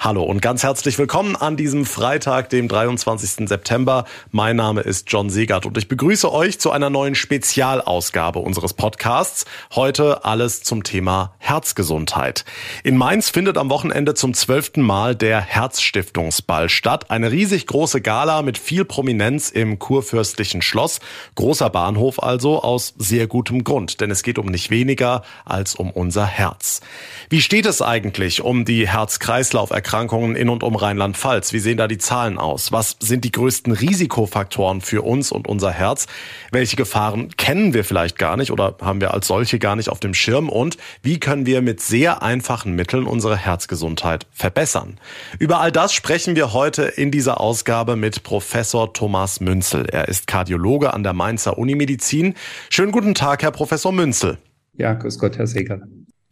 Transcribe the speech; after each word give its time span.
Hallo 0.00 0.22
und 0.22 0.40
ganz 0.40 0.62
herzlich 0.62 0.96
willkommen 0.96 1.34
an 1.34 1.56
diesem 1.56 1.84
Freitag, 1.84 2.50
dem 2.50 2.68
23. 2.68 3.48
September. 3.48 4.04
Mein 4.30 4.54
Name 4.54 4.82
ist 4.82 5.10
John 5.10 5.28
Segert 5.28 5.66
und 5.66 5.76
ich 5.76 5.88
begrüße 5.88 6.32
euch 6.32 6.60
zu 6.60 6.70
einer 6.70 6.88
neuen 6.88 7.16
Spezialausgabe 7.16 8.38
unseres 8.38 8.74
Podcasts. 8.74 9.44
Heute 9.74 10.24
alles 10.24 10.62
zum 10.62 10.84
Thema 10.84 11.34
Herzgesundheit. 11.38 12.44
In 12.84 12.96
Mainz 12.96 13.30
findet 13.30 13.58
am 13.58 13.70
Wochenende 13.70 14.14
zum 14.14 14.34
zwölften 14.34 14.82
Mal 14.82 15.16
der 15.16 15.40
Herzstiftungsball 15.40 16.68
statt. 16.68 17.10
Eine 17.10 17.32
riesig 17.32 17.66
große 17.66 18.00
Gala 18.00 18.42
mit 18.42 18.56
viel 18.56 18.84
Prominenz 18.84 19.50
im 19.50 19.80
kurfürstlichen 19.80 20.62
Schloss. 20.62 21.00
Großer 21.34 21.70
Bahnhof 21.70 22.22
also 22.22 22.62
aus 22.62 22.94
sehr 22.98 23.26
gutem 23.26 23.64
Grund, 23.64 24.00
denn 24.00 24.12
es 24.12 24.22
geht 24.22 24.38
um 24.38 24.46
nicht 24.46 24.70
weniger 24.70 25.22
als 25.44 25.74
um 25.74 25.90
unser 25.90 26.24
Herz. 26.24 26.82
Wie 27.30 27.40
steht 27.40 27.66
es 27.66 27.82
eigentlich 27.82 28.42
um 28.42 28.64
die 28.64 28.86
Herz-Kreislauf-Erkrankungen? 28.86 29.87
Erkrankungen 29.88 30.36
in 30.36 30.50
und 30.50 30.62
um 30.62 30.76
Rheinland-Pfalz? 30.76 31.54
Wie 31.54 31.60
sehen 31.60 31.78
da 31.78 31.88
die 31.88 31.96
Zahlen 31.96 32.36
aus? 32.36 32.72
Was 32.72 32.96
sind 33.00 33.24
die 33.24 33.32
größten 33.32 33.72
Risikofaktoren 33.72 34.82
für 34.82 35.00
uns 35.00 35.32
und 35.32 35.48
unser 35.48 35.70
Herz? 35.70 36.08
Welche 36.52 36.76
Gefahren 36.76 37.34
kennen 37.38 37.72
wir 37.72 37.84
vielleicht 37.84 38.18
gar 38.18 38.36
nicht 38.36 38.50
oder 38.52 38.76
haben 38.82 39.00
wir 39.00 39.14
als 39.14 39.28
solche 39.28 39.58
gar 39.58 39.76
nicht 39.76 39.88
auf 39.88 39.98
dem 39.98 40.12
Schirm? 40.12 40.50
Und 40.50 40.76
wie 41.02 41.18
können 41.18 41.46
wir 41.46 41.62
mit 41.62 41.80
sehr 41.80 42.22
einfachen 42.22 42.74
Mitteln 42.74 43.06
unsere 43.06 43.38
Herzgesundheit 43.38 44.26
verbessern? 44.30 45.00
Über 45.38 45.58
all 45.58 45.72
das 45.72 45.94
sprechen 45.94 46.36
wir 46.36 46.52
heute 46.52 46.82
in 46.82 47.10
dieser 47.10 47.40
Ausgabe 47.40 47.96
mit 47.96 48.22
Professor 48.24 48.92
Thomas 48.92 49.40
Münzel. 49.40 49.86
Er 49.86 50.08
ist 50.08 50.26
Kardiologe 50.26 50.92
an 50.92 51.02
der 51.02 51.14
Mainzer 51.14 51.56
Unimedizin. 51.56 52.34
Schönen 52.68 52.92
guten 52.92 53.14
Tag, 53.14 53.42
Herr 53.42 53.52
Professor 53.52 53.92
Münzel. 53.92 54.36
Ja, 54.74 54.92
grüß 54.92 55.18
Gott, 55.18 55.38
Herr 55.38 55.46
Seger. 55.46 55.80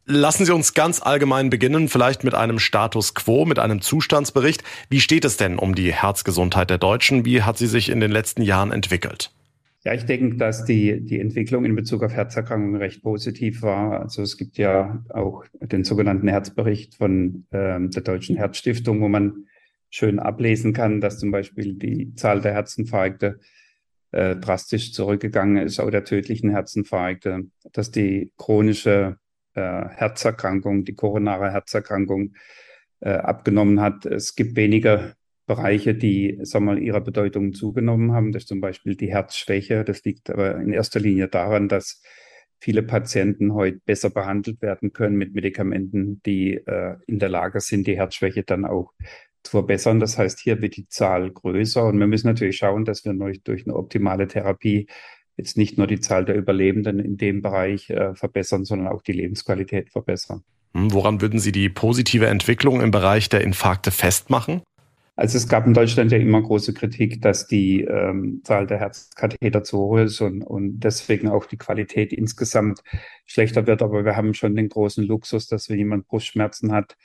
Lassen 0.08 0.44
Sie 0.44 0.54
uns 0.54 0.72
ganz 0.72 1.02
allgemein 1.02 1.50
beginnen, 1.50 1.88
vielleicht 1.88 2.22
mit 2.22 2.32
einem 2.32 2.60
Status 2.60 3.14
quo, 3.14 3.44
mit 3.44 3.58
einem 3.58 3.80
Zustandsbericht. 3.80 4.62
Wie 4.88 5.00
steht 5.00 5.24
es 5.24 5.36
denn 5.36 5.58
um 5.58 5.74
die 5.74 5.92
Herzgesundheit 5.92 6.70
der 6.70 6.78
Deutschen? 6.78 7.24
Wie 7.24 7.42
hat 7.42 7.58
sie 7.58 7.66
sich 7.66 7.88
in 7.88 7.98
den 7.98 8.12
letzten 8.12 8.42
Jahren 8.42 8.70
entwickelt? 8.70 9.32
Ja, 9.82 9.94
ich 9.94 10.04
denke, 10.04 10.36
dass 10.36 10.64
die, 10.64 11.00
die 11.00 11.18
Entwicklung 11.18 11.64
in 11.64 11.74
Bezug 11.74 12.04
auf 12.04 12.12
Herzerkrankungen 12.12 12.76
recht 12.76 13.02
positiv 13.02 13.62
war. 13.62 14.00
Also 14.00 14.22
es 14.22 14.36
gibt 14.36 14.58
ja 14.58 15.02
auch 15.08 15.44
den 15.60 15.82
sogenannten 15.82 16.28
Herzbericht 16.28 16.94
von 16.94 17.46
ähm, 17.50 17.90
der 17.90 18.02
Deutschen 18.02 18.36
Herzstiftung, 18.36 19.00
wo 19.00 19.08
man 19.08 19.46
schön 19.90 20.20
ablesen 20.20 20.72
kann, 20.72 21.00
dass 21.00 21.18
zum 21.18 21.32
Beispiel 21.32 21.74
die 21.74 22.14
Zahl 22.14 22.40
der 22.40 22.52
Herzinfarkte 22.52 23.40
äh, 24.12 24.36
drastisch 24.36 24.92
zurückgegangen 24.92 25.56
ist, 25.56 25.80
auch 25.80 25.90
der 25.90 26.04
tödlichen 26.04 26.50
Herzinfarkte, 26.50 27.42
dass 27.72 27.90
die 27.90 28.30
chronische 28.36 29.18
äh, 29.56 29.88
Herzerkrankung, 29.88 30.84
die 30.84 30.94
koronare 30.94 31.50
Herzerkrankung 31.50 32.34
äh, 33.00 33.10
abgenommen 33.10 33.80
hat. 33.80 34.06
Es 34.06 34.36
gibt 34.36 34.56
weniger 34.56 35.14
Bereiche, 35.46 35.94
die 35.94 36.38
sagen 36.42 36.66
wir 36.66 36.76
ihrer 36.76 37.00
Bedeutung 37.00 37.54
zugenommen 37.54 38.12
haben. 38.12 38.32
Das 38.32 38.44
ist 38.44 38.48
zum 38.48 38.60
Beispiel 38.60 38.96
die 38.96 39.10
Herzschwäche. 39.10 39.84
Das 39.84 40.04
liegt 40.04 40.28
aber 40.30 40.56
in 40.56 40.72
erster 40.72 41.00
Linie 41.00 41.28
daran, 41.28 41.68
dass 41.68 42.02
viele 42.60 42.82
Patienten 42.82 43.54
heute 43.54 43.80
besser 43.84 44.10
behandelt 44.10 44.60
werden 44.60 44.92
können 44.92 45.16
mit 45.16 45.34
Medikamenten, 45.34 46.20
die 46.24 46.54
äh, 46.54 46.96
in 47.06 47.18
der 47.18 47.28
Lage 47.28 47.60
sind, 47.60 47.86
die 47.86 47.96
Herzschwäche 47.96 48.42
dann 48.42 48.64
auch 48.64 48.92
zu 49.44 49.52
verbessern. 49.52 50.00
Das 50.00 50.18
heißt, 50.18 50.40
hier 50.40 50.60
wird 50.60 50.76
die 50.76 50.88
Zahl 50.88 51.30
größer 51.30 51.84
und 51.86 51.98
wir 51.98 52.06
müssen 52.06 52.26
natürlich 52.26 52.56
schauen, 52.56 52.84
dass 52.84 53.04
wir 53.04 53.14
durch, 53.14 53.42
durch 53.42 53.66
eine 53.66 53.76
optimale 53.76 54.26
Therapie 54.26 54.88
jetzt 55.36 55.56
nicht 55.56 55.78
nur 55.78 55.86
die 55.86 56.00
Zahl 56.00 56.24
der 56.24 56.36
Überlebenden 56.36 56.98
in 56.98 57.16
dem 57.16 57.42
Bereich 57.42 57.90
äh, 57.90 58.14
verbessern, 58.14 58.64
sondern 58.64 58.88
auch 58.88 59.02
die 59.02 59.12
Lebensqualität 59.12 59.90
verbessern. 59.90 60.42
Hm, 60.74 60.92
woran 60.92 61.20
würden 61.20 61.38
Sie 61.38 61.52
die 61.52 61.68
positive 61.68 62.26
Entwicklung 62.26 62.80
im 62.80 62.90
Bereich 62.90 63.28
der 63.28 63.42
Infarkte 63.42 63.90
festmachen? 63.90 64.62
Also 65.18 65.38
es 65.38 65.48
gab 65.48 65.66
in 65.66 65.72
Deutschland 65.72 66.12
ja 66.12 66.18
immer 66.18 66.42
große 66.42 66.74
Kritik, 66.74 67.22
dass 67.22 67.46
die 67.46 67.80
ähm, 67.80 68.42
Zahl 68.44 68.66
der 68.66 68.78
Herzkatheter 68.78 69.64
zu 69.64 69.78
hoch 69.78 69.98
ist 69.98 70.20
und, 70.20 70.42
und 70.42 70.80
deswegen 70.80 71.28
auch 71.28 71.46
die 71.46 71.56
Qualität 71.56 72.12
insgesamt 72.12 72.82
schlechter 73.24 73.66
wird. 73.66 73.80
Aber 73.80 74.04
wir 74.04 74.14
haben 74.14 74.34
schon 74.34 74.54
den 74.54 74.68
großen 74.68 75.02
Luxus, 75.02 75.48
dass 75.48 75.70
wenn 75.70 75.78
jemand 75.78 76.06
Brustschmerzen 76.06 76.70
hat, 76.72 76.96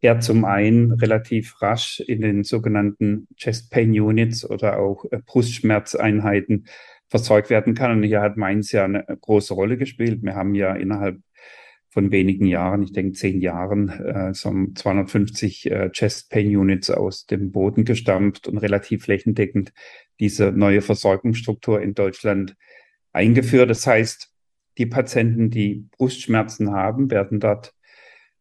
er 0.00 0.20
zum 0.20 0.44
einen 0.44 0.92
relativ 0.92 1.60
rasch 1.60 2.00
in 2.00 2.20
den 2.20 2.44
sogenannten 2.44 3.26
Chest 3.36 3.72
Pain 3.72 3.90
Units 3.98 4.48
oder 4.48 4.78
auch 4.78 5.04
äh, 5.10 5.18
Brustschmerzeinheiten 5.24 6.66
versorgt 7.08 7.50
werden 7.50 7.74
kann. 7.74 7.92
Und 7.92 8.02
hier 8.02 8.20
hat 8.20 8.36
Mainz 8.36 8.72
ja 8.72 8.84
eine 8.84 9.04
große 9.04 9.54
Rolle 9.54 9.76
gespielt. 9.76 10.22
Wir 10.22 10.34
haben 10.34 10.54
ja 10.54 10.74
innerhalb 10.74 11.18
von 11.96 12.10
wenigen 12.10 12.44
Jahren, 12.44 12.82
ich 12.82 12.92
denke 12.92 13.12
zehn 13.12 13.40
Jahren, 13.40 13.88
äh, 13.88 14.34
so 14.34 14.52
250 14.74 15.70
äh, 15.70 15.90
Chest 15.92 16.30
Pain 16.30 16.54
Units 16.54 16.90
aus 16.90 17.24
dem 17.24 17.52
Boden 17.52 17.86
gestampft 17.86 18.48
und 18.48 18.58
relativ 18.58 19.04
flächendeckend 19.04 19.72
diese 20.20 20.52
neue 20.52 20.82
Versorgungsstruktur 20.82 21.80
in 21.80 21.94
Deutschland 21.94 22.54
eingeführt. 23.14 23.70
Das 23.70 23.86
heißt, 23.86 24.30
die 24.76 24.84
Patienten, 24.84 25.48
die 25.48 25.88
Brustschmerzen 25.96 26.72
haben, 26.72 27.10
werden 27.10 27.40
dort 27.40 27.72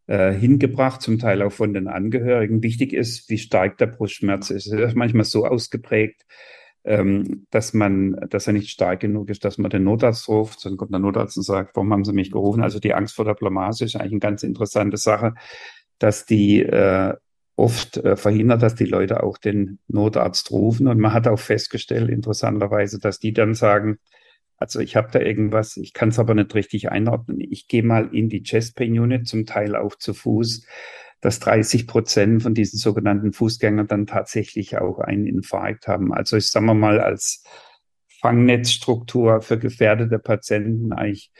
äh, 0.08 0.34
hingebracht, 0.34 1.02
zum 1.02 1.18
Teil 1.18 1.42
auch 1.42 1.54
von 1.54 1.74
den 1.74 1.88
Angehörigen. 1.88 2.62
Wichtig 2.62 2.92
ist, 2.92 3.30
wie 3.30 3.38
stark 3.38 3.78
der 3.78 3.88
Brustschmerz 3.88 4.50
ist. 4.50 4.68
Es 4.68 4.74
ist 4.74 4.96
manchmal 4.96 5.24
so 5.24 5.46
ausgeprägt, 5.46 6.26
ähm, 6.86 7.48
dass 7.50 7.74
man, 7.74 8.16
dass 8.30 8.48
er 8.48 8.54
nicht 8.54 8.70
stark 8.70 9.00
genug 9.00 9.30
ist, 9.30 9.44
dass 9.44 9.58
man 9.58 9.72
den 9.72 9.84
Notarzt 9.84 10.28
ruft, 10.30 10.64
dann 10.66 10.78
kommt 10.78 10.92
der 10.92 11.00
Notarzt 11.00 11.36
und 11.38 11.44
sagt, 11.44 11.76
warum 11.76 11.92
haben 11.92 12.06
Sie 12.06 12.14
mich 12.14 12.32
gerufen? 12.32 12.62
Also 12.62 12.80
die 12.80 12.94
Angst 12.94 13.16
vor 13.16 13.26
der 13.26 13.34
Blamage 13.34 13.84
ist 13.84 13.96
eigentlich 13.96 14.12
eine 14.12 14.20
ganz 14.20 14.44
interessante 14.44 14.98
Sache, 14.98 15.34
dass 15.98 16.26
die 16.26 16.62
äh, 16.62 17.14
oft 17.56 17.98
äh, 17.98 18.16
verhindert, 18.16 18.62
dass 18.62 18.76
die 18.76 18.86
Leute 18.86 19.24
auch 19.24 19.38
den 19.38 19.80
Notarzt 19.88 20.52
rufen. 20.52 20.88
Und 20.88 21.00
man 21.00 21.14
hat 21.14 21.28
auch 21.28 21.40
festgestellt, 21.40 22.10
interessanterweise, 22.10 23.00
dass 23.00 23.20
die 23.20 23.34
dann 23.34 23.56
sagen, 23.56 23.98
also 24.58 24.80
ich 24.80 24.96
habe 24.96 25.10
da 25.12 25.20
irgendwas, 25.20 25.78
ich 25.78 25.94
kann 25.94 26.10
es 26.10 26.20
aber 26.20 26.34
nicht 26.34 26.54
richtig 26.54 26.92
einordnen. 26.92 27.40
Ich 27.42 27.68
gehe 27.68 27.84
mal 27.84 28.10
in 28.14 28.30
die 28.30 28.44
Chest 28.44 28.76
Pain 28.76 28.98
Unit, 28.98 29.28
zum 29.28 29.46
Teil 29.46 29.76
auch 29.76 29.96
zu 29.96 30.14
Fuß 30.14 30.66
dass 31.22 31.40
30 31.40 31.88
Prozent 31.88 32.44
von 32.44 32.54
diesen 32.54 32.78
sogenannten 32.78 33.34
Fußgängern 33.34 33.88
dann 33.88 34.06
tatsächlich 34.06 34.78
auch 34.78 35.00
einen 35.00 35.26
Infarkt 35.26 35.88
haben. 35.88 36.14
Also 36.14 36.38
ich 36.38 36.50
sage 36.50 36.74
mal 36.74 37.00
als 37.00 37.44
Fangnetzstruktur 38.22 39.42
für 39.42 39.58
gefährdete 39.58 40.20
Patienten 40.20 40.94
eigentlich 40.94 41.32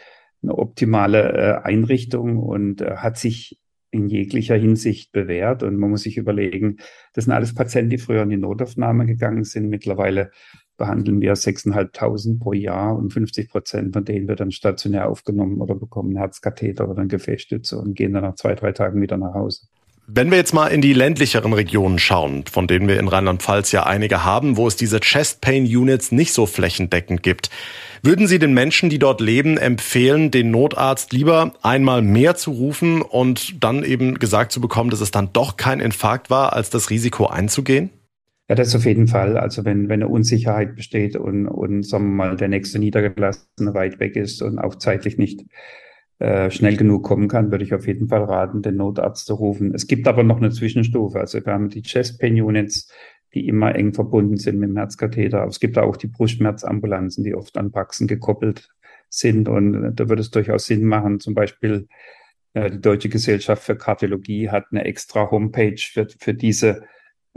eine 0.44 0.58
optimale 0.58 1.34
äh, 1.34 1.64
Einrichtung 1.64 2.38
und 2.38 2.82
äh, 2.82 2.98
hat 2.98 3.18
sich 3.18 3.60
in 3.92 4.10
jeglicher 4.10 4.56
Hinsicht 4.56 5.12
bewährt. 5.12 5.64
Und 5.64 5.78
man 5.78 5.90
muss 5.90 6.04
sich 6.04 6.18
überlegen, 6.18 6.78
das 7.14 7.26
sind 7.26 7.34
alles 7.34 7.56
Patienten, 7.56 7.90
die 7.90 7.98
früher 7.98 8.24
in 8.24 8.30
die 8.30 8.38
Notaufnahme 8.38 9.06
gegangen 9.06 9.46
sind. 9.46 9.70
Mittlerweile 9.70 10.32
behandeln 10.78 11.22
wir 11.22 11.34
6.500 11.34 12.40
pro 12.40 12.54
Jahr 12.54 12.96
und 12.96 13.12
50 13.12 13.50
Prozent 13.50 13.94
von 13.94 14.06
denen 14.06 14.28
wird 14.28 14.40
dann 14.40 14.52
stationär 14.52 15.10
aufgenommen 15.10 15.62
oder 15.62 15.76
bekommen 15.76 16.18
Herzkatheter 16.18 16.90
oder 16.90 17.00
eine 17.00 17.08
Gefäßstütze 17.08 17.78
und 17.78 17.96
gehen 17.96 18.14
dann 18.14 18.24
nach 18.24 18.36
zwei, 18.36 18.56
drei 18.56 18.72
Tagen 18.72 19.02
wieder 19.02 19.18
nach 19.18 19.34
Hause. 19.34 19.68
Wenn 20.08 20.30
wir 20.30 20.38
jetzt 20.38 20.54
mal 20.54 20.68
in 20.68 20.82
die 20.82 20.94
ländlicheren 20.94 21.52
Regionen 21.54 21.98
schauen, 21.98 22.46
von 22.46 22.68
denen 22.68 22.88
wir 22.88 23.00
in 23.00 23.08
Rheinland-Pfalz 23.08 23.72
ja 23.72 23.88
einige 23.88 24.24
haben, 24.24 24.56
wo 24.56 24.68
es 24.68 24.76
diese 24.76 25.00
Chest 25.00 25.42
Pain 25.42 25.64
Units 25.64 26.12
nicht 26.12 26.32
so 26.32 26.46
flächendeckend 26.46 27.24
gibt, 27.24 27.50
würden 28.04 28.28
Sie 28.28 28.38
den 28.38 28.54
Menschen, 28.54 28.92
die 28.92 29.00
dort 29.00 29.20
leben, 29.20 29.58
empfehlen, 29.58 30.30
den 30.30 30.52
Notarzt 30.52 31.12
lieber 31.12 31.54
einmal 31.64 32.04
mehr 32.04 32.36
zu 32.36 32.52
rufen 32.52 33.02
und 33.02 33.64
dann 33.64 33.84
eben 33.84 34.20
gesagt 34.20 34.52
zu 34.52 34.62
bekommen, 34.62 34.92
dass 34.92 35.02
es 35.02 35.10
dann 35.10 35.34
doch 35.34 35.58
kein 35.58 35.80
Infarkt 35.80 36.30
war, 36.30 36.54
als 36.54 36.70
das 36.70 36.92
Risiko 36.92 37.26
einzugehen? 37.26 37.90
Ja, 38.48 38.54
das 38.56 38.76
auf 38.76 38.86
jeden 38.86 39.08
Fall. 39.08 39.38
Also 39.38 39.66
wenn, 39.66 39.90
wenn 39.90 40.04
eine 40.04 40.08
Unsicherheit 40.08 40.76
besteht 40.76 41.16
und, 41.16 41.48
und 41.48 41.84
sagen 41.84 42.06
wir 42.06 42.16
mal, 42.28 42.36
der 42.38 42.48
nächste 42.48 42.78
Niedergelassene 42.78 43.74
weit 43.74 44.00
weg 44.00 44.16
ist 44.16 44.42
und 44.44 44.60
auch 44.60 44.76
zeitlich 44.76 45.18
nicht 45.18 45.46
äh, 46.20 46.52
schnell 46.52 46.78
genug 46.78 47.04
kommen 47.04 47.28
kann, 47.28 47.52
würde 47.52 47.64
ich 47.64 47.74
auf 47.74 47.88
jeden 47.88 48.08
Fall 48.08 48.24
raten, 48.24 48.62
den 48.62 48.76
Notarzt 48.76 49.26
zu 49.26 49.34
rufen. 49.34 49.74
Es 49.74 49.88
gibt 49.88 50.08
aber 50.08 50.24
noch 50.24 50.38
eine 50.38 50.52
Zwischenstufe. 50.52 51.20
Also 51.20 51.44
wir 51.44 51.54
haben 51.54 51.70
die 51.70 51.82
Chest 51.82 52.20
Pain 52.20 52.40
Units, 52.40 52.92
die 53.34 53.48
immer 53.48 53.74
eng 53.74 53.94
verbunden 53.94 54.38
sind 54.38 54.60
mit 54.60 54.70
dem 54.70 54.78
Herzkatheter. 54.78 55.42
Aber 55.42 55.50
es 55.50 55.60
gibt 55.60 55.78
auch 55.80 55.98
die 55.98 56.08
Brustschmerzambulanzen, 56.08 57.24
die 57.24 57.34
oft 57.34 57.58
an 57.58 57.72
Praxen 57.72 58.08
gekoppelt 58.08 58.70
sind. 59.10 59.50
Und 59.50 59.96
da 59.96 60.08
würde 60.08 60.22
es 60.22 60.30
durchaus 60.30 60.68
Sinn 60.68 60.86
machen, 60.86 61.20
zum 61.20 61.34
Beispiel 61.34 61.88
äh, 62.54 62.70
die 62.70 62.80
Deutsche 62.82 63.10
Gesellschaft 63.10 63.64
für 63.64 63.76
Kardiologie 63.76 64.50
hat 64.50 64.66
eine 64.72 64.86
extra 64.86 65.32
Homepage 65.32 65.78
für, 65.78 66.08
für 66.20 66.36
diese 66.36 66.84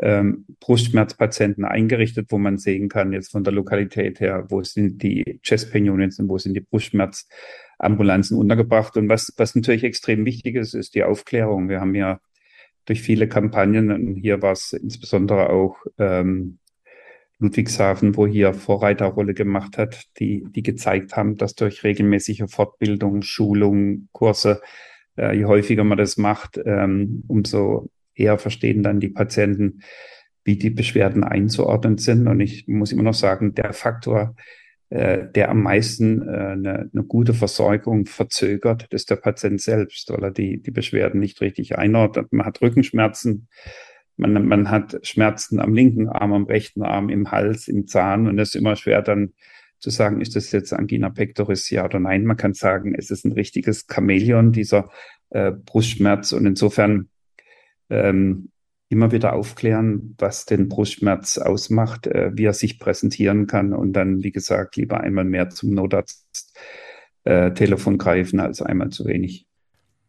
ähm, 0.00 0.46
Brustschmerzpatienten 0.60 1.64
eingerichtet, 1.64 2.26
wo 2.30 2.38
man 2.38 2.58
sehen 2.58 2.88
kann, 2.88 3.12
jetzt 3.12 3.32
von 3.32 3.44
der 3.44 3.52
Lokalität 3.52 4.20
her, 4.20 4.46
wo 4.48 4.62
sind 4.62 5.02
die 5.02 5.40
Chest 5.42 5.72
Pain 5.72 5.88
Units 5.88 6.18
und 6.18 6.28
wo 6.28 6.38
sind 6.38 6.54
die 6.54 6.60
Brustschmerzambulanzen 6.60 8.38
untergebracht. 8.38 8.96
Und 8.96 9.08
was, 9.08 9.32
was 9.36 9.54
natürlich 9.54 9.84
extrem 9.84 10.24
wichtig 10.24 10.56
ist, 10.56 10.74
ist 10.74 10.94
die 10.94 11.04
Aufklärung. 11.04 11.68
Wir 11.68 11.80
haben 11.80 11.94
ja 11.94 12.20
durch 12.84 13.02
viele 13.02 13.28
Kampagnen, 13.28 13.90
und 13.90 14.14
hier 14.14 14.40
war 14.40 14.52
es 14.52 14.72
insbesondere 14.72 15.50
auch 15.50 15.76
ähm, 15.98 16.58
Ludwigshafen, 17.38 18.16
wo 18.16 18.26
hier 18.26 18.54
Vorreiterrolle 18.54 19.34
gemacht 19.34 19.78
hat, 19.78 20.04
die, 20.18 20.44
die 20.50 20.62
gezeigt 20.62 21.16
haben, 21.16 21.36
dass 21.36 21.54
durch 21.54 21.84
regelmäßige 21.84 22.44
Fortbildung, 22.48 23.22
Schulung, 23.22 24.08
Kurse, 24.12 24.60
äh, 25.16 25.36
je 25.36 25.44
häufiger 25.44 25.84
man 25.84 25.98
das 25.98 26.16
macht, 26.16 26.60
ähm, 26.64 27.24
umso 27.28 27.90
eher 28.18 28.38
verstehen 28.38 28.82
dann 28.82 29.00
die 29.00 29.08
Patienten, 29.08 29.80
wie 30.44 30.56
die 30.56 30.70
Beschwerden 30.70 31.24
einzuordnen 31.24 31.98
sind. 31.98 32.26
Und 32.26 32.40
ich 32.40 32.66
muss 32.68 32.92
immer 32.92 33.02
noch 33.02 33.14
sagen, 33.14 33.54
der 33.54 33.72
Faktor, 33.72 34.34
äh, 34.90 35.26
der 35.34 35.50
am 35.50 35.62
meisten 35.62 36.22
äh, 36.22 36.30
eine, 36.30 36.90
eine 36.92 37.04
gute 37.04 37.34
Versorgung 37.34 38.06
verzögert, 38.06 38.86
ist 38.90 39.10
der 39.10 39.16
Patient 39.16 39.60
selbst, 39.60 40.10
weil 40.10 40.24
er 40.24 40.30
die, 40.30 40.62
die 40.62 40.70
Beschwerden 40.70 41.20
nicht 41.20 41.40
richtig 41.40 41.76
einordnet. 41.76 42.32
Man 42.32 42.46
hat 42.46 42.62
Rückenschmerzen, 42.62 43.48
man, 44.16 44.48
man 44.48 44.70
hat 44.70 44.98
Schmerzen 45.02 45.60
am 45.60 45.74
linken 45.74 46.08
Arm, 46.08 46.32
am 46.32 46.44
rechten 46.44 46.82
Arm, 46.82 47.10
im 47.10 47.30
Hals, 47.30 47.68
im 47.68 47.86
Zahn 47.86 48.26
und 48.26 48.38
es 48.38 48.50
ist 48.50 48.54
immer 48.54 48.76
schwer 48.76 49.02
dann 49.02 49.34
zu 49.78 49.90
sagen, 49.90 50.20
ist 50.20 50.34
das 50.34 50.50
jetzt 50.50 50.72
Angina 50.72 51.10
pectoris, 51.10 51.70
ja 51.70 51.84
oder 51.84 52.00
nein. 52.00 52.24
Man 52.24 52.36
kann 52.36 52.54
sagen, 52.54 52.94
es 52.94 53.10
ist 53.10 53.24
ein 53.24 53.32
richtiges 53.32 53.86
Chamäleon, 53.86 54.50
dieser 54.50 54.90
äh, 55.30 55.52
Brustschmerz 55.52 56.32
und 56.32 56.46
insofern 56.46 57.10
ähm, 57.90 58.50
immer 58.88 59.12
wieder 59.12 59.34
aufklären, 59.34 60.14
was 60.18 60.46
den 60.46 60.68
Brustschmerz 60.68 61.38
ausmacht, 61.38 62.06
äh, 62.06 62.30
wie 62.34 62.44
er 62.44 62.54
sich 62.54 62.78
präsentieren 62.78 63.46
kann 63.46 63.72
und 63.72 63.92
dann, 63.92 64.22
wie 64.22 64.32
gesagt, 64.32 64.76
lieber 64.76 65.00
einmal 65.00 65.24
mehr 65.24 65.50
zum 65.50 65.70
Notarzt 65.70 66.56
äh, 67.24 67.52
Telefon 67.52 67.98
greifen 67.98 68.40
als 68.40 68.62
einmal 68.62 68.90
zu 68.90 69.04
wenig. 69.04 69.46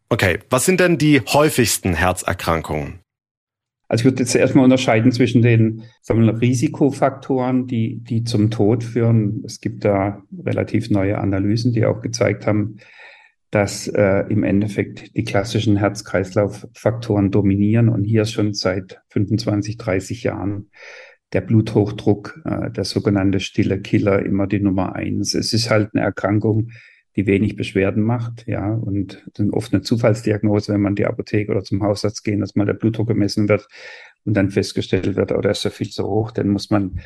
Okay, 0.09 0.39
was 0.49 0.65
sind 0.65 0.79
denn 0.79 0.97
die 0.97 1.21
häufigsten 1.21 1.93
Herzerkrankungen? 1.93 3.01
Also 3.89 4.03
ich 4.03 4.05
würde 4.05 4.23
jetzt 4.23 4.35
erstmal 4.35 4.63
unterscheiden 4.63 5.11
zwischen 5.11 5.41
den 5.41 5.83
sagen 6.01 6.23
wir, 6.23 6.39
Risikofaktoren, 6.39 7.65
die, 7.67 7.97
die 8.03 8.23
zum 8.23 8.51
Tod 8.51 8.83
führen. 8.83 9.43
Es 9.45 9.61
gibt 9.61 9.83
da 9.83 10.23
relativ 10.45 10.91
neue 10.91 11.17
Analysen, 11.17 11.73
die 11.73 11.85
auch 11.85 12.01
gezeigt 12.01 12.45
haben, 12.45 12.77
dass 13.51 13.87
äh, 13.87 14.25
im 14.29 14.43
Endeffekt 14.43 15.15
die 15.15 15.23
klassischen 15.23 15.77
Herz-Kreislauf-Faktoren 15.77 17.31
dominieren 17.31 17.89
und 17.89 18.03
hier 18.03 18.25
schon 18.25 18.53
seit 18.53 19.01
25, 19.09 19.77
30 19.77 20.23
Jahren 20.23 20.69
der 21.33 21.41
Bluthochdruck, 21.41 22.41
äh, 22.45 22.69
der 22.71 22.83
sogenannte 22.83 23.39
stille 23.39 23.81
Killer, 23.81 24.23
immer 24.23 24.47
die 24.47 24.59
Nummer 24.59 24.95
eins. 24.95 25.33
Es 25.33 25.53
ist 25.53 25.69
halt 25.69 25.89
eine 25.93 26.03
Erkrankung, 26.03 26.69
die 27.15 27.25
wenig 27.25 27.55
Beschwerden 27.55 28.03
macht, 28.03 28.45
ja, 28.47 28.71
und 28.71 29.25
dann 29.33 29.49
oft 29.49 29.73
eine 29.73 29.81
Zufallsdiagnose, 29.81 30.73
wenn 30.73 30.81
man 30.81 30.95
die 30.95 31.05
Apotheke 31.05 31.51
oder 31.51 31.63
zum 31.63 31.83
Hausarzt 31.83 32.23
gehen, 32.23 32.39
dass 32.39 32.55
mal 32.55 32.65
der 32.65 32.75
Blutdruck 32.75 33.07
gemessen 33.07 33.49
wird 33.49 33.67
und 34.25 34.35
dann 34.35 34.51
festgestellt 34.51 35.15
wird, 35.15 35.31
oh, 35.31 35.41
der 35.41 35.51
ist 35.51 35.63
ja 35.63 35.71
viel 35.71 35.89
zu 35.89 36.07
hoch, 36.07 36.31
den 36.31 36.49
muss 36.49 36.69
man 36.69 36.99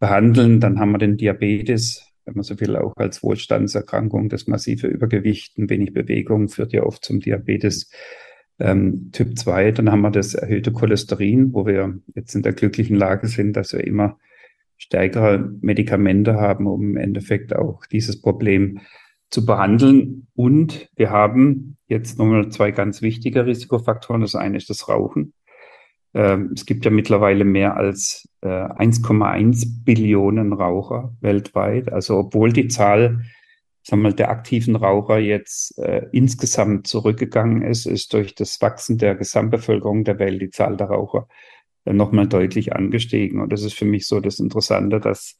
behandeln. 0.00 0.60
Dann 0.60 0.80
haben 0.80 0.90
wir 0.90 0.98
den 0.98 1.16
Diabetes, 1.16 2.13
wenn 2.24 2.34
man 2.34 2.42
so 2.42 2.58
will, 2.60 2.76
auch 2.76 2.96
als 2.96 3.22
Wohlstandserkrankung. 3.22 4.28
Das 4.28 4.46
massive 4.46 4.86
Übergewicht 4.86 5.58
und 5.58 5.70
wenig 5.70 5.92
Bewegung 5.92 6.48
führt 6.48 6.72
ja 6.72 6.82
oft 6.82 7.04
zum 7.04 7.20
Diabetes 7.20 7.90
ähm, 8.58 9.10
Typ 9.12 9.38
2. 9.38 9.72
Dann 9.72 9.90
haben 9.90 10.02
wir 10.02 10.10
das 10.10 10.34
erhöhte 10.34 10.72
Cholesterin, 10.72 11.52
wo 11.52 11.66
wir 11.66 11.98
jetzt 12.14 12.34
in 12.34 12.42
der 12.42 12.52
glücklichen 12.52 12.96
Lage 12.96 13.28
sind, 13.28 13.54
dass 13.54 13.72
wir 13.72 13.84
immer 13.84 14.18
stärkere 14.76 15.52
Medikamente 15.60 16.34
haben, 16.34 16.66
um 16.66 16.82
im 16.90 16.96
Endeffekt 16.96 17.54
auch 17.54 17.86
dieses 17.86 18.20
Problem 18.20 18.80
zu 19.30 19.44
behandeln. 19.46 20.26
Und 20.34 20.88
wir 20.96 21.10
haben 21.10 21.76
jetzt 21.86 22.18
nochmal 22.18 22.48
zwei 22.50 22.70
ganz 22.70 23.02
wichtige 23.02 23.46
Risikofaktoren. 23.46 24.22
Das 24.22 24.34
eine 24.34 24.56
ist 24.56 24.70
das 24.70 24.88
Rauchen. 24.88 25.32
Ähm, 26.14 26.52
es 26.54 26.64
gibt 26.64 26.84
ja 26.84 26.90
mittlerweile 26.90 27.44
mehr 27.44 27.76
als 27.76 28.28
äh, 28.40 28.48
1,1 28.48 29.84
Billionen 29.84 30.52
Raucher 30.52 31.12
weltweit. 31.20 31.92
Also 31.92 32.18
obwohl 32.18 32.52
die 32.52 32.68
Zahl 32.68 33.20
sagen 33.84 34.02
wir 34.02 34.10
mal, 34.10 34.14
der 34.14 34.30
aktiven 34.30 34.76
Raucher 34.76 35.18
jetzt 35.18 35.78
äh, 35.78 36.06
insgesamt 36.12 36.86
zurückgegangen 36.86 37.62
ist, 37.62 37.86
ist 37.86 38.12
durch 38.14 38.34
das 38.34 38.60
Wachsen 38.62 38.96
der 38.96 39.14
Gesamtbevölkerung 39.14 40.04
der 40.04 40.18
Welt 40.18 40.40
die 40.40 40.50
Zahl 40.50 40.76
der 40.76 40.86
Raucher 40.86 41.28
äh, 41.84 41.92
nochmal 41.92 42.26
deutlich 42.26 42.74
angestiegen. 42.74 43.40
Und 43.40 43.52
das 43.52 43.62
ist 43.62 43.74
für 43.74 43.84
mich 43.84 44.06
so 44.06 44.20
das 44.20 44.40
Interessante, 44.40 45.00
dass 45.00 45.36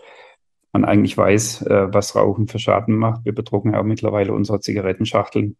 man 0.72 0.84
eigentlich 0.84 1.16
weiß, 1.16 1.62
äh, 1.62 1.94
was 1.94 2.16
Rauchen 2.16 2.46
für 2.46 2.58
Schaden 2.58 2.96
macht. 2.96 3.24
Wir 3.24 3.34
bedrucken 3.34 3.72
ja 3.72 3.80
auch 3.80 3.84
mittlerweile 3.84 4.34
unsere 4.34 4.60
Zigarettenschachteln. 4.60 5.56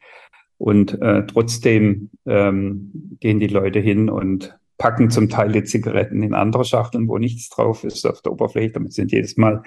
Und 0.59 1.01
äh, 1.01 1.27
trotzdem 1.27 2.11
ähm, 2.27 3.17
gehen 3.21 3.41
die 3.41 3.47
Leute 3.47 3.81
hin 3.81 4.11
und 4.11 4.57
packen 4.79 5.11
zum 5.11 5.29
Teil 5.29 5.53
die 5.53 5.65
Zigaretten 5.65 6.23
in 6.23 6.35
andere 6.35 6.65
Schachteln, 6.65 7.09
wo 7.09 7.19
nichts 7.19 7.49
drauf 7.49 7.85
ist 7.85 8.07
auf 8.07 8.23
der 8.23 8.33
Oberfläche, 8.33 8.73
damit 8.73 8.93
sie 8.93 9.05
jedes 9.07 9.37
Mal 9.37 9.63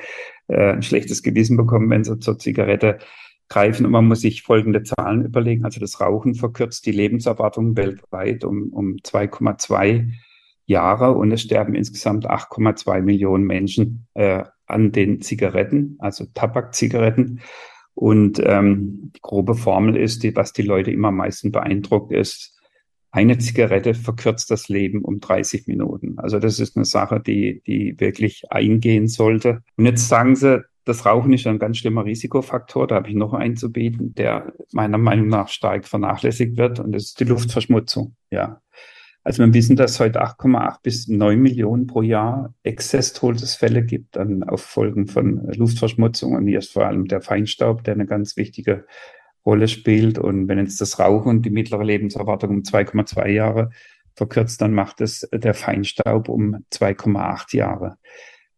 äh, 0.48 0.74
ein 0.74 0.83
schlechtes 0.83 1.24
Gewissen 1.24 1.57
bekommen, 1.57 1.89
wenn 1.89 2.04
sie 2.04 2.19
zur 2.19 2.38
Zigarette 2.39 3.00
greifen. 3.50 3.86
Und 3.86 3.92
man 3.94 4.06
muss 4.06 4.21
sich 4.21 4.44
folgende 4.44 4.83
Zahlen 4.83 5.24
überlegen. 5.24 5.65
Also 5.65 5.80
das 5.80 6.01
Rauchen 6.01 6.36
verkürzt 6.36 6.86
die 6.86 6.92
Lebenserwartung 6.92 7.77
weltweit 7.77 8.44
um, 8.44 8.69
um 8.74 8.98
2,2 8.98 10.12
Jahre 10.65 11.13
und 11.13 11.31
es 11.31 11.42
sterben 11.42 11.75
insgesamt 11.75 12.30
8,2 12.30 13.01
Millionen 13.01 13.45
Menschen 13.45 14.07
äh, 14.13 14.44
an 14.65 14.92
den 14.92 15.21
Zigaretten, 15.21 15.95
also 16.00 16.25
Tabakzigaretten. 16.33 17.39
Und 17.94 18.39
ähm, 18.44 19.12
die 19.15 19.21
grobe 19.21 19.56
Formel 19.56 19.95
ist, 19.95 20.24
die, 20.24 20.36
was 20.36 20.51
die 20.51 20.62
Leute 20.62 20.92
immer 20.92 21.07
am 21.07 21.15
meisten 21.15 21.51
beeindruckt, 21.51 22.12
ist, 22.12 22.56
eine 23.12 23.38
Zigarette 23.38 23.94
verkürzt 23.94 24.51
das 24.51 24.69
Leben 24.69 25.01
um 25.01 25.19
30 25.19 25.68
Minuten. 25.68 26.19
Also 26.19 26.39
das 26.39 26.59
ist 26.59 26.75
eine 26.75 26.86
Sache, 26.86 27.19
die, 27.19 27.62
die 27.65 28.00
wirklich 28.00 28.51
eingehen 28.51 29.07
sollte. 29.07 29.63
Und 29.75 29.86
jetzt 29.86 30.07
sagen 30.07 30.36
Sie, 30.36 30.63
das 30.88 31.06
Rauchen 31.06 31.33
ist 31.33 31.45
ein 31.48 31.59
ganz 31.59 31.77
schlimmer 31.77 32.06
Risikofaktor. 32.06 32.88
Da 32.88 32.95
habe 32.95 33.09
ich 33.09 33.15
noch 33.15 33.33
einen 33.33 33.57
zu 33.57 33.71
bieten, 33.71 34.13
der 34.15 34.54
meiner 34.71 34.98
Meinung 34.98 35.27
nach 35.27 35.50
stark 35.50 35.86
vernachlässigt 35.86 36.57
wird. 36.57 36.80
Und 36.80 36.94
das 36.94 37.04
ist 37.04 37.19
die 37.19 37.25
Luftverschmutzung. 37.25 38.15
Ja. 38.31 38.62
Also 39.24 39.44
wir 39.44 39.54
wissen, 39.54 39.75
dass 39.75 39.92
es 39.92 40.00
heute 40.00 40.24
8,8 40.24 40.77
bis 40.83 41.07
9 41.09 41.38
Millionen 41.38 41.88
pro 41.88 42.01
Jahr 42.01 42.54
Exzess-Todesfälle 42.63 43.83
gibt 43.83 44.18
an 44.18 44.44
auf 44.44 44.62
Folgen 44.62 45.07
von 45.07 45.51
Luftverschmutzung. 45.54 46.33
Und 46.33 46.48
hier 46.48 46.59
ist 46.59 46.71
vor 46.71 46.86
allem 46.86 47.07
der 47.07 47.19
Feinstaub, 47.19 47.83
der 47.83 47.95
eine 47.95 48.06
ganz 48.06 48.38
wichtige 48.38 48.86
Rolle 49.47 49.69
spielt. 49.69 50.19
Und 50.19 50.49
wenn 50.49 50.59
jetzt 50.59 50.81
das 50.81 50.99
Rauchen 50.99 51.41
die 51.41 51.49
mittlere 51.49 51.83
Lebenserwartung 51.83 52.49
um 52.49 52.61
2,2 52.63 53.29
Jahre 53.29 53.69
verkürzt, 54.13 54.61
dann 54.61 54.73
macht 54.73 54.99
es 54.99 55.27
der 55.33 55.53
Feinstaub 55.53 56.27
um 56.27 56.65
2,8 56.73 57.55
Jahre. 57.55 57.97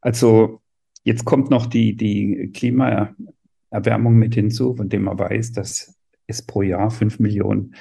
Also 0.01 0.61
jetzt 1.03 1.25
kommt 1.25 1.51
noch 1.51 1.67
die, 1.67 1.95
die 1.95 2.51
Klimaerwärmung 2.53 4.15
mit 4.15 4.33
hinzu, 4.33 4.75
von 4.75 4.89
dem 4.89 5.03
man 5.03 5.19
weiß, 5.19 5.51
dass 5.51 5.95
es 6.25 6.41
pro 6.41 6.63
Jahr 6.63 6.89
5 6.89 7.19
Millionen 7.19 7.75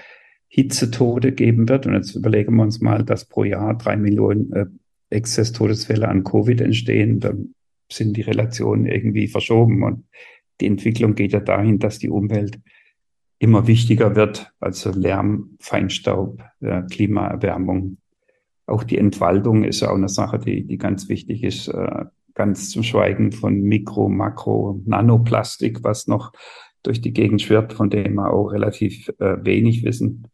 Hitzetode 0.48 1.32
geben 1.32 1.68
wird. 1.68 1.86
Und 1.86 1.94
jetzt 1.94 2.14
überlegen 2.14 2.56
wir 2.56 2.62
uns 2.62 2.80
mal, 2.80 3.04
dass 3.04 3.24
pro 3.24 3.44
Jahr 3.44 3.76
drei 3.76 3.96
Millionen 3.96 4.52
äh, 4.52 4.66
Exzess-Todesfälle 5.10 6.08
an 6.08 6.24
Covid 6.24 6.60
entstehen. 6.60 7.20
Dann 7.20 7.54
sind 7.90 8.16
die 8.16 8.22
Relationen 8.22 8.84
irgendwie 8.86 9.28
verschoben. 9.28 9.82
Und 9.82 10.04
die 10.60 10.66
Entwicklung 10.66 11.14
geht 11.14 11.32
ja 11.32 11.40
dahin, 11.40 11.78
dass 11.78 11.98
die 11.98 12.10
Umwelt 12.10 12.58
immer 13.38 13.66
wichtiger 13.66 14.16
wird. 14.16 14.52
Also 14.60 14.90
Lärm, 14.90 15.56
Feinstaub, 15.60 16.42
äh, 16.60 16.82
Klimaerwärmung. 16.82 17.98
Auch 18.66 18.84
die 18.84 18.98
Entwaldung 18.98 19.64
ist 19.64 19.80
ja 19.80 19.90
auch 19.90 19.96
eine 19.96 20.08
Sache, 20.08 20.38
die, 20.38 20.66
die 20.66 20.78
ganz 20.78 21.08
wichtig 21.08 21.42
ist. 21.44 21.68
Äh, 21.68 22.06
ganz 22.34 22.70
zum 22.70 22.84
Schweigen 22.84 23.32
von 23.32 23.60
Mikro, 23.60 24.08
Makro, 24.08 24.80
Nanoplastik, 24.86 25.82
was 25.82 26.06
noch 26.06 26.32
durch 26.84 27.00
die 27.00 27.12
Gegend 27.12 27.42
schwirrt, 27.42 27.72
von 27.72 27.90
dem 27.90 28.14
wir 28.14 28.32
auch 28.32 28.52
relativ 28.52 29.08
äh, 29.18 29.44
wenig 29.44 29.82
wissen. 29.82 30.28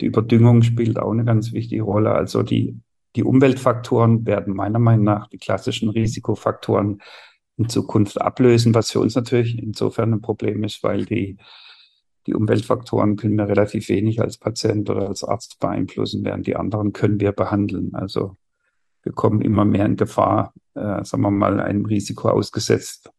Die 0.00 0.06
Überdüngung 0.06 0.62
spielt 0.62 0.98
auch 0.98 1.12
eine 1.12 1.24
ganz 1.24 1.52
wichtige 1.52 1.82
Rolle. 1.82 2.12
Also 2.12 2.42
die, 2.42 2.80
die 3.14 3.24
Umweltfaktoren 3.24 4.26
werden 4.26 4.54
meiner 4.54 4.78
Meinung 4.78 5.04
nach 5.04 5.28
die 5.28 5.36
klassischen 5.36 5.90
Risikofaktoren 5.90 7.02
in 7.58 7.68
Zukunft 7.68 8.20
ablösen, 8.20 8.74
was 8.74 8.90
für 8.90 9.00
uns 9.00 9.14
natürlich 9.14 9.58
insofern 9.58 10.14
ein 10.14 10.22
Problem 10.22 10.64
ist, 10.64 10.82
weil 10.82 11.04
die, 11.04 11.36
die 12.26 12.34
Umweltfaktoren 12.34 13.16
können 13.16 13.36
wir 13.36 13.48
relativ 13.48 13.88
wenig 13.88 14.20
als 14.20 14.38
Patient 14.38 14.90
oder 14.90 15.08
als 15.08 15.24
Arzt 15.24 15.58
beeinflussen, 15.58 16.24
während 16.24 16.46
die 16.46 16.56
anderen 16.56 16.92
können 16.92 17.20
wir 17.20 17.32
behandeln. 17.32 17.94
Also 17.94 18.36
wir 19.02 19.12
kommen 19.12 19.40
immer 19.40 19.64
mehr 19.64 19.86
in 19.86 19.96
Gefahr, 19.96 20.52
äh, 20.74 21.04
sagen 21.04 21.22
wir 21.22 21.30
mal, 21.30 21.60
einem 21.60 21.86
Risiko 21.86 22.28
ausgesetzt 22.28 23.10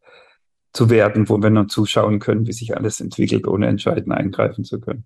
zu 0.73 0.89
werden, 0.89 1.27
wo 1.27 1.41
wir 1.41 1.49
nur 1.49 1.67
zuschauen 1.67 2.19
können, 2.19 2.47
wie 2.47 2.53
sich 2.53 2.77
alles 2.77 3.01
entwickelt, 3.01 3.47
ohne 3.47 3.67
entscheidend 3.67 4.13
eingreifen 4.13 4.63
zu 4.63 4.79
können. 4.79 5.05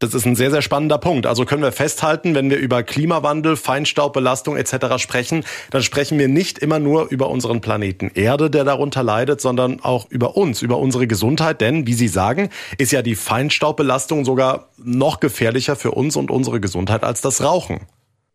Das 0.00 0.12
ist 0.12 0.26
ein 0.26 0.34
sehr, 0.34 0.50
sehr 0.50 0.60
spannender 0.60 0.98
Punkt. 0.98 1.24
Also 1.24 1.44
können 1.44 1.62
wir 1.62 1.70
festhalten, 1.70 2.34
wenn 2.34 2.50
wir 2.50 2.58
über 2.58 2.82
Klimawandel, 2.82 3.56
Feinstaubbelastung 3.56 4.56
etc. 4.56 4.98
sprechen, 4.98 5.44
dann 5.70 5.82
sprechen 5.82 6.18
wir 6.18 6.26
nicht 6.28 6.58
immer 6.58 6.80
nur 6.80 7.08
über 7.10 7.30
unseren 7.30 7.60
Planeten 7.60 8.10
Erde, 8.14 8.50
der 8.50 8.64
darunter 8.64 9.04
leidet, 9.04 9.40
sondern 9.40 9.80
auch 9.80 10.10
über 10.10 10.36
uns, 10.36 10.62
über 10.62 10.78
unsere 10.78 11.06
Gesundheit. 11.06 11.60
Denn, 11.60 11.86
wie 11.86 11.94
Sie 11.94 12.08
sagen, 12.08 12.50
ist 12.76 12.90
ja 12.90 13.02
die 13.02 13.14
Feinstaubbelastung 13.14 14.24
sogar 14.24 14.70
noch 14.76 15.20
gefährlicher 15.20 15.76
für 15.76 15.92
uns 15.92 16.16
und 16.16 16.30
unsere 16.30 16.60
Gesundheit 16.60 17.04
als 17.04 17.20
das 17.20 17.42
Rauchen. 17.42 17.80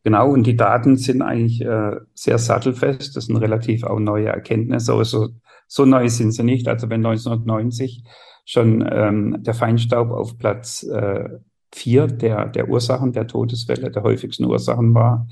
Genau, 0.06 0.32
und 0.32 0.48
die 0.48 0.56
Daten 0.56 0.96
sind 0.96 1.22
eigentlich 1.22 1.62
äh, 1.62 1.98
sehr 2.14 2.38
sattelfest. 2.38 3.18
Das 3.18 3.26
sind 3.26 3.36
relativ 3.36 3.84
auch 3.84 4.00
neue 4.00 4.28
Erkenntnisse. 4.28 4.94
Also 4.94 5.30
so 5.68 5.86
neu 5.86 6.08
sind 6.08 6.32
sie 6.32 6.44
nicht. 6.44 6.70
Also 6.70 6.90
wenn 6.90 7.06
1990 7.06 8.06
schon 8.46 8.88
ähm, 8.92 9.38
der 9.42 9.54
Feinstaub 9.54 10.10
auf 10.10 10.38
Platz 10.38 10.84
äh, 10.84 11.30
vier 11.74 12.08
der, 12.08 12.48
der 12.48 12.70
Ursachen 12.70 13.14
der 13.14 13.28
Todesfälle, 13.28 13.92
der 13.92 14.04
häufigsten 14.04 14.46
Ursachen 14.46 14.94
war. 14.94 15.28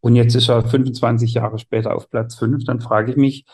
Und 0.00 0.16
jetzt 0.16 0.34
ist 0.34 0.48
er 0.48 0.62
25 0.62 1.34
Jahre 1.34 1.58
später 1.58 1.94
auf 1.94 2.10
Platz 2.10 2.36
fünf. 2.36 2.64
Dann 2.64 2.80
frage 2.80 3.12
ich 3.12 3.16
mich, 3.16 3.44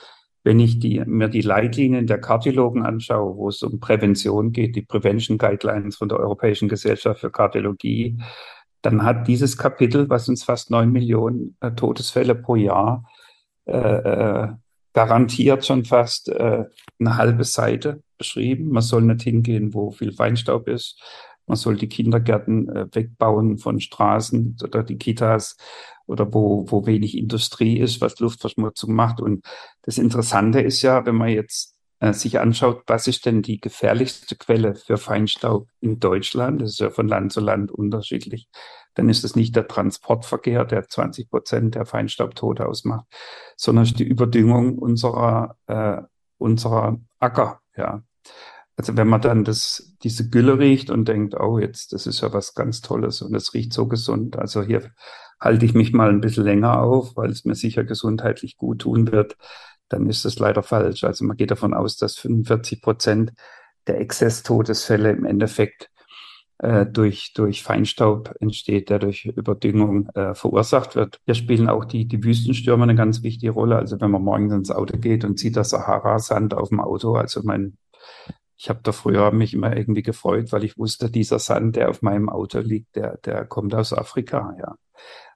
wenn 0.45 0.61
ich 0.61 0.79
die, 0.79 1.03
mir 1.07 1.29
die 1.29 1.41
Leitlinien 1.41 2.07
der 2.07 2.21
Kardiologen 2.21 2.85
anschaue, 2.87 3.37
wo 3.37 3.49
es 3.49 3.63
um 3.65 3.81
Prävention 3.81 4.53
geht, 4.53 4.77
die 4.77 4.83
Prevention 4.83 5.39
Guidelines 5.39 5.97
von 5.97 6.09
der 6.09 6.21
Europäischen 6.21 6.69
Gesellschaft 6.69 7.21
für 7.21 7.33
Kardiologie, 7.33 8.19
dann 8.81 9.03
hat 9.03 9.27
dieses 9.27 9.59
Kapitel, 9.59 10.09
was 10.09 10.29
uns 10.29 10.45
fast 10.45 10.71
neun 10.71 10.93
Millionen 10.93 11.57
äh, 11.61 11.73
Todesfälle 11.73 12.37
pro 12.37 12.55
Jahr 12.55 13.05
äh, 13.65 13.73
äh, 13.77 14.49
garantiert, 14.93 15.67
schon 15.67 15.85
fast 15.85 16.29
äh, 16.29 16.65
eine 17.01 17.17
halbe 17.17 17.43
Seite 17.43 18.03
beschrieben. 18.17 18.71
Man 18.71 18.83
soll 18.83 19.03
nicht 19.03 19.23
hingehen, 19.23 19.75
wo 19.75 19.91
viel 19.91 20.13
Feinstaub 20.13 20.69
ist. 20.69 21.03
Man 21.47 21.57
soll 21.57 21.77
die 21.77 21.89
Kindergärten 21.89 22.69
äh, 22.69 22.87
wegbauen 22.93 23.59
von 23.59 23.81
Straßen 23.81 24.57
oder 24.63 24.83
die 24.83 24.99
Kitas 24.99 25.57
oder 26.07 26.33
wo, 26.33 26.65
wo 26.69 26.87
wenig 26.87 27.17
Industrie 27.17 27.79
ist, 27.79 28.01
was 28.01 28.19
Luftverschmutzung 28.19 28.95
macht. 28.95 29.21
Und 29.21 29.45
das 29.83 29.99
Interessante 29.99 30.61
ist 30.61 30.83
ja, 30.83 31.07
wenn 31.07 31.17
man 31.17 31.29
jetzt 31.29 31.77
äh, 32.01 32.13
sich 32.13 32.39
anschaut, 32.39 32.83
was 32.87 33.07
ist 33.07 33.27
denn 33.27 33.43
die 33.43 33.61
gefährlichste 33.61 34.37
Quelle 34.37 34.75
für 34.75 34.99
Feinstaub 34.99 35.69
in 35.81 35.99
Deutschland, 35.99 36.63
das 36.63 36.73
ist 36.73 36.81
ja 36.81 36.91
von 36.91 37.09
Land 37.09 37.33
zu 37.33 37.41
Land 37.41 37.71
unterschiedlich, 37.71 38.49
dann 38.95 39.09
ist 39.09 39.25
es 39.25 39.37
nicht 39.37 39.55
der 39.55 39.69
Transportverkehr, 39.69 40.65
der 40.65 40.89
20 40.89 41.31
Prozent 41.31 41.75
der 41.75 41.87
Feinstaubtote 41.87 42.67
ausmacht, 42.67 43.07
sondern 43.57 43.85
die 43.87 44.05
Überdüngung 44.05 44.79
unserer, 44.79 45.57
äh, 45.67 46.03
unserer 46.39 46.99
Acker. 47.19 47.61
Ja. 47.77 48.03
Also 48.77 48.97
wenn 48.97 49.09
man 49.09 49.23
dann 49.23 49.45
das, 49.45 49.97
diese 50.03 50.29
Gülle 50.29 50.59
riecht 50.59 50.91
und 50.91 51.09
denkt, 51.09 51.35
oh, 51.35 51.59
jetzt, 51.59 51.93
das 51.93 52.07
ist 52.07 52.21
ja 52.21 52.33
was 52.33 52.55
ganz 52.55 52.83
Tolles 52.83 53.23
und 53.23 53.35
es 53.35 53.55
riecht 53.55 53.73
so 53.73 53.89
gesund. 53.89 54.37
Also 54.37 54.63
hier 54.63 54.93
halte 55.41 55.65
ich 55.65 55.75
mich 55.75 55.93
mal 55.93 56.11
ein 56.11 56.21
bisschen 56.21 56.45
länger 56.45 56.81
auf, 56.83 57.17
weil 57.17 57.31
es 57.31 57.45
mir 57.45 57.55
sicher 57.55 57.85
gesundheitlich 57.85 58.57
gut 58.57 58.81
tun 58.81 59.13
wird, 59.13 59.37
dann 59.89 60.09
ist 60.09 60.25
das 60.25 60.39
leider 60.39 60.63
falsch. 60.63 61.05
Also 61.05 61.25
man 61.25 61.37
geht 61.37 61.51
davon 61.51 61.75
aus, 61.75 61.97
dass 61.97 62.17
45 62.17 62.83
Prozent 62.83 63.33
der 63.87 64.01
Exzesstodesfälle 64.01 65.11
im 65.11 65.25
Endeffekt 65.25 65.91
äh, 66.59 66.87
durch, 66.87 67.33
durch 67.35 67.63
Feinstaub 67.63 68.35
entsteht, 68.41 68.91
der 68.91 68.99
durch 68.99 69.27
Überdüngung 69.27 70.09
äh, 70.11 70.35
verursacht 70.35 70.97
wird. 70.97 71.21
Hier 71.25 71.35
spielen 71.35 71.69
auch 71.69 71.85
die, 71.85 72.07
die 72.07 72.23
Wüstenstürme 72.23 72.85
eine 72.85 72.95
ganz 72.95 73.23
wichtige 73.23 73.53
Rolle. 73.53 73.77
Also 73.77 74.01
wenn 74.01 74.11
man 74.11 74.23
morgens 74.23 74.53
ins 74.53 74.71
Auto 74.71 74.99
geht 74.99 75.25
und 75.25 75.39
sieht 75.39 75.57
das 75.57 75.71
Sahara-Sand 75.71 76.55
auf 76.55 76.71
dem 76.71 76.81
Auto, 76.81 77.15
also 77.15 77.43
mein 77.45 77.77
ich 78.57 78.69
habe 78.69 78.81
da 78.83 78.93
früher 78.93 79.33
mich 79.33 79.55
immer 79.55 79.77
irgendwie 79.77 80.03
gefreut, 80.03 80.53
weil 80.53 80.65
ich 80.65 80.79
wusste, 80.79 81.11
dieser 81.11 81.39
Sand, 81.39 81.77
der 81.77 81.91
auf 81.91 82.03
meinem 82.03 82.29
Auto 82.29 82.59
liegt, 82.59 82.97
der, 82.97 83.19
der 83.19 83.45
kommt 83.45 83.75
aus 83.75 83.93
Afrika, 83.93 84.57
ja. 84.59 84.77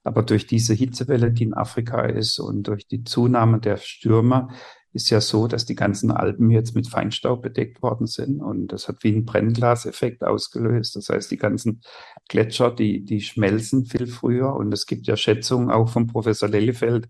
Aber 0.03 0.23
durch 0.23 0.47
diese 0.47 0.73
Hitzewelle, 0.73 1.31
die 1.31 1.43
in 1.43 1.55
Afrika 1.55 2.07
ist 2.07 2.39
und 2.39 2.62
durch 2.62 2.87
die 2.87 3.05
Zunahme 3.05 3.61
der 3.61 3.77
Stürme, 3.77 4.49
ist 4.93 5.11
ja 5.11 5.21
so, 5.21 5.47
dass 5.47 5.67
die 5.67 5.75
ganzen 5.75 6.11
Alpen 6.11 6.50
jetzt 6.50 6.75
mit 6.75 6.89
Feinstaub 6.89 7.43
bedeckt 7.43 7.83
worden 7.83 8.07
sind 8.07 8.41
und 8.41 8.69
das 8.69 8.89
hat 8.89 9.05
wie 9.05 9.15
ein 9.15 9.25
Brennglaseffekt 9.25 10.25
ausgelöst. 10.25 10.97
Das 10.97 11.11
heißt, 11.11 11.31
die 11.31 11.37
ganzen 11.37 11.83
Gletscher, 12.29 12.75
die, 12.75 13.05
die 13.05 13.21
schmelzen 13.21 13.85
viel 13.85 14.07
früher 14.07 14.55
und 14.55 14.73
es 14.73 14.87
gibt 14.87 15.07
ja 15.07 15.17
Schätzungen 15.17 15.71
auch 15.71 15.91
vom 15.91 16.07
Professor 16.07 16.49
Lellefeld 16.49 17.09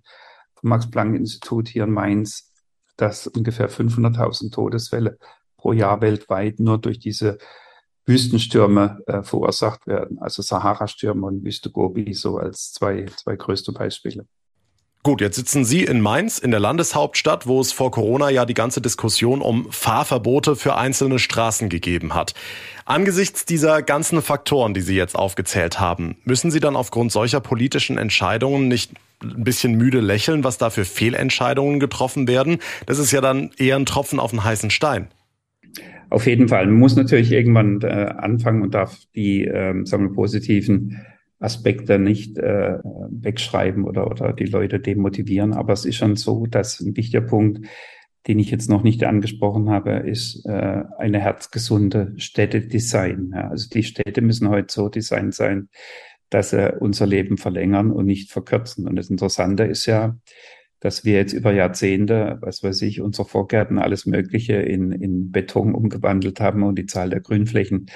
vom 0.55 0.71
Max-Planck-Institut 0.71 1.69
hier 1.69 1.85
in 1.85 1.93
Mainz, 1.93 2.53
dass 2.97 3.27
ungefähr 3.27 3.71
500.000 3.71 4.53
Todesfälle 4.53 5.19
pro 5.61 5.73
Jahr 5.73 6.01
weltweit 6.01 6.59
nur 6.59 6.79
durch 6.79 6.99
diese 6.99 7.39
Wüstenstürme 8.07 9.03
äh, 9.07 9.23
verursacht 9.23 9.87
werden. 9.87 10.19
Also 10.19 10.43
Sahara-Stürme 10.43 11.27
und 11.27 11.45
Wüste 11.45 11.71
Gobi 11.71 12.15
so 12.15 12.39
als 12.39 12.73
zwei, 12.73 13.07
zwei 13.17 13.37
größte 13.37 13.73
Beispiele. 13.73 14.27
Gut, 15.03 15.23
jetzt 15.23 15.37
sitzen 15.37 15.65
Sie 15.65 15.85
in 15.85 16.03
Mainz, 16.03 16.39
in 16.39 16.51
der 16.51 16.61
Landeshauptstadt, 16.61 17.47
wo 17.47 17.61
es 17.61 17.73
vor 17.73 17.91
Corona 17.91 18.29
ja 18.29 18.45
die 18.45 18.55
ganze 18.55 18.83
Diskussion 18.83 19.41
um 19.41 19.71
Fahrverbote 19.73 20.57
für 20.57 20.77
einzelne 20.77 21.19
Straßen 21.19 21.71
gegeben 21.71 22.15
hat. 22.15 22.35
Angesichts 22.85 23.47
dieser 23.47 23.81
ganzen 23.83 24.21
Faktoren, 24.21 24.75
die 24.75 24.83
Sie 24.83 24.97
jetzt 24.97 25.17
aufgezählt 25.17 25.81
haben, 25.81 26.19
müssen 26.25 26.51
Sie 26.51 26.61
dann 26.61 26.77
aufgrund 26.77 27.13
solcher 27.13 27.41
politischen 27.41 27.97
Entscheidungen 27.97 28.69
nicht 28.69 28.93
ein 29.23 29.45
bisschen 29.45 29.75
müde 29.75 30.01
lächeln, 30.01 30.45
was 30.45 30.59
da 30.59 30.69
für 30.69 30.85
Fehlentscheidungen 30.85 31.81
getroffen 31.81 32.29
werden? 32.29 32.59
Das 32.85 32.99
ist 32.99 33.11
ja 33.11 33.23
dann 33.23 33.53
eher 33.57 33.77
ein 33.77 33.87
Tropfen 33.87 34.21
auf 34.21 34.33
den 34.33 34.45
heißen 34.45 34.71
Stein. 34.71 35.09
Auf 36.11 36.27
jeden 36.27 36.49
Fall. 36.49 36.67
Man 36.67 36.79
muss 36.79 36.97
natürlich 36.97 37.31
irgendwann 37.31 37.81
äh, 37.83 37.87
anfangen 37.87 38.63
und 38.63 38.75
darf 38.75 38.99
die, 39.15 39.45
ähm, 39.45 39.87
sagen 39.87 40.09
wir, 40.09 40.13
positiven 40.15 41.01
Aspekte 41.39 41.99
nicht 41.99 42.37
äh, 42.37 42.79
wegschreiben 43.11 43.85
oder, 43.85 44.11
oder 44.11 44.33
die 44.33 44.45
Leute 44.45 44.81
demotivieren. 44.81 45.55
Aber 45.55 45.73
es 45.73 45.85
ist 45.85 45.97
schon 45.97 46.17
so, 46.17 46.47
dass 46.47 46.81
ein 46.81 46.97
wichtiger 46.97 47.23
Punkt, 47.23 47.65
den 48.27 48.41
ich 48.41 48.51
jetzt 48.51 48.69
noch 48.69 48.83
nicht 48.83 49.05
angesprochen 49.05 49.71
habe, 49.71 49.93
ist 49.93 50.45
äh, 50.47 50.83
eine 50.99 51.21
herzgesunde 51.21 52.13
Städtedesign. 52.17 53.31
Ja, 53.35 53.49
also 53.49 53.69
die 53.71 53.85
Städte 53.85 54.21
müssen 54.21 54.49
heute 54.49 54.73
so 54.73 54.89
designt 54.89 55.35
sein, 55.35 55.69
dass 56.29 56.51
sie 56.51 56.77
unser 56.81 57.07
Leben 57.07 57.39
verlängern 57.39 57.93
und 57.93 58.07
nicht 58.07 58.31
verkürzen. 58.33 58.87
Und 58.87 58.97
das 58.97 59.11
Interessante 59.11 59.63
ist 59.63 59.87
ja, 59.87 60.19
dass 60.81 61.05
wir 61.05 61.15
jetzt 61.15 61.33
über 61.33 61.53
Jahrzehnte, 61.53 62.39
was 62.41 62.63
weiß 62.63 62.83
ich, 62.83 63.01
unsere 63.01 63.29
Vorgärten 63.29 63.79
alles 63.79 64.07
Mögliche 64.07 64.55
in, 64.55 64.93
in 64.93 65.31
Beton 65.31 65.75
umgewandelt 65.75 66.41
haben 66.41 66.63
und 66.63 66.79
die 66.79 66.87
Zahl 66.87 67.11
der 67.11 67.21
Grünflächen 67.21 67.87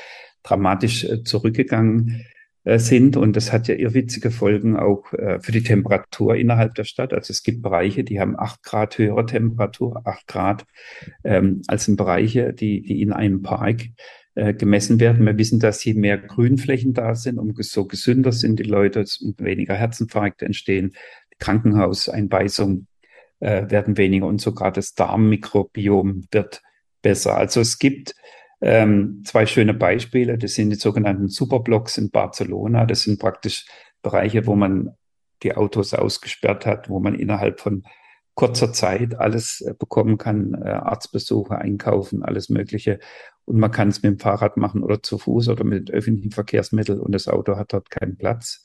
dramatisch 0.42 1.04
äh, 1.04 1.22
zurückgegangen 1.24 2.24
äh, 2.64 2.78
sind. 2.78 3.16
Und 3.16 3.36
das 3.36 3.52
hat 3.52 3.68
ja 3.68 3.74
irrwitzige 3.74 4.30
Folgen 4.30 4.76
auch 4.76 5.12
äh, 5.14 5.40
für 5.40 5.52
die 5.52 5.62
Temperatur 5.62 6.36
innerhalb 6.36 6.74
der 6.74 6.84
Stadt. 6.84 7.12
Also 7.12 7.30
es 7.32 7.42
gibt 7.42 7.62
Bereiche, 7.62 8.04
die 8.04 8.20
haben 8.20 8.38
acht 8.38 8.62
Grad 8.62 8.98
höhere 8.98 9.26
Temperatur, 9.26 10.02
acht 10.06 10.26
Grad, 10.26 10.66
ähm, 11.24 11.62
als 11.66 11.88
in 11.88 11.96
Bereiche, 11.96 12.52
die, 12.52 12.82
die 12.82 13.00
in 13.00 13.12
einem 13.12 13.42
Park 13.42 13.82
äh, 14.36 14.52
gemessen 14.52 14.98
werden. 14.98 15.24
Wir 15.24 15.38
wissen, 15.38 15.60
dass 15.60 15.84
je 15.84 15.94
mehr 15.94 16.18
Grünflächen 16.18 16.92
da 16.92 17.14
sind, 17.14 17.38
umso 17.38 17.86
gesünder 17.86 18.32
sind 18.32 18.58
die 18.58 18.64
Leute, 18.64 19.04
und 19.22 19.40
weniger 19.40 19.74
Herzinfarkte 19.74 20.44
entstehen, 20.44 20.94
Krankenhauseinweisungen 21.38 22.86
äh, 23.40 23.70
werden 23.70 23.96
weniger 23.96 24.26
und 24.26 24.40
sogar 24.40 24.72
das 24.72 24.94
Darmmikrobiom 24.94 26.26
wird 26.30 26.62
besser. 27.02 27.36
Also 27.36 27.60
es 27.60 27.78
gibt 27.78 28.14
ähm, 28.60 29.22
zwei 29.24 29.46
schöne 29.46 29.74
Beispiele. 29.74 30.38
Das 30.38 30.54
sind 30.54 30.70
die 30.70 30.76
sogenannten 30.76 31.28
Superblocks 31.28 31.98
in 31.98 32.10
Barcelona. 32.10 32.86
Das 32.86 33.02
sind 33.02 33.20
praktisch 33.20 33.66
Bereiche, 34.02 34.46
wo 34.46 34.54
man 34.54 34.96
die 35.42 35.54
Autos 35.54 35.92
ausgesperrt 35.92 36.64
hat, 36.64 36.88
wo 36.88 37.00
man 37.00 37.14
innerhalb 37.14 37.60
von 37.60 37.84
kurzer 38.34 38.72
Zeit 38.72 39.14
alles 39.14 39.60
äh, 39.60 39.74
bekommen 39.78 40.18
kann, 40.18 40.54
äh, 40.54 40.70
Arztbesuche, 40.70 41.56
einkaufen, 41.56 42.22
alles 42.22 42.48
Mögliche. 42.48 42.98
Und 43.44 43.58
man 43.58 43.70
kann 43.70 43.88
es 43.88 44.02
mit 44.02 44.10
dem 44.10 44.18
Fahrrad 44.18 44.56
machen 44.56 44.82
oder 44.82 45.02
zu 45.02 45.18
Fuß 45.18 45.48
oder 45.48 45.64
mit 45.64 45.90
öffentlichen 45.90 46.32
Verkehrsmitteln 46.32 47.00
und 47.00 47.12
das 47.12 47.28
Auto 47.28 47.56
hat 47.56 47.72
dort 47.72 47.90
keinen 47.90 48.16
Platz. 48.16 48.64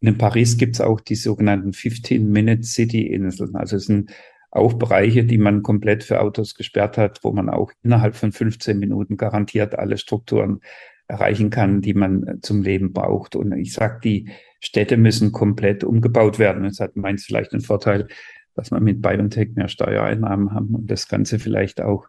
In 0.00 0.18
Paris 0.18 0.56
gibt 0.56 0.76
es 0.76 0.80
auch 0.80 1.00
die 1.00 1.14
sogenannten 1.14 1.70
15-Minute-City-Inseln. 1.70 3.56
Also 3.56 3.76
es 3.76 3.86
sind 3.86 4.12
auch 4.50 4.74
Bereiche, 4.74 5.24
die 5.24 5.38
man 5.38 5.62
komplett 5.62 6.04
für 6.04 6.20
Autos 6.20 6.54
gesperrt 6.54 6.98
hat, 6.98 7.22
wo 7.22 7.32
man 7.32 7.48
auch 7.48 7.72
innerhalb 7.82 8.14
von 8.16 8.32
15 8.32 8.78
Minuten 8.78 9.16
garantiert 9.16 9.78
alle 9.78 9.98
Strukturen 9.98 10.60
erreichen 11.08 11.50
kann, 11.50 11.82
die 11.82 11.94
man 11.94 12.26
äh, 12.26 12.40
zum 12.40 12.62
Leben 12.62 12.92
braucht. 12.92 13.36
Und 13.36 13.52
ich 13.52 13.72
sage, 13.72 14.00
die 14.02 14.30
Städte 14.60 14.96
müssen 14.96 15.32
komplett 15.32 15.84
umgebaut 15.84 16.38
werden. 16.38 16.64
Das 16.64 16.80
hat 16.80 16.96
meins 16.96 17.24
vielleicht 17.24 17.52
den 17.52 17.60
Vorteil, 17.60 18.08
dass 18.54 18.70
man 18.70 18.82
mit 18.82 19.02
BioNTech 19.02 19.50
mehr 19.54 19.68
Steuereinnahmen 19.68 20.52
haben 20.52 20.74
und 20.74 20.90
das 20.90 21.08
Ganze 21.08 21.38
vielleicht 21.38 21.80
auch 21.80 22.06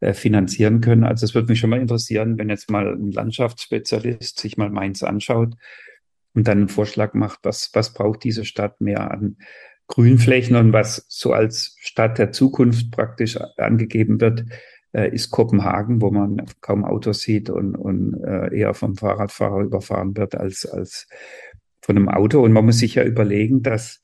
äh, 0.00 0.12
finanzieren 0.12 0.80
können. 0.80 1.04
Also 1.04 1.24
es 1.24 1.34
würde 1.34 1.48
mich 1.48 1.60
schon 1.60 1.70
mal 1.70 1.80
interessieren, 1.80 2.36
wenn 2.36 2.50
jetzt 2.50 2.70
mal 2.70 2.92
ein 2.92 3.12
Landschaftsspezialist 3.12 4.38
sich 4.38 4.56
mal 4.56 4.70
Mainz 4.70 5.02
anschaut 5.02 5.54
und 6.34 6.48
dann 6.48 6.58
einen 6.58 6.68
Vorschlag 6.68 7.14
macht, 7.14 7.40
was, 7.42 7.70
was 7.72 7.92
braucht 7.92 8.24
diese 8.24 8.44
Stadt 8.44 8.80
mehr 8.80 9.10
an 9.10 9.36
Grünflächen 9.86 10.56
und 10.56 10.72
was 10.72 11.04
so 11.08 11.32
als 11.32 11.76
Stadt 11.80 12.18
der 12.18 12.32
Zukunft 12.32 12.90
praktisch 12.90 13.38
angegeben 13.56 14.20
wird, 14.20 14.44
äh, 14.92 15.14
ist 15.14 15.30
Kopenhagen, 15.30 16.00
wo 16.00 16.10
man 16.10 16.42
kaum 16.60 16.84
Autos 16.84 17.20
sieht 17.20 17.50
und, 17.50 17.74
und 17.74 18.14
äh, 18.24 18.56
eher 18.56 18.74
vom 18.74 18.96
Fahrradfahrer 18.96 19.60
überfahren 19.62 20.16
wird 20.16 20.34
als, 20.34 20.64
als 20.64 21.06
von 21.82 21.96
einem 21.96 22.08
Auto. 22.08 22.42
Und 22.42 22.52
man 22.52 22.64
muss 22.64 22.78
sich 22.78 22.94
ja 22.94 23.04
überlegen, 23.04 23.62
dass 23.62 24.00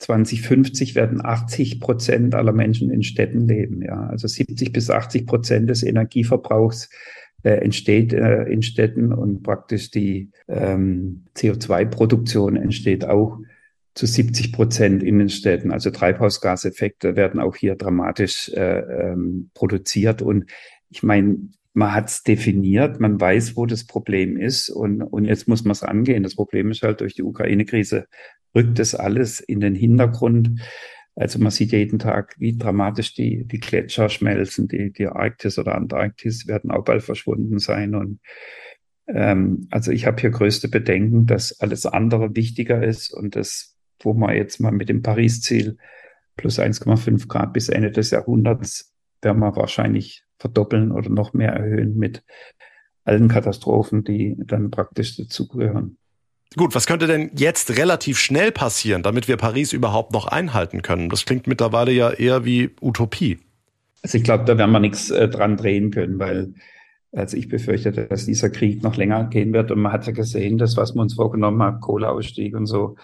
2050 0.00 0.94
werden 0.94 1.24
80 1.24 1.80
Prozent 1.80 2.34
aller 2.34 2.52
Menschen 2.52 2.90
in 2.90 3.02
Städten 3.02 3.46
leben. 3.46 3.82
Ja, 3.82 4.06
also 4.06 4.26
70 4.26 4.72
bis 4.72 4.90
80 4.90 5.26
Prozent 5.26 5.70
des 5.70 5.82
Energieverbrauchs 5.82 6.90
äh, 7.42 7.50
entsteht 7.50 8.12
äh, 8.12 8.44
in 8.44 8.62
Städten 8.62 9.12
und 9.12 9.42
praktisch 9.42 9.90
die 9.90 10.30
ähm, 10.48 11.24
CO2-Produktion 11.36 12.56
entsteht 12.56 13.04
auch 13.04 13.38
zu 13.94 14.06
70 14.06 14.52
Prozent 14.52 15.02
in 15.02 15.18
den 15.18 15.28
Städten. 15.28 15.72
Also 15.72 15.90
Treibhausgaseffekte 15.90 17.16
werden 17.16 17.40
auch 17.40 17.56
hier 17.56 17.74
dramatisch 17.74 18.48
äh, 18.50 18.78
ähm, 18.78 19.50
produziert. 19.54 20.22
Und 20.22 20.46
ich 20.88 21.02
meine, 21.02 21.38
man 21.74 21.94
hat 21.94 22.08
es 22.08 22.22
definiert, 22.22 23.00
man 23.00 23.20
weiß, 23.20 23.56
wo 23.56 23.66
das 23.66 23.84
Problem 23.84 24.36
ist 24.36 24.68
und, 24.68 25.02
und 25.02 25.24
jetzt 25.24 25.48
muss 25.48 25.64
man 25.64 25.72
es 25.72 25.82
angehen. 25.82 26.22
Das 26.22 26.34
Problem 26.34 26.70
ist 26.70 26.82
halt 26.82 27.00
durch 27.00 27.14
die 27.14 27.22
Ukraine-Krise 27.22 28.06
rückt 28.54 28.78
das 28.78 28.94
alles 28.94 29.40
in 29.40 29.60
den 29.60 29.74
Hintergrund. 29.74 30.60
Also 31.18 31.40
man 31.40 31.50
sieht 31.50 31.72
jeden 31.72 31.98
Tag, 31.98 32.36
wie 32.38 32.56
dramatisch 32.56 33.12
die, 33.12 33.44
die 33.44 33.58
Gletscher 33.58 34.08
schmelzen, 34.08 34.68
die, 34.68 34.92
die 34.92 35.08
Arktis 35.08 35.58
oder 35.58 35.74
Antarktis 35.74 36.46
werden 36.46 36.70
auch 36.70 36.84
bald 36.84 37.02
verschwunden 37.02 37.58
sein. 37.58 37.96
Und 37.96 38.20
ähm, 39.08 39.66
also 39.72 39.90
ich 39.90 40.06
habe 40.06 40.20
hier 40.20 40.30
größte 40.30 40.68
Bedenken, 40.68 41.26
dass 41.26 41.58
alles 41.58 41.86
andere 41.86 42.36
wichtiger 42.36 42.84
ist 42.84 43.12
und 43.12 43.34
das, 43.34 43.76
wo 44.00 44.14
man 44.14 44.36
jetzt 44.36 44.60
mal 44.60 44.70
mit 44.70 44.88
dem 44.88 45.02
Paris-Ziel 45.02 45.76
plus 46.36 46.60
1,5 46.60 47.26
Grad 47.26 47.52
bis 47.52 47.68
Ende 47.68 47.90
des 47.90 48.12
Jahrhunderts 48.12 48.94
werden 49.20 49.40
wir 49.40 49.56
wahrscheinlich 49.56 50.22
verdoppeln 50.38 50.92
oder 50.92 51.10
noch 51.10 51.32
mehr 51.32 51.50
erhöhen 51.50 51.96
mit 51.96 52.22
allen 53.02 53.26
Katastrophen, 53.26 54.04
die 54.04 54.36
dann 54.38 54.70
praktisch 54.70 55.16
dazugehören. 55.16 55.98
Gut, 56.56 56.74
was 56.74 56.86
könnte 56.86 57.06
denn 57.06 57.30
jetzt 57.34 57.76
relativ 57.76 58.18
schnell 58.18 58.52
passieren, 58.52 59.02
damit 59.02 59.28
wir 59.28 59.36
Paris 59.36 59.72
überhaupt 59.72 60.12
noch 60.12 60.26
einhalten 60.26 60.82
können? 60.82 61.10
Das 61.10 61.24
klingt 61.24 61.46
mittlerweile 61.46 61.92
ja 61.92 62.10
eher 62.10 62.44
wie 62.44 62.70
Utopie. 62.80 63.38
Also 64.02 64.18
ich 64.18 64.24
glaube, 64.24 64.44
da 64.44 64.56
werden 64.56 64.70
wir 64.70 64.80
nichts 64.80 65.10
äh, 65.10 65.28
dran 65.28 65.56
drehen 65.56 65.90
können, 65.90 66.18
weil 66.18 66.54
also 67.12 67.36
ich 67.36 67.48
befürchte, 67.48 67.90
dass 67.92 68.26
dieser 68.26 68.50
Krieg 68.50 68.82
noch 68.82 68.96
länger 68.96 69.24
gehen 69.24 69.52
wird. 69.52 69.70
Und 69.70 69.80
man 69.80 69.92
hat 69.92 70.06
ja 70.06 70.12
gesehen, 70.12 70.58
das, 70.58 70.76
was 70.76 70.94
wir 70.94 71.02
uns 71.02 71.14
vorgenommen 71.14 71.62
haben, 71.62 71.80
Kohleausstieg 71.80 72.54
und 72.54 72.66
so, 72.66 72.96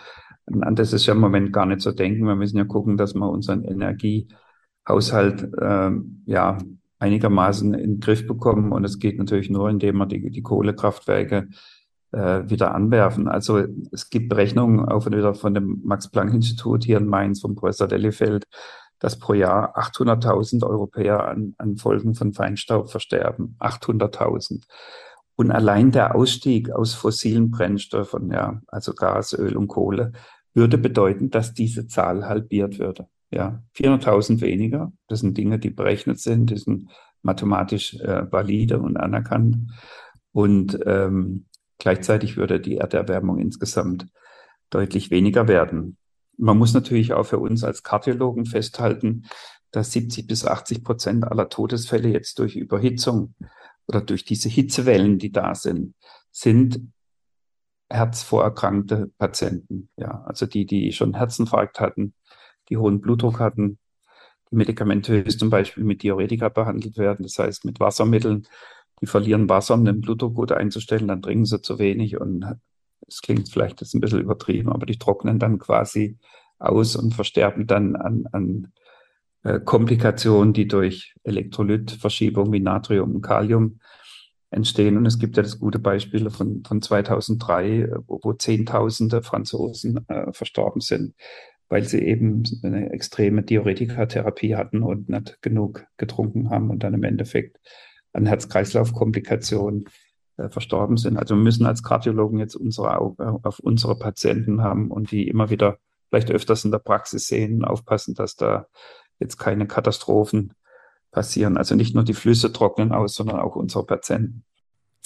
an 0.47 0.75
das 0.75 0.93
ist 0.93 1.07
ja 1.07 1.15
im 1.15 1.21
Moment 1.21 1.53
gar 1.53 1.67
nicht 1.67 1.81
zu 1.81 1.93
denken. 1.93 2.27
Wir 2.27 2.37
müssen 2.37 2.59
ja 2.59 2.65
gucken, 2.65 2.97
dass 2.97 3.15
wir 3.15 3.29
unseren 3.29 3.65
Energiehaushalt 3.65 5.49
äh, 5.59 5.91
ja 6.27 6.59
einigermaßen 6.99 7.75
in 7.75 7.95
den 7.95 8.01
Griff 8.01 8.27
bekommen. 8.27 8.73
Und 8.73 8.85
es 8.85 8.99
geht 8.99 9.19
natürlich 9.19 9.49
nur, 9.51 9.71
indem 9.71 9.97
wir 9.97 10.07
die, 10.07 10.31
die 10.31 10.43
Kohlekraftwerke 10.43 11.49
äh, 12.15 12.49
wieder 12.49 12.75
anwerfen. 12.75 13.29
Also 13.29 13.65
es 13.93 14.09
gibt 14.09 14.29
Berechnungen 14.29 14.85
auch 14.85 15.07
wieder 15.07 15.35
von 15.35 15.55
dem 15.55 15.81
Max-Planck-Institut 15.85 16.85
hier 16.85 16.99
in 16.99 17.07
Mainz 17.07 17.41
vom 17.41 17.55
Professor 17.55 17.89
Dellefeld, 17.89 18.45
dass 18.99 19.19
pro 19.19 19.35
Jahr 19.35 19.77
800.000 19.77 20.67
Europäer 20.67 21.27
an, 21.29 21.55
an 21.59 21.77
Folgen 21.77 22.15
von 22.15 22.33
Feinstaub 22.33 22.91
versterben. 22.91 23.57
800.000. 23.61 24.63
Und 25.37 25.51
allein 25.51 25.91
der 25.91 26.15
Ausstieg 26.15 26.71
aus 26.71 26.95
fossilen 26.95 27.51
Brennstoffen, 27.51 28.31
ja, 28.31 28.61
also 28.69 28.95
Gas, 28.95 29.33
Öl 29.37 29.57
und 29.57 29.69
Kohle, 29.69 30.13
würde 30.55 30.79
bedeuten, 30.79 31.31
dass 31.31 31.53
diese 31.53 31.89
Zahl 31.89 32.27
halbiert 32.27 32.79
würde. 32.79 33.09
Ja, 33.33 33.65
400.000 33.77 34.41
weniger. 34.41 34.93
Das 35.09 35.21
sind 35.21 35.37
Dinge, 35.37 35.59
die 35.59 35.71
berechnet 35.71 36.21
sind, 36.21 36.51
die 36.51 36.57
sind 36.57 36.89
mathematisch 37.23 37.95
äh, 37.95 38.31
valide 38.31 38.79
und 38.79 38.97
anerkannt. 38.97 39.57
Und 40.33 40.79
ähm, 40.87 41.47
Gleichzeitig 41.79 42.37
würde 42.37 42.61
die 42.61 42.77
Erderwärmung 42.77 43.39
insgesamt 43.39 44.07
deutlich 44.71 45.11
weniger 45.11 45.49
werden. 45.49 45.97
Man 46.37 46.59
muss 46.59 46.75
natürlich 46.75 47.13
auch 47.13 47.25
für 47.25 47.39
uns 47.39 47.65
als 47.65 47.83
Kardiologen 47.83 48.47
festhalten, 48.47 49.27
dass 49.71 49.93
70 49.93 50.27
bis 50.27 50.47
80 50.47 50.85
Prozent 50.85 51.25
aller 51.25 51.49
Todesfälle 51.49 52.09
jetzt 52.09 52.39
durch 52.39 52.57
Überhitzung 52.57 53.35
oder 53.87 54.01
durch 54.01 54.25
diese 54.25 54.49
Hitzewellen, 54.49 55.19
die 55.19 55.33
da 55.33 55.55
sind, 55.55 55.95
sind 56.31 56.93
herzvorerkrankte 57.91 59.11
Patienten. 59.19 59.89
Ja, 59.97 60.23
also 60.27 60.47
die, 60.47 60.67
die 60.67 60.93
schon 60.93 61.15
Herzinfarkt 61.15 61.81
hatten, 61.81 62.15
die 62.69 62.77
hohen 62.77 63.01
Blutdruck 63.01 63.41
hatten, 63.41 63.79
die 64.51 64.57
medikamentös 64.57 65.37
zum 65.39 65.51
Beispiel 65.51 65.85
mit 65.85 66.03
Diuretika 66.03 66.49
behandelt 66.49 66.97
werden, 66.97 67.25
das 67.25 67.39
heißt 67.39 67.65
mit 67.65 67.81
Wassermitteln, 67.81 68.47
die 69.01 69.07
verlieren 69.07 69.49
Wasser, 69.49 69.75
um 69.75 69.85
den 69.85 70.01
Blutdruck 70.01 70.35
gut 70.35 70.53
einzustellen, 70.53 71.09
dann 71.09 71.23
trinken 71.23 71.45
sie 71.45 71.61
zu 71.61 71.79
wenig 71.79 72.21
und 72.21 72.45
es 73.07 73.21
klingt 73.21 73.49
vielleicht 73.49 73.81
jetzt 73.81 73.95
ein 73.95 74.01
bisschen 74.01 74.21
übertrieben, 74.21 74.71
aber 74.71 74.87
die 74.87 74.99
trocknen 74.99 75.39
dann 75.39 75.59
quasi 75.59 76.19
aus 76.59 76.97
und 76.97 77.15
versterben 77.15 77.67
dann 77.67 77.97
an, 77.97 78.27
an 78.33 78.73
äh, 79.43 79.61
Komplikationen, 79.61 80.53
die 80.53 80.67
durch 80.67 81.15
Elektrolytverschiebung 81.23 82.53
wie 82.53 82.61
Natrium 82.61 83.17
und 83.17 83.23
Kalium 83.23 83.81
entstehen. 84.51 84.97
Und 84.97 85.07
es 85.07 85.19
gibt 85.19 85.37
ja 85.37 85.43
das 85.43 85.59
gute 85.59 85.79
Beispiel 85.79 86.31
von, 86.31 86.63
von 86.65 86.81
2003, 86.81 87.91
wo, 88.07 88.21
wo 88.23 88.33
Zehntausende 88.33 89.23
Franzosen 89.23 90.09
äh, 90.09 90.33
verstorben 90.33 90.81
sind, 90.81 91.15
weil 91.69 91.85
sie 91.85 92.01
eben 92.01 92.45
eine 92.63 92.91
extreme 92.91 93.43
Diuretikatherapie 93.43 94.57
hatten 94.57 94.83
und 94.83 95.09
nicht 95.09 95.43
genug 95.43 95.87
getrunken 95.97 96.51
haben 96.51 96.71
und 96.71 96.83
dann 96.83 96.95
im 96.95 97.05
Endeffekt 97.05 97.59
an 98.15 98.27
Herz-Kreislauf-Komplikationen 98.27 99.85
äh, 100.37 100.49
verstorben 100.49 100.97
sind. 100.97 101.19
Also 101.19 101.37
wir 101.37 101.43
müssen 101.43 101.67
als 101.67 101.83
Kardiologen 101.83 102.39
jetzt 102.39 102.57
unsere 102.57 102.99
Augen 102.99 103.23
auf 103.43 103.59
unsere 103.59 103.99
Patienten 103.99 104.63
haben 104.63 104.91
und 104.91 105.11
die 105.11 105.29
immer 105.29 105.51
wieder 105.51 105.79
vielleicht 106.09 106.31
öfters 106.31 106.65
in 106.65 106.71
der 106.71 106.79
Praxis 106.79 107.27
sehen, 107.27 107.65
aufpassen, 107.65 108.15
dass 108.15 108.37
da 108.37 108.67
jetzt 109.19 109.37
keine 109.37 109.67
Katastrophen 109.67 110.55
passieren. 111.11 111.57
Also 111.57 111.75
nicht 111.75 111.95
nur 111.95 112.05
die 112.05 112.15
Flüsse 112.15 112.53
trocknen 112.53 112.93
aus, 112.93 113.15
sondern 113.15 113.41
auch 113.41 113.57
unsere 113.57 113.85
Patienten. 113.85 114.45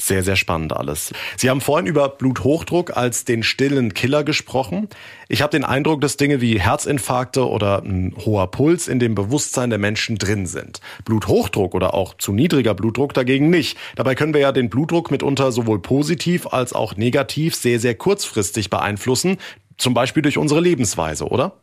Sehr, 0.00 0.22
sehr 0.22 0.36
spannend 0.36 0.72
alles. 0.76 1.12
Sie 1.36 1.50
haben 1.50 1.60
vorhin 1.60 1.88
über 1.88 2.08
Bluthochdruck 2.08 2.96
als 2.96 3.24
den 3.24 3.42
stillen 3.42 3.94
Killer 3.94 4.22
gesprochen. 4.22 4.88
Ich 5.28 5.42
habe 5.42 5.50
den 5.50 5.64
Eindruck, 5.64 6.00
dass 6.00 6.16
Dinge 6.16 6.40
wie 6.40 6.60
Herzinfarkte 6.60 7.48
oder 7.48 7.82
ein 7.82 8.14
hoher 8.24 8.48
Puls 8.48 8.86
in 8.86 9.00
dem 9.00 9.16
Bewusstsein 9.16 9.70
der 9.70 9.80
Menschen 9.80 10.16
drin 10.16 10.46
sind. 10.46 10.80
Bluthochdruck 11.04 11.74
oder 11.74 11.94
auch 11.94 12.14
zu 12.14 12.32
niedriger 12.32 12.74
Blutdruck 12.74 13.12
dagegen 13.12 13.50
nicht. 13.50 13.76
Dabei 13.96 14.14
können 14.14 14.34
wir 14.34 14.40
ja 14.40 14.52
den 14.52 14.70
Blutdruck 14.70 15.10
mitunter 15.10 15.50
sowohl 15.50 15.82
positiv 15.82 16.46
als 16.46 16.72
auch 16.72 16.96
negativ 16.96 17.56
sehr, 17.56 17.80
sehr 17.80 17.96
kurzfristig 17.96 18.70
beeinflussen. 18.70 19.36
Zum 19.78 19.94
Beispiel 19.94 20.22
durch 20.22 20.38
unsere 20.38 20.60
Lebensweise, 20.60 21.26
oder? 21.26 21.60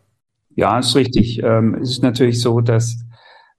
Ja, 0.55 0.77
ist 0.79 0.95
richtig. 0.95 1.41
Ähm, 1.41 1.75
es 1.81 1.91
ist 1.91 2.03
natürlich 2.03 2.41
so, 2.41 2.59
dass 2.59 2.97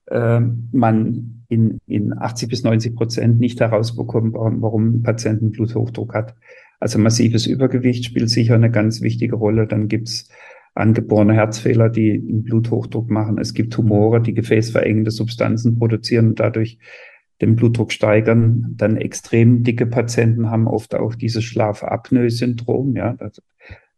äh, 0.07 0.41
man 0.73 1.45
in, 1.49 1.79
in 1.87 2.17
80 2.17 2.49
bis 2.49 2.65
90 2.65 2.97
Prozent 2.97 3.39
nicht 3.39 3.61
herausbekommt, 3.61 4.35
warum, 4.35 4.97
ein 4.97 5.03
Patient 5.03 5.43
einen 5.43 5.53
Bluthochdruck 5.53 6.15
hat. 6.15 6.35
Also 6.81 6.99
massives 6.99 7.47
Übergewicht 7.47 8.05
spielt 8.05 8.29
sicher 8.31 8.55
eine 8.55 8.71
ganz 8.71 9.01
wichtige 9.01 9.37
Rolle. 9.37 9.67
Dann 9.67 9.89
gibt's 9.89 10.29
angeborene 10.75 11.35
Herzfehler, 11.35 11.89
die 11.89 12.13
einen 12.13 12.43
Bluthochdruck 12.43 13.11
machen. 13.11 13.39
Es 13.39 13.55
gibt 13.55 13.73
Tumore, 13.73 14.21
die 14.21 14.35
gefäßverengende 14.35 15.11
Substanzen 15.11 15.79
produzieren 15.79 16.29
und 16.29 16.41
dadurch 16.41 16.79
den 17.41 17.57
Blutdruck 17.57 17.93
steigern. 17.93 18.75
Dann 18.77 18.97
extrem 18.97 19.63
dicke 19.63 19.87
Patienten 19.87 20.51
haben 20.51 20.67
oft 20.67 20.95
auch 20.95 21.15
dieses 21.15 21.45
Schlafapnoe-Syndrom. 21.45 22.97
Ja, 22.97 23.15
das, 23.15 23.43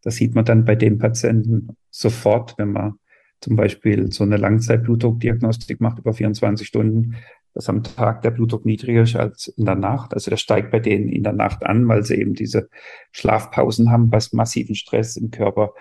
das 0.03 0.16
sieht 0.16 0.35
man 0.35 0.44
dann 0.44 0.64
bei 0.64 0.77
den 0.77 0.99
Patienten 0.99 1.77
sofort, 1.90 2.55
wenn 2.59 2.73
man 2.73 2.94
zum 3.40 3.57
Beispiel 3.57 4.11
so 4.12 4.24
eine 4.24 4.37
Langzeitblutdruckdiagnostik 4.37 5.81
macht 5.81 5.98
über 5.98 6.12
24 6.12 6.66
Stunden, 6.66 7.16
dass 7.55 7.68
am 7.68 7.83
Tag 7.83 8.22
der 8.22 8.31
Blutdruck 8.31 8.64
niedriger 8.64 9.03
ist 9.03 9.16
als 9.16 9.48
in 9.48 9.64
der 9.64 9.74
Nacht. 9.74 10.14
Also 10.14 10.31
der 10.31 10.37
steigt 10.37 10.70
bei 10.70 10.81
denen 10.81 11.09
in 11.09 11.22
der 11.24 11.33
Nacht 11.33 11.64
an, 11.64 11.88
weil 11.88 12.05
sie 12.05 12.16
eben 12.16 12.35
diese 12.35 12.68
Schlafpausen 13.11 13.90
haben, 13.90 14.12
was 14.12 14.33
massiven 14.33 14.74
Stress 14.74 15.16
im 15.16 15.31
Körper 15.31 15.72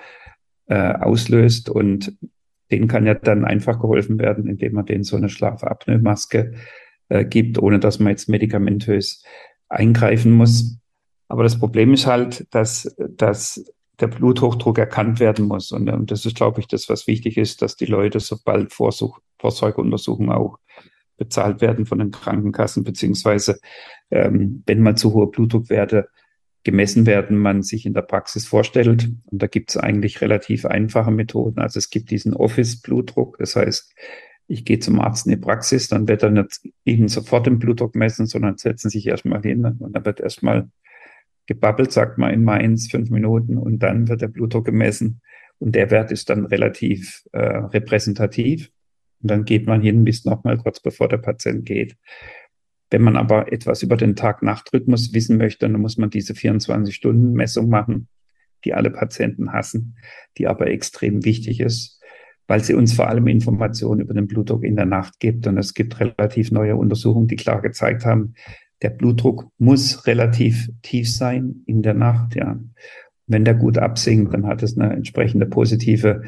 äh, 0.65 0.93
auslöst. 0.93 1.69
Und 1.69 2.17
denen 2.71 2.87
kann 2.87 3.05
ja 3.05 3.13
dann 3.13 3.45
einfach 3.45 3.79
geholfen 3.79 4.19
werden, 4.19 4.47
indem 4.47 4.73
man 4.73 4.85
denen 4.85 5.03
so 5.03 5.17
eine 5.17 5.29
Schlafapnoe-Maske 5.29 6.53
äh, 7.09 7.25
gibt, 7.25 7.59
ohne 7.59 7.79
dass 7.79 7.99
man 7.99 8.09
jetzt 8.09 8.27
medikamentös 8.29 9.23
eingreifen 9.69 10.31
muss. 10.31 10.79
Aber 11.27 11.43
das 11.43 11.59
Problem 11.59 11.93
ist 11.93 12.07
halt, 12.07 12.47
dass, 12.55 12.95
dass 12.97 13.63
der 13.99 14.07
Bluthochdruck 14.07 14.77
erkannt 14.77 15.19
werden 15.19 15.47
muss. 15.47 15.71
Und, 15.71 15.89
und 15.89 16.11
das 16.11 16.25
ist, 16.25 16.35
glaube 16.35 16.59
ich, 16.59 16.67
das, 16.67 16.89
was 16.89 17.07
wichtig 17.07 17.37
ist, 17.37 17.61
dass 17.61 17.75
die 17.75 17.85
Leute 17.85 18.19
sobald 18.19 18.73
Vorsuch, 18.73 19.19
Vorsorgeuntersuchungen 19.39 20.31
auch 20.31 20.59
bezahlt 21.17 21.61
werden 21.61 21.85
von 21.85 21.97
den 21.99 22.11
Krankenkassen, 22.11 22.83
beziehungsweise 22.83 23.59
ähm, 24.11 24.63
wenn 24.67 24.81
mal 24.81 24.95
zu 24.95 25.13
hohe 25.13 25.27
Blutdruckwerte 25.27 26.09
gemessen 26.63 27.05
werden, 27.05 27.37
man 27.37 27.63
sich 27.63 27.85
in 27.85 27.93
der 27.93 28.01
Praxis 28.01 28.45
vorstellt. 28.45 28.87
Und 28.87 29.21
da 29.31 29.47
gibt 29.47 29.71
es 29.71 29.77
eigentlich 29.77 30.21
relativ 30.21 30.65
einfache 30.65 31.11
Methoden. 31.11 31.59
Also 31.59 31.79
es 31.79 31.89
gibt 31.89 32.11
diesen 32.11 32.33
Office-Blutdruck. 32.33 33.37
Das 33.39 33.55
heißt, 33.55 33.93
ich 34.47 34.65
gehe 34.65 34.79
zum 34.79 34.99
Arzt 34.99 35.25
in 35.25 35.31
die 35.31 35.37
Praxis, 35.37 35.87
dann 35.87 36.07
wird 36.07 36.23
er 36.23 36.29
nicht 36.29 36.61
Ihnen 36.85 37.07
sofort 37.09 37.47
den 37.47 37.59
Blutdruck 37.59 37.95
messen, 37.95 38.27
sondern 38.27 38.57
setzen 38.57 38.89
sich 38.89 39.07
erstmal 39.07 39.41
hin 39.41 39.65
und 39.65 39.93
dann 39.93 40.05
wird 40.05 40.19
erstmal 40.19 40.69
gebabbelt, 41.47 41.91
sagt 41.91 42.17
man 42.17 42.33
in 42.33 42.43
Mainz, 42.43 42.89
fünf 42.91 43.09
Minuten 43.09 43.57
und 43.57 43.79
dann 43.79 44.07
wird 44.07 44.21
der 44.21 44.27
Blutdruck 44.27 44.65
gemessen 44.65 45.21
und 45.59 45.73
der 45.73 45.89
Wert 45.91 46.11
ist 46.11 46.29
dann 46.29 46.45
relativ 46.45 47.23
äh, 47.31 47.39
repräsentativ. 47.39 48.71
Und 49.21 49.31
dann 49.31 49.45
geht 49.45 49.65
man 49.65 49.81
hin 49.81 50.03
bis 50.03 50.25
nochmal 50.25 50.57
kurz 50.57 50.79
bevor 50.79 51.07
der 51.07 51.17
Patient 51.17 51.65
geht. 51.65 51.97
Wenn 52.91 53.01
man 53.01 53.17
aber 53.17 53.51
etwas 53.51 53.81
über 53.81 53.97
den 53.97 54.15
Tag-Nacht-Rhythmus 54.15 55.13
wissen 55.13 55.37
möchte, 55.37 55.67
dann 55.67 55.81
muss 55.81 55.97
man 55.97 56.09
diese 56.09 56.33
24-Stunden-Messung 56.33 57.67
machen, 57.67 58.07
die 58.63 58.73
alle 58.73 58.91
Patienten 58.91 59.51
hassen, 59.51 59.97
die 60.37 60.47
aber 60.47 60.67
extrem 60.67 61.25
wichtig 61.25 61.59
ist. 61.59 61.95
weil 62.49 62.63
sie 62.63 62.75
uns 62.75 62.93
vor 62.93 63.09
allem 63.09 63.27
Informationen 63.27 63.99
über 63.99 64.13
den 64.13 64.25
Blutdruck 64.25 64.63
in 64.63 64.77
der 64.77 64.85
Nacht 64.85 65.19
gibt. 65.19 65.47
Und 65.47 65.57
es 65.57 65.73
gibt 65.73 65.99
relativ 65.99 66.49
neue 66.49 66.77
Untersuchungen, 66.77 67.27
die 67.27 67.35
klar 67.35 67.61
gezeigt 67.61 68.05
haben, 68.05 68.35
der 68.81 68.91
Blutdruck 68.91 69.49
muss 69.57 70.05
relativ 70.05 70.69
tief 70.81 71.11
sein 71.11 71.63
in 71.65 71.81
der 71.81 71.93
Nacht, 71.93 72.35
ja. 72.35 72.59
Wenn 73.29 73.43
der 73.43 73.55
gut 73.55 73.77
absinkt, 73.77 74.33
dann 74.33 74.47
hat 74.47 74.63
es 74.63 74.77
eine 74.77 74.93
entsprechende 74.93 75.47
positive 75.47 76.21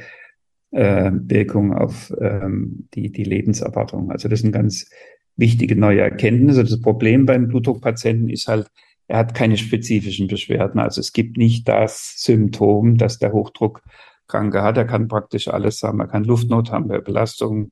äh, 0.72 1.12
Wirkung 1.14 1.74
auf 1.74 2.14
ähm, 2.20 2.88
die, 2.94 3.12
die 3.12 3.24
Lebenserwartung. 3.24 4.12
Also 4.12 4.28
das 4.28 4.42
sind 4.42 4.52
ganz 4.52 4.90
wichtige 5.38 5.76
neue 5.76 6.02
Erkenntnisse. 6.02 6.64
Das 6.64 6.82
Problem 6.82 7.26
beim 7.26 7.48
Blutdruckpatienten 7.48 8.30
ist 8.30 8.48
halt, 8.48 8.70
er 9.08 9.18
hat 9.20 9.34
keine 9.34 9.58
spezifischen 9.58 10.28
Beschwerden. 10.28 10.80
Also 10.80 11.00
es 11.00 11.14
gibt 11.14 11.38
nicht 11.38 11.68
das 11.68 12.16
Symptom, 12.18 12.98
dass 12.98 13.18
der 13.18 13.32
Hochdruckkranke 13.32 14.62
hat. 14.62 14.78
Er 14.78 14.86
kann 14.86 15.08
praktisch 15.08 15.48
alles 15.48 15.82
haben. 15.82 16.00
Er 16.00 16.08
kann 16.08 16.26
Luftnot 16.26 16.72
haben, 16.72 16.92
er 16.92 17.02
Belastung, 17.02 17.70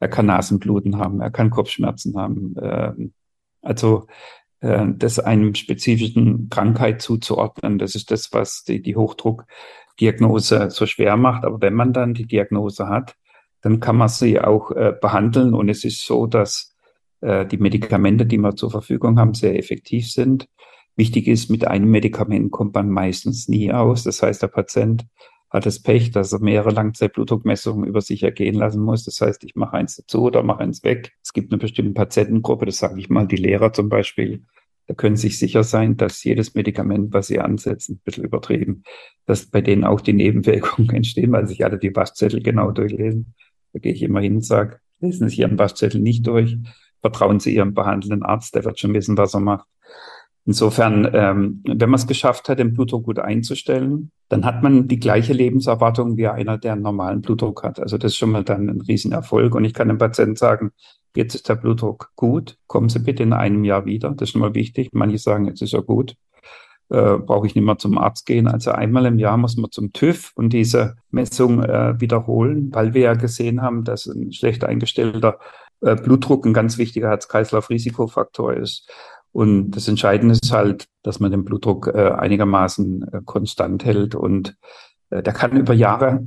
er 0.00 0.08
kann 0.08 0.26
Nasenbluten 0.26 0.98
haben, 0.98 1.20
er 1.20 1.30
kann 1.30 1.50
Kopfschmerzen 1.50 2.16
haben. 2.16 2.54
Ähm, 2.60 3.12
also 3.62 4.06
äh, 4.60 4.86
das 4.96 5.18
einem 5.18 5.54
spezifischen 5.54 6.48
Krankheit 6.50 7.02
zuzuordnen, 7.02 7.78
das 7.78 7.94
ist 7.94 8.10
das, 8.10 8.32
was 8.32 8.64
die, 8.64 8.82
die 8.82 8.96
Hochdruckdiagnose 8.96 10.70
so 10.70 10.86
schwer 10.86 11.16
macht. 11.16 11.44
Aber 11.44 11.60
wenn 11.60 11.74
man 11.74 11.92
dann 11.92 12.14
die 12.14 12.26
Diagnose 12.26 12.88
hat, 12.88 13.16
dann 13.62 13.80
kann 13.80 13.96
man 13.96 14.08
sie 14.08 14.40
auch 14.40 14.72
äh, 14.72 14.92
behandeln. 15.00 15.54
Und 15.54 15.68
es 15.68 15.84
ist 15.84 16.04
so, 16.04 16.26
dass 16.26 16.76
äh, 17.20 17.46
die 17.46 17.58
Medikamente, 17.58 18.26
die 18.26 18.38
wir 18.38 18.56
zur 18.56 18.70
Verfügung 18.70 19.18
haben, 19.18 19.34
sehr 19.34 19.58
effektiv 19.58 20.10
sind. 20.10 20.48
Wichtig 20.96 21.26
ist, 21.26 21.48
mit 21.48 21.66
einem 21.66 21.90
Medikament 21.90 22.50
kommt 22.50 22.74
man 22.74 22.90
meistens 22.90 23.48
nie 23.48 23.72
aus. 23.72 24.02
Das 24.02 24.22
heißt, 24.22 24.42
der 24.42 24.48
Patient 24.48 25.06
hat 25.52 25.66
das 25.66 25.80
Pech, 25.80 26.10
dass 26.10 26.32
er 26.32 26.40
mehrere 26.40 26.70
Langzeitblutdruckmessungen 26.70 27.86
über 27.86 28.00
sich 28.00 28.22
ergehen 28.22 28.54
lassen 28.54 28.82
muss. 28.82 29.04
Das 29.04 29.20
heißt, 29.20 29.44
ich 29.44 29.54
mache 29.54 29.76
eins 29.76 29.96
dazu 29.96 30.22
oder 30.22 30.42
mache 30.42 30.60
eins 30.60 30.82
weg. 30.82 31.12
Es 31.22 31.34
gibt 31.34 31.52
eine 31.52 31.58
bestimmte 31.58 31.92
Patientengruppe, 31.92 32.66
das 32.66 32.78
sage 32.78 32.98
ich 32.98 33.10
mal, 33.10 33.26
die 33.26 33.36
Lehrer 33.36 33.72
zum 33.72 33.90
Beispiel, 33.90 34.44
da 34.86 34.94
können 34.94 35.16
sich 35.16 35.38
sicher 35.38 35.62
sein, 35.62 35.96
dass 35.96 36.24
jedes 36.24 36.54
Medikament, 36.54 37.12
was 37.12 37.28
sie 37.28 37.38
ansetzen, 37.38 37.96
ein 37.96 38.00
bisschen 38.04 38.24
übertrieben, 38.24 38.82
dass 39.26 39.46
bei 39.46 39.60
denen 39.60 39.84
auch 39.84 40.00
die 40.00 40.12
Nebenwirkungen 40.12 40.90
entstehen, 40.94 41.32
weil 41.32 41.46
sich 41.46 41.64
alle 41.64 41.78
die 41.78 41.94
Waschzettel 41.94 42.42
genau 42.42 42.72
durchlesen. 42.72 43.34
Da 43.72 43.78
gehe 43.78 43.92
ich 43.92 44.02
immer 44.02 44.20
hin 44.20 44.36
und 44.36 44.44
sage, 44.44 44.80
lesen 45.00 45.28
Sie 45.28 45.40
Ihren 45.40 45.58
Waschzettel 45.58 46.00
nicht 46.00 46.26
durch, 46.26 46.56
vertrauen 47.00 47.40
Sie 47.40 47.54
Ihrem 47.54 47.74
behandelnden 47.74 48.22
Arzt, 48.22 48.54
der 48.54 48.64
wird 48.64 48.80
schon 48.80 48.94
wissen, 48.94 49.16
was 49.16 49.34
er 49.34 49.40
macht. 49.40 49.66
Insofern, 50.44 51.08
ähm, 51.12 51.62
wenn 51.64 51.90
man 51.90 51.98
es 51.98 52.06
geschafft 52.06 52.48
hat, 52.48 52.58
den 52.58 52.72
Blutdruck 52.72 53.04
gut 53.04 53.20
einzustellen, 53.20 54.10
dann 54.28 54.44
hat 54.44 54.62
man 54.62 54.88
die 54.88 54.98
gleiche 54.98 55.32
Lebenserwartung 55.32 56.16
wie 56.16 56.26
einer, 56.26 56.58
der 56.58 56.72
einen 56.72 56.82
normalen 56.82 57.20
Blutdruck 57.20 57.62
hat. 57.62 57.78
Also 57.78 57.96
das 57.96 58.12
ist 58.12 58.18
schon 58.18 58.32
mal 58.32 58.42
dann 58.42 58.68
ein 58.68 58.80
Riesenerfolg. 58.80 59.54
Und 59.54 59.64
ich 59.64 59.72
kann 59.72 59.88
dem 59.88 59.98
Patienten 59.98 60.34
sagen, 60.34 60.72
jetzt 61.14 61.36
ist 61.36 61.48
der 61.48 61.54
Blutdruck 61.54 62.10
gut, 62.16 62.58
kommen 62.66 62.88
Sie 62.88 62.98
bitte 62.98 63.22
in 63.22 63.32
einem 63.32 63.62
Jahr 63.62 63.84
wieder. 63.84 64.10
Das 64.10 64.28
ist 64.28 64.32
schon 64.32 64.40
mal 64.40 64.54
wichtig. 64.54 64.90
Manche 64.92 65.18
sagen, 65.18 65.46
jetzt 65.46 65.62
ist 65.62 65.74
er 65.74 65.82
gut. 65.82 66.16
Äh, 66.88 67.18
brauche 67.18 67.46
ich 67.46 67.54
nicht 67.54 67.64
mehr 67.64 67.78
zum 67.78 67.96
Arzt 67.96 68.26
gehen. 68.26 68.48
Also 68.48 68.72
einmal 68.72 69.06
im 69.06 69.18
Jahr 69.18 69.36
muss 69.36 69.56
man 69.56 69.70
zum 69.70 69.92
TÜV 69.92 70.32
und 70.34 70.52
diese 70.52 70.96
Messung 71.10 71.62
äh, 71.62 71.98
wiederholen, 72.00 72.68
weil 72.72 72.94
wir 72.94 73.02
ja 73.02 73.14
gesehen 73.14 73.62
haben, 73.62 73.84
dass 73.84 74.06
ein 74.06 74.32
schlecht 74.32 74.64
eingestellter 74.64 75.38
äh, 75.80 75.96
Blutdruck 75.96 76.44
ein 76.44 76.52
ganz 76.52 76.78
wichtiger 76.78 77.08
Herz-Kreislauf-Risikofaktor 77.08 78.54
ist. 78.54 78.90
Und 79.32 79.70
das 79.72 79.88
Entscheidende 79.88 80.34
ist 80.34 80.52
halt, 80.52 80.86
dass 81.02 81.18
man 81.18 81.30
den 81.30 81.44
Blutdruck 81.44 81.88
äh, 81.88 82.10
einigermaßen 82.10 83.02
äh, 83.12 83.20
konstant 83.24 83.84
hält 83.84 84.14
und 84.14 84.56
äh, 85.10 85.22
der 85.22 85.32
kann 85.32 85.56
über 85.56 85.74
Jahre 85.74 86.26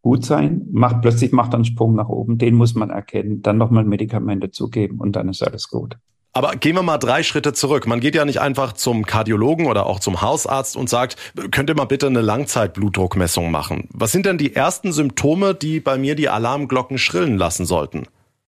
gut 0.00 0.24
sein, 0.24 0.66
macht 0.70 1.02
plötzlich 1.02 1.32
macht 1.32 1.54
einen 1.54 1.64
Sprung 1.64 1.94
nach 1.94 2.08
oben, 2.08 2.38
den 2.38 2.54
muss 2.54 2.74
man 2.74 2.90
erkennen, 2.90 3.42
dann 3.42 3.58
nochmal 3.58 3.84
Medikamente 3.84 4.50
zugeben 4.50 5.00
und 5.00 5.16
dann 5.16 5.28
ist 5.28 5.42
alles 5.42 5.68
gut. 5.68 5.96
Aber 6.32 6.54
gehen 6.54 6.76
wir 6.76 6.82
mal 6.82 6.98
drei 6.98 7.22
Schritte 7.22 7.54
zurück. 7.54 7.86
Man 7.86 7.98
geht 7.98 8.14
ja 8.14 8.26
nicht 8.26 8.42
einfach 8.42 8.74
zum 8.74 9.06
Kardiologen 9.06 9.66
oder 9.66 9.86
auch 9.86 10.00
zum 10.00 10.20
Hausarzt 10.20 10.76
und 10.76 10.90
sagt, 10.90 11.16
könnt 11.50 11.70
ihr 11.70 11.74
mal 11.74 11.86
bitte 11.86 12.08
eine 12.08 12.20
Langzeitblutdruckmessung 12.20 13.50
machen. 13.50 13.88
Was 13.90 14.12
sind 14.12 14.26
denn 14.26 14.36
die 14.36 14.54
ersten 14.54 14.92
Symptome, 14.92 15.54
die 15.54 15.80
bei 15.80 15.96
mir 15.96 16.14
die 16.14 16.28
Alarmglocken 16.28 16.98
schrillen 16.98 17.38
lassen 17.38 17.64
sollten? 17.64 18.06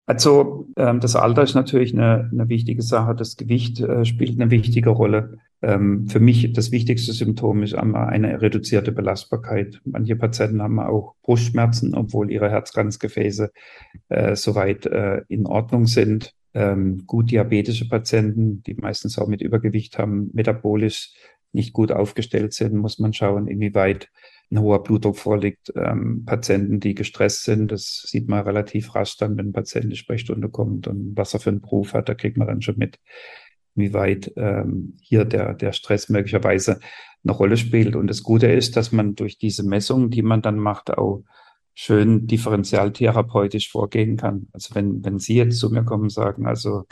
Also 0.06 0.68
ähm, 0.76 1.00
das 1.00 1.16
Alter 1.16 1.42
ist 1.42 1.54
natürlich 1.54 1.94
eine, 1.94 2.28
eine 2.30 2.48
wichtige 2.48 2.82
Sache. 2.82 3.14
Das 3.14 3.36
Gewicht 3.36 3.80
äh, 3.80 4.04
spielt 4.04 4.38
eine 4.38 4.50
wichtige 4.50 4.90
Rolle. 4.90 5.38
Ähm, 5.62 6.06
für 6.08 6.20
mich 6.20 6.52
das 6.52 6.70
wichtigste 6.72 7.12
Symptom 7.12 7.62
ist 7.62 7.74
einmal 7.74 8.08
eine 8.08 8.42
reduzierte 8.42 8.92
Belastbarkeit. 8.92 9.80
Manche 9.84 10.16
Patienten 10.16 10.60
haben 10.60 10.78
auch 10.78 11.14
Brustschmerzen, 11.22 11.94
obwohl 11.94 12.30
ihre 12.30 12.50
Herzkranzgefäße 12.50 13.50
äh, 14.10 14.36
soweit 14.36 14.84
äh, 14.86 15.22
in 15.28 15.46
Ordnung 15.46 15.86
sind. 15.86 16.34
Ähm, 16.52 17.04
gut 17.06 17.30
diabetische 17.30 17.88
Patienten, 17.88 18.62
die 18.62 18.74
meistens 18.74 19.18
auch 19.18 19.26
mit 19.26 19.40
Übergewicht 19.40 19.98
haben, 19.98 20.30
metabolisch 20.34 21.14
nicht 21.52 21.72
gut 21.72 21.92
aufgestellt 21.92 22.52
sind, 22.52 22.74
muss 22.74 22.98
man 22.98 23.12
schauen, 23.12 23.46
inwieweit 23.46 24.10
ein 24.50 24.60
hoher 24.60 24.82
Blutdruck 24.82 25.16
vorliegt. 25.16 25.72
Ähm, 25.76 26.24
Patienten, 26.24 26.80
die 26.80 26.94
gestresst 26.94 27.44
sind, 27.44 27.72
das 27.72 28.04
sieht 28.06 28.28
man 28.28 28.44
relativ 28.44 28.94
rasch 28.94 29.16
dann, 29.16 29.36
wenn 29.36 29.48
ein 29.48 29.52
Patient 29.52 29.84
in 29.84 29.90
die 29.90 29.96
Sprechstunde 29.96 30.48
kommt 30.48 30.86
und 30.86 31.16
was 31.16 31.34
er 31.34 31.40
für 31.40 31.50
einen 31.50 31.60
Beruf 31.60 31.94
hat, 31.94 32.08
da 32.08 32.14
kriegt 32.14 32.36
man 32.36 32.48
dann 32.48 32.62
schon 32.62 32.76
mit, 32.76 32.98
wie 33.74 33.92
weit 33.92 34.32
ähm, 34.36 34.96
hier 35.02 35.24
der, 35.24 35.54
der 35.54 35.72
Stress 35.72 36.08
möglicherweise 36.08 36.80
eine 37.24 37.32
Rolle 37.32 37.56
spielt. 37.56 37.96
Und 37.96 38.06
das 38.06 38.22
Gute 38.22 38.46
ist, 38.46 38.76
dass 38.76 38.92
man 38.92 39.14
durch 39.14 39.38
diese 39.38 39.64
Messungen, 39.64 40.10
die 40.10 40.22
man 40.22 40.42
dann 40.42 40.58
macht, 40.58 40.96
auch 40.96 41.24
schön 41.74 42.26
differenzialtherapeutisch 42.26 43.70
vorgehen 43.70 44.16
kann. 44.16 44.48
Also 44.52 44.74
wenn, 44.74 45.04
wenn 45.04 45.18
Sie 45.18 45.34
jetzt 45.36 45.58
zu 45.58 45.70
mir 45.70 45.84
kommen 45.84 46.04
und 46.04 46.12
sagen, 46.12 46.46
also 46.46 46.84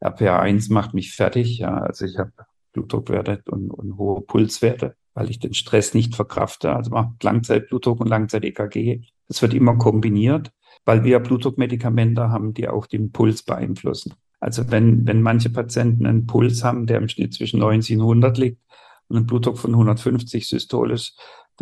RPA1 0.00 0.72
macht 0.72 0.94
mich 0.94 1.12
fertig, 1.12 1.58
ja, 1.58 1.74
also 1.74 2.06
ich 2.06 2.18
habe 2.18 2.32
Blutdruckwerte 2.72 3.42
und, 3.50 3.70
und 3.70 3.98
hohe 3.98 4.22
Pulswerte, 4.22 4.96
weil 5.14 5.30
ich 5.30 5.38
den 5.38 5.54
Stress 5.54 5.94
nicht 5.94 6.14
verkrafte. 6.14 6.74
Also 6.74 6.90
man 6.90 7.06
hat 7.06 7.22
Langzeitblutdruck 7.22 8.00
und 8.00 8.08
Langzeit-EKG. 8.08 9.02
Das 9.28 9.42
wird 9.42 9.54
immer 9.54 9.76
kombiniert, 9.76 10.52
weil 10.84 11.04
wir 11.04 11.20
Blutdruckmedikamente 11.20 12.30
haben, 12.30 12.54
die 12.54 12.68
auch 12.68 12.86
den 12.86 13.12
Puls 13.12 13.42
beeinflussen. 13.42 14.14
Also 14.40 14.70
wenn, 14.70 15.06
wenn 15.06 15.22
manche 15.22 15.50
Patienten 15.50 16.06
einen 16.06 16.26
Puls 16.26 16.64
haben, 16.64 16.86
der 16.86 16.98
im 16.98 17.08
Schnitt 17.08 17.34
zwischen 17.34 17.60
90 17.60 17.96
und 17.96 18.02
100 18.02 18.38
liegt 18.38 18.60
und 19.08 19.16
einen 19.16 19.26
Blutdruck 19.26 19.58
von 19.58 19.70
150 19.70 20.48
systolisch, 20.48 21.12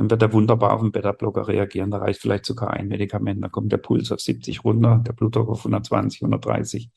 dann 0.00 0.08
wird 0.08 0.22
er 0.22 0.32
wunderbar 0.32 0.72
auf 0.72 0.80
den 0.80 0.92
Beta-Blocker 0.92 1.46
reagieren. 1.46 1.90
Da 1.90 1.98
reicht 1.98 2.22
vielleicht 2.22 2.46
sogar 2.46 2.70
ein 2.70 2.88
Medikament. 2.88 3.44
Da 3.44 3.48
kommt 3.48 3.70
der 3.70 3.76
Puls 3.76 4.10
auf 4.10 4.20
70 4.20 4.64
runter, 4.64 5.02
der 5.06 5.12
Blutdruck 5.12 5.50
auf 5.50 5.58
120, 5.58 6.22
130 6.22 6.90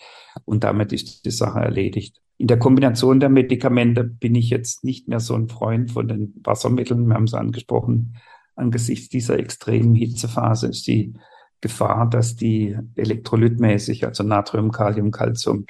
und 0.45 0.63
damit 0.63 0.93
ist 0.93 1.25
die 1.25 1.31
Sache 1.31 1.59
erledigt. 1.59 2.21
In 2.37 2.47
der 2.47 2.57
Kombination 2.57 3.19
der 3.19 3.27
Medikamente 3.27 4.05
bin 4.05 4.35
ich 4.35 4.49
jetzt 4.49 4.85
nicht 4.85 5.09
mehr 5.09 5.19
so 5.19 5.35
ein 5.35 5.49
Freund 5.49 5.91
von 5.91 6.07
den 6.07 6.33
Wassermitteln. 6.45 7.05
Wir 7.07 7.15
haben 7.15 7.25
es 7.25 7.33
angesprochen. 7.33 8.15
Angesichts 8.55 9.09
dieser 9.09 9.37
extremen 9.37 9.95
Hitzephase 9.95 10.67
ist 10.67 10.87
die 10.87 11.13
Gefahr, 11.59 12.09
dass 12.09 12.37
die 12.37 12.77
elektrolytmäßig, 12.95 14.05
also 14.05 14.23
Natrium, 14.23 14.71
Kalium, 14.71 15.11
Calcium, 15.11 15.65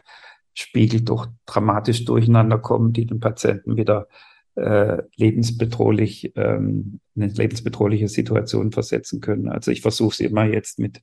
Spiegel 0.54 1.02
doch 1.02 1.26
dramatisch 1.48 2.06
durcheinander 2.06 2.60
kommen, 2.60 2.94
die 2.94 3.08
den 3.08 3.20
Patienten 3.20 3.76
wieder 3.76 4.08
äh, 4.56 5.04
lebensbedrohlich, 5.16 6.34
ähm, 6.36 7.00
eine 7.16 7.28
lebensbedrohliche 7.28 8.08
Situation 8.08 8.72
versetzen 8.72 9.20
können. 9.22 9.48
Also 9.48 9.72
ich 9.72 9.82
versuche 9.82 10.14
es 10.14 10.20
immer 10.20 10.46
jetzt 10.46 10.80
mit 10.80 11.02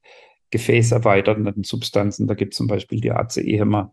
gefäßerweiternden 0.51 1.65
Substanzen. 1.65 2.27
Da 2.27 2.35
gibt 2.35 2.55
es 2.55 2.59
zum 2.59 2.67
Beispiel 2.67 3.01
die 3.01 3.13
ACE-Hämmer, 3.13 3.93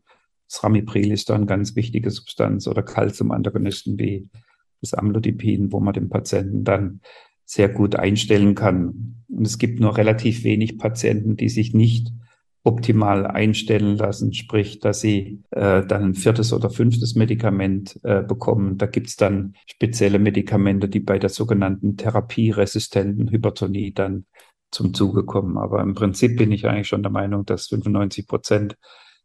das 0.50 0.64
Ramipril 0.64 1.12
ist 1.12 1.30
da 1.30 1.36
eine 1.36 1.46
ganz 1.46 1.76
wichtige 1.76 2.10
Substanz 2.10 2.68
oder 2.68 2.82
Calcium-Antagonisten 2.82 4.00
wie 4.00 4.30
das 4.82 4.94
Amlodipin, 4.94 5.72
wo 5.72 5.80
man 5.80 5.94
den 5.94 6.10
Patienten 6.10 6.64
dann 6.64 7.02
sehr 7.44 7.70
gut 7.70 7.96
einstellen 7.96 8.56
kann. 8.56 9.24
Und 9.28 9.46
es 9.46 9.58
gibt 9.58 9.80
nur 9.80 9.98
relativ 9.98 10.44
wenig 10.44 10.78
Patienten, 10.78 11.36
die 11.36 11.50
sich 11.50 11.74
nicht 11.74 12.12
optimal 12.68 13.26
einstellen 13.26 13.96
lassen, 13.96 14.34
sprich, 14.34 14.80
dass 14.80 15.00
sie 15.00 15.42
äh, 15.52 15.86
dann 15.86 16.04
ein 16.04 16.14
viertes 16.16 16.52
oder 16.52 16.70
fünftes 16.70 17.16
Medikament 17.16 17.98
äh, 18.04 18.22
bekommen. 18.22 18.78
Da 18.78 18.88
gibt's 18.88 19.16
dann 19.16 19.54
spezielle 19.66 20.20
Medikamente, 20.20 20.90
die 20.90 21.00
bei 21.00 21.18
der 21.18 21.30
sogenannten 21.30 21.96
therapieresistenten 21.96 23.32
Hypertonie 23.32 23.94
dann 23.94 24.26
zum 24.70 24.94
Zuge 24.94 25.24
kommen. 25.24 25.58
Aber 25.58 25.82
im 25.82 25.96
Prinzip 25.96 26.38
bin 26.38 26.52
ich 26.52 26.68
eigentlich 26.68 26.90
schon 26.90 27.04
der 27.04 27.12
Meinung, 27.12 27.46
dass 27.46 27.68
95 27.68 28.28
Prozent 28.28 28.76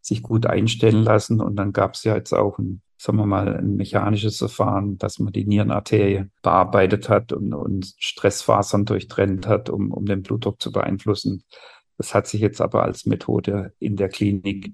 sich 0.01 0.23
gut 0.23 0.47
einstellen 0.47 1.03
lassen. 1.03 1.41
Und 1.41 1.57
dann 1.57 1.73
gab 1.73 1.95
es 1.95 2.05
ja 2.05 2.15
jetzt 2.15 2.33
auch 2.33 2.61
ein, 2.61 2.81
sagen 2.97 3.19
wir 3.19 3.27
mal, 3.27 3.57
ein 3.57 3.75
mechanisches 3.75 4.39
Verfahren, 4.39 4.99
dass 4.99 5.19
man 5.19 5.33
die 5.33 5.47
Nierenarterie 5.47 6.27
bearbeitet 6.43 7.09
hat 7.09 7.33
und, 7.33 7.55
und 7.55 7.93
Stressfasern 7.99 8.85
durchtrennt 8.85 9.49
hat, 9.49 9.69
um, 9.69 9.91
um 9.91 10.07
den 10.07 10.23
Blutdruck 10.23 10.63
zu 10.63 10.71
beeinflussen. 10.71 11.43
Das 12.03 12.15
hat 12.15 12.27
sich 12.27 12.41
jetzt 12.41 12.61
aber 12.61 12.83
als 12.83 13.07
Methode 13.07 13.75
in 13.79 13.95
der 13.95 14.09
Klinik 14.09 14.73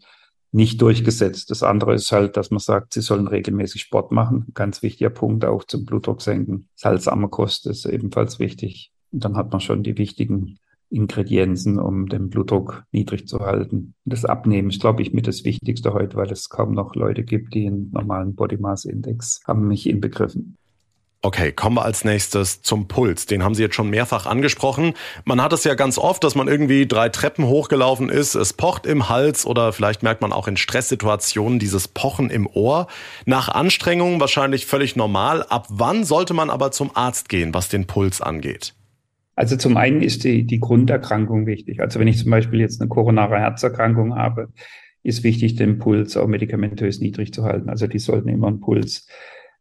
nicht 0.50 0.80
durchgesetzt. 0.80 1.50
Das 1.50 1.62
andere 1.62 1.92
ist 1.92 2.10
halt, 2.10 2.38
dass 2.38 2.50
man 2.50 2.58
sagt, 2.58 2.94
sie 2.94 3.02
sollen 3.02 3.28
regelmäßig 3.28 3.82
Sport 3.82 4.12
machen. 4.12 4.46
Ganz 4.54 4.82
wichtiger 4.82 5.10
Punkt 5.10 5.44
auch 5.44 5.64
zum 5.64 5.84
Blutdruck 5.84 6.22
senken. 6.22 6.70
Salzarme 6.74 7.28
Kost 7.28 7.66
ist 7.66 7.84
ebenfalls 7.84 8.38
wichtig. 8.38 8.92
Und 9.12 9.26
dann 9.26 9.36
hat 9.36 9.52
man 9.52 9.60
schon 9.60 9.82
die 9.82 9.98
wichtigen 9.98 10.58
Ingredienzen, 10.88 11.78
um 11.78 12.08
den 12.08 12.30
Blutdruck 12.30 12.84
niedrig 12.92 13.28
zu 13.28 13.40
halten. 13.40 13.92
Das 14.06 14.24
Abnehmen 14.24 14.70
ist, 14.70 14.80
glaube 14.80 15.02
ich, 15.02 15.12
mit 15.12 15.26
das 15.26 15.44
Wichtigste 15.44 15.92
heute, 15.92 16.16
weil 16.16 16.32
es 16.32 16.48
kaum 16.48 16.72
noch 16.72 16.94
Leute 16.94 17.24
gibt, 17.24 17.52
die 17.52 17.66
einen 17.66 17.90
normalen 17.90 18.36
Body 18.36 18.56
Mass 18.56 18.86
Index 18.86 19.42
haben, 19.46 19.68
mich 19.68 19.86
inbegriffen. 19.86 20.56
Okay, 21.20 21.50
kommen 21.50 21.74
wir 21.74 21.84
als 21.84 22.04
nächstes 22.04 22.62
zum 22.62 22.86
Puls. 22.86 23.26
Den 23.26 23.42
haben 23.42 23.56
Sie 23.56 23.62
jetzt 23.62 23.74
schon 23.74 23.90
mehrfach 23.90 24.26
angesprochen. 24.26 24.94
Man 25.24 25.42
hat 25.42 25.52
es 25.52 25.64
ja 25.64 25.74
ganz 25.74 25.98
oft, 25.98 26.22
dass 26.22 26.36
man 26.36 26.46
irgendwie 26.46 26.86
drei 26.86 27.08
Treppen 27.08 27.46
hochgelaufen 27.46 28.08
ist, 28.08 28.36
es 28.36 28.52
pocht 28.52 28.86
im 28.86 29.08
Hals 29.08 29.44
oder 29.44 29.72
vielleicht 29.72 30.04
merkt 30.04 30.20
man 30.20 30.32
auch 30.32 30.46
in 30.46 30.56
Stresssituationen 30.56 31.58
dieses 31.58 31.88
Pochen 31.88 32.30
im 32.30 32.46
Ohr. 32.46 32.86
Nach 33.26 33.48
Anstrengungen 33.48 34.20
wahrscheinlich 34.20 34.66
völlig 34.66 34.94
normal. 34.94 35.42
Ab 35.42 35.66
wann 35.70 36.04
sollte 36.04 36.34
man 36.34 36.50
aber 36.50 36.70
zum 36.70 36.92
Arzt 36.94 37.28
gehen, 37.28 37.52
was 37.52 37.68
den 37.68 37.88
Puls 37.88 38.20
angeht? 38.20 38.74
Also 39.34 39.56
zum 39.56 39.76
einen 39.76 40.02
ist 40.02 40.22
die, 40.22 40.46
die 40.46 40.60
Grunderkrankung 40.60 41.46
wichtig. 41.46 41.80
Also 41.80 41.98
wenn 41.98 42.08
ich 42.08 42.18
zum 42.18 42.30
Beispiel 42.30 42.60
jetzt 42.60 42.80
eine 42.80 42.88
koronare 42.88 43.38
Herzerkrankung 43.38 44.14
habe, 44.14 44.52
ist 45.02 45.24
wichtig, 45.24 45.56
den 45.56 45.78
Puls 45.78 46.16
auch 46.16 46.28
medikamentös 46.28 47.00
niedrig 47.00 47.32
zu 47.32 47.42
halten. 47.42 47.68
Also 47.68 47.88
die 47.88 47.98
sollten 47.98 48.28
immer 48.28 48.46
einen 48.46 48.60
Puls 48.60 49.08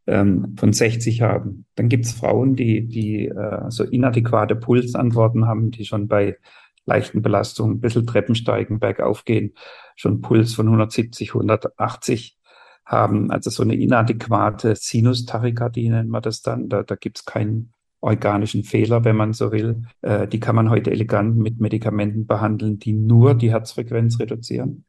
ähm, 0.08 0.56
von 0.58 0.74
60 0.74 1.22
haben. 1.22 1.66
Dann 1.76 1.90
gibt 1.90 2.06
es 2.06 2.14
Frauen, 2.14 2.56
die, 2.56 2.88
die 2.88 3.28
äh, 3.28 3.70
so 3.70 3.84
inadäquate 3.84 4.56
Pulsantworten 4.56 5.46
haben, 5.46 5.72
die 5.72 5.86
schon 5.86 6.08
bei 6.08 6.38
leichten 6.86 7.22
Belastungen 7.22 7.78
ein 7.78 7.82
bisschen 7.82 8.08
Treppen 8.08 8.34
steigen, 8.34 8.80
bergauf 8.80 9.26
gehen, 9.26 9.54
schon 9.96 10.22
Puls 10.22 10.54
von 10.54 10.68
170, 10.68 11.30
180 11.30 12.38
haben. 12.86 13.30
Also 13.30 13.50
so 13.50 13.64
eine 13.64 13.76
inadäquate 13.76 14.76
Sinustachykardie 14.76 15.90
nennt 15.90 16.10
man 16.10 16.22
das 16.22 16.42
dann. 16.42 16.70
Da, 16.70 16.84
da 16.84 16.96
gibt 16.96 17.20
es 17.20 17.26
keinen 17.26 17.74
organischen 18.00 18.64
Fehler, 18.64 19.04
wenn 19.04 19.18
man 19.18 19.34
so 19.34 19.52
will. 19.52 19.84
Äh, 20.02 20.28
die 20.28 20.40
kann 20.40 20.56
man 20.56 20.70
heute 20.70 20.92
elegant 20.92 21.38
mit 21.38 21.60
Medikamenten 21.60 22.26
behandeln, 22.26 22.80
die 22.80 22.94
nur 22.94 23.36
die 23.36 23.52
Herzfrequenz 23.52 24.20
reduzieren. 24.20 24.86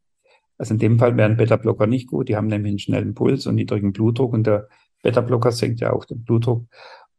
Also 0.57 0.75
in 0.75 0.79
dem 0.79 0.99
Fall 0.99 1.17
wären 1.17 1.37
Beta-Blocker 1.37 1.87
nicht 1.87 2.09
gut. 2.09 2.29
Die 2.29 2.37
haben 2.37 2.49
nämlich 2.49 2.71
einen 2.71 2.79
schnellen 2.79 3.15
Puls 3.15 3.47
und 3.47 3.57
niedrigen 3.57 3.93
Blutdruck 3.93 4.33
und 4.33 4.47
der 4.47 4.69
Beta-Blocker 5.03 5.53
senkt 5.53 5.81
ja 5.81 5.93
auch 5.93 6.05
den 6.05 6.25
Blutdruck. 6.25 6.67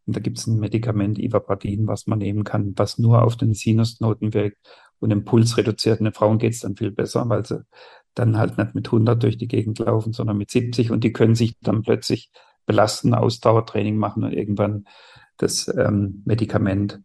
Und 0.06 0.16
da 0.16 0.20
gibt 0.20 0.40
es 0.40 0.48
ein 0.48 0.60
Medikament, 0.60 1.20
Ivabradin, 1.20 1.88
was 1.88 2.08
man 2.08 2.20
nehmen 2.20 2.44
kann, 2.44 2.74
was 2.76 2.98
nur 2.98 3.24
auf 3.24 3.38
den 3.38 3.54
Sinusnoten 3.54 4.34
wirkt 4.34 4.58
und 5.00 5.12
den 5.12 5.24
Puls 5.24 5.58
reduziert. 5.58 6.00
Und 6.00 6.06
den 6.06 6.14
Frauen 6.14 6.40
geht 6.40 6.54
es 6.54 6.62
dann 6.62 6.76
viel 6.76 6.92
besser, 6.92 7.30
weil 7.30 7.46
sie 7.46 7.64
dann 8.16 8.38
halt 8.38 8.58
nicht 8.58 8.76
mit 8.76 8.88
100 8.88 9.22
durch 9.22 9.38
die 9.38 9.48
Gegend 9.48 9.80
laufen, 9.80 10.14
sondern 10.14 10.38
mit 10.38 10.52
70 10.52 10.92
und 10.92 11.04
die 11.04 11.14
können 11.14 11.36
sich 11.36 11.58
dann 11.62 11.84
plötzlich 11.84 12.32
belasten, 12.66 13.14
Ausdauertraining 13.14 13.98
machen 13.98 14.24
und 14.24 14.34
irgendwann 14.34 14.86
das 15.38 15.68
ähm, 15.76 16.22
Medikament 16.26 17.02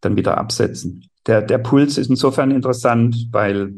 dann 0.00 0.16
wieder 0.16 0.38
absetzen. 0.38 1.08
Der, 1.26 1.42
der 1.42 1.58
Puls 1.58 1.98
ist 1.98 2.10
insofern 2.10 2.50
interessant, 2.50 3.28
weil 3.30 3.74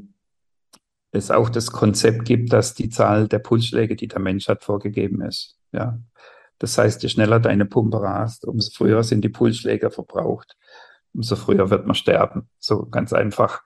es 1.11 1.30
auch 1.30 1.48
das 1.48 1.70
Konzept 1.70 2.24
gibt, 2.24 2.52
dass 2.52 2.74
die 2.74 2.88
Zahl 2.88 3.28
der 3.28 3.38
Pulsschläge, 3.38 3.96
die 3.96 4.09
der 4.09 4.20
Mensch 4.20 4.48
hat, 4.48 4.64
vorgegeben 4.64 5.22
ist. 5.22 5.57
Ja. 5.72 5.98
Das 6.59 6.79
heißt, 6.79 7.03
je 7.03 7.09
schneller 7.09 7.40
deine 7.40 7.67
Pumpe 7.67 8.01
rast, 8.01 8.45
umso 8.47 8.71
früher 8.73 9.03
sind 9.03 9.23
die 9.23 9.29
Pulsschläge 9.29 9.90
verbraucht, 9.90 10.57
umso 11.12 11.37
früher 11.37 11.71
wird 11.71 11.87
man 11.87 11.95
sterben. 11.95 12.49
So 12.59 12.87
ganz 12.87 13.12
einfach 13.12 13.62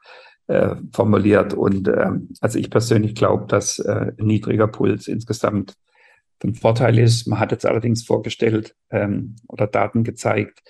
äh, 0.48 0.76
formuliert. 0.92 1.54
Und 1.54 1.88
ähm, 1.88 2.30
also 2.40 2.58
ich 2.58 2.70
persönlich 2.70 3.14
glaube, 3.14 3.46
dass 3.46 3.78
äh, 3.78 4.12
niedriger 4.16 4.66
Puls 4.66 5.06
insgesamt 5.06 5.74
ein 6.42 6.54
Vorteil 6.54 6.98
ist. 6.98 7.26
Man 7.26 7.38
hat 7.38 7.52
jetzt 7.52 7.66
allerdings 7.66 8.04
vorgestellt 8.04 8.74
ähm, 8.90 9.36
oder 9.48 9.66
Daten 9.66 10.04
gezeigt, 10.04 10.62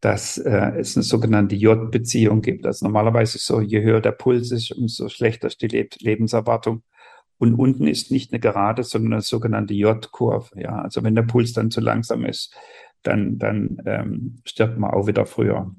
dass 0.00 0.36
äh, 0.36 0.72
es 0.78 0.96
eine 0.96 1.02
sogenannte 1.02 1.54
J-Beziehung 1.54 2.42
gibt. 2.42 2.66
Also 2.66 2.84
normalerweise 2.84 3.38
so, 3.38 3.60
je 3.60 3.82
höher 3.82 4.00
der 4.00 4.12
Puls 4.12 4.50
ist, 4.50 4.72
umso 4.72 5.08
schlechter 5.08 5.46
ist 5.46 5.62
die 5.62 5.68
Le 5.68 5.88
Lebenserwartung. 6.00 6.82
Und 7.38 7.54
unten 7.54 7.86
ist 7.86 8.10
nicht 8.10 8.32
eine 8.32 8.40
Gerade, 8.40 8.82
sondern 8.84 9.14
eine 9.14 9.22
sogenannte 9.22 9.74
J-Kurve. 9.74 10.60
Ja, 10.60 10.82
also 10.82 11.02
wenn 11.02 11.14
der 11.14 11.22
Puls 11.22 11.52
dann 11.52 11.70
zu 11.70 11.80
langsam 11.80 12.24
ist, 12.24 12.54
dann, 13.02 13.38
dann 13.38 13.82
ähm, 13.86 14.36
stirbt 14.44 14.78
man 14.78 14.90
auch 14.90 15.06
wieder 15.06 15.26
früher. 15.26 15.74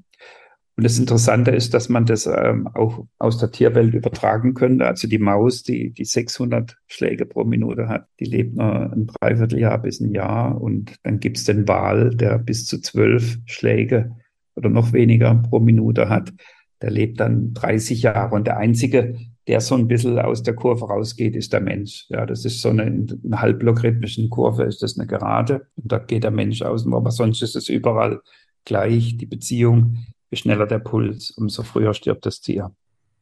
Und 0.76 0.84
das 0.84 0.98
Interessante 0.98 1.52
ist, 1.52 1.72
dass 1.72 1.88
man 1.88 2.04
das 2.04 2.26
ähm, 2.26 2.68
auch 2.74 3.06
aus 3.18 3.38
der 3.38 3.50
Tierwelt 3.50 3.94
übertragen 3.94 4.52
könnte. 4.52 4.86
Also 4.86 5.08
die 5.08 5.18
Maus, 5.18 5.62
die, 5.62 5.90
die 5.92 6.04
600 6.04 6.76
Schläge 6.86 7.24
pro 7.24 7.44
Minute 7.44 7.88
hat, 7.88 8.08
die 8.20 8.26
lebt 8.26 8.56
nur 8.56 8.92
ein 8.92 9.06
Dreivierteljahr 9.06 9.78
bis 9.78 10.00
ein 10.00 10.12
Jahr. 10.12 10.60
Und 10.60 10.96
dann 11.02 11.18
gibt's 11.18 11.44
den 11.44 11.66
Wal, 11.66 12.10
der 12.10 12.38
bis 12.38 12.66
zu 12.66 12.78
zwölf 12.82 13.38
Schläge 13.46 14.16
oder 14.54 14.68
noch 14.68 14.92
weniger 14.92 15.34
pro 15.34 15.60
Minute 15.60 16.10
hat. 16.10 16.34
Der 16.82 16.90
lebt 16.90 17.20
dann 17.20 17.54
30 17.54 18.02
Jahre. 18.02 18.34
Und 18.34 18.46
der 18.46 18.58
einzige, 18.58 19.16
der 19.46 19.60
so 19.60 19.74
ein 19.74 19.88
bisschen 19.88 20.18
aus 20.18 20.42
der 20.42 20.54
Kurve 20.54 20.86
rausgeht, 20.86 21.36
ist 21.36 21.52
der 21.52 21.60
Mensch. 21.60 22.06
Ja, 22.08 22.26
das 22.26 22.44
ist 22.44 22.60
so 22.60 22.68
eine, 22.70 22.82
eine 22.82 23.40
halblogarithmischen 23.40 24.28
Kurve, 24.30 24.64
ist 24.64 24.82
das 24.82 24.98
eine 24.98 25.06
Gerade. 25.06 25.66
Und 25.76 25.92
da 25.92 25.98
geht 25.98 26.24
der 26.24 26.30
Mensch 26.30 26.62
außen, 26.62 26.92
aber 26.92 27.10
sonst 27.10 27.42
ist 27.42 27.56
es 27.56 27.68
überall 27.68 28.20
gleich. 28.64 29.16
Die 29.16 29.26
Beziehung 29.26 29.98
je 30.30 30.36
schneller 30.36 30.66
der 30.66 30.78
Puls, 30.78 31.30
umso 31.30 31.62
früher 31.62 31.94
stirbt 31.94 32.26
das 32.26 32.40
Tier. 32.40 32.72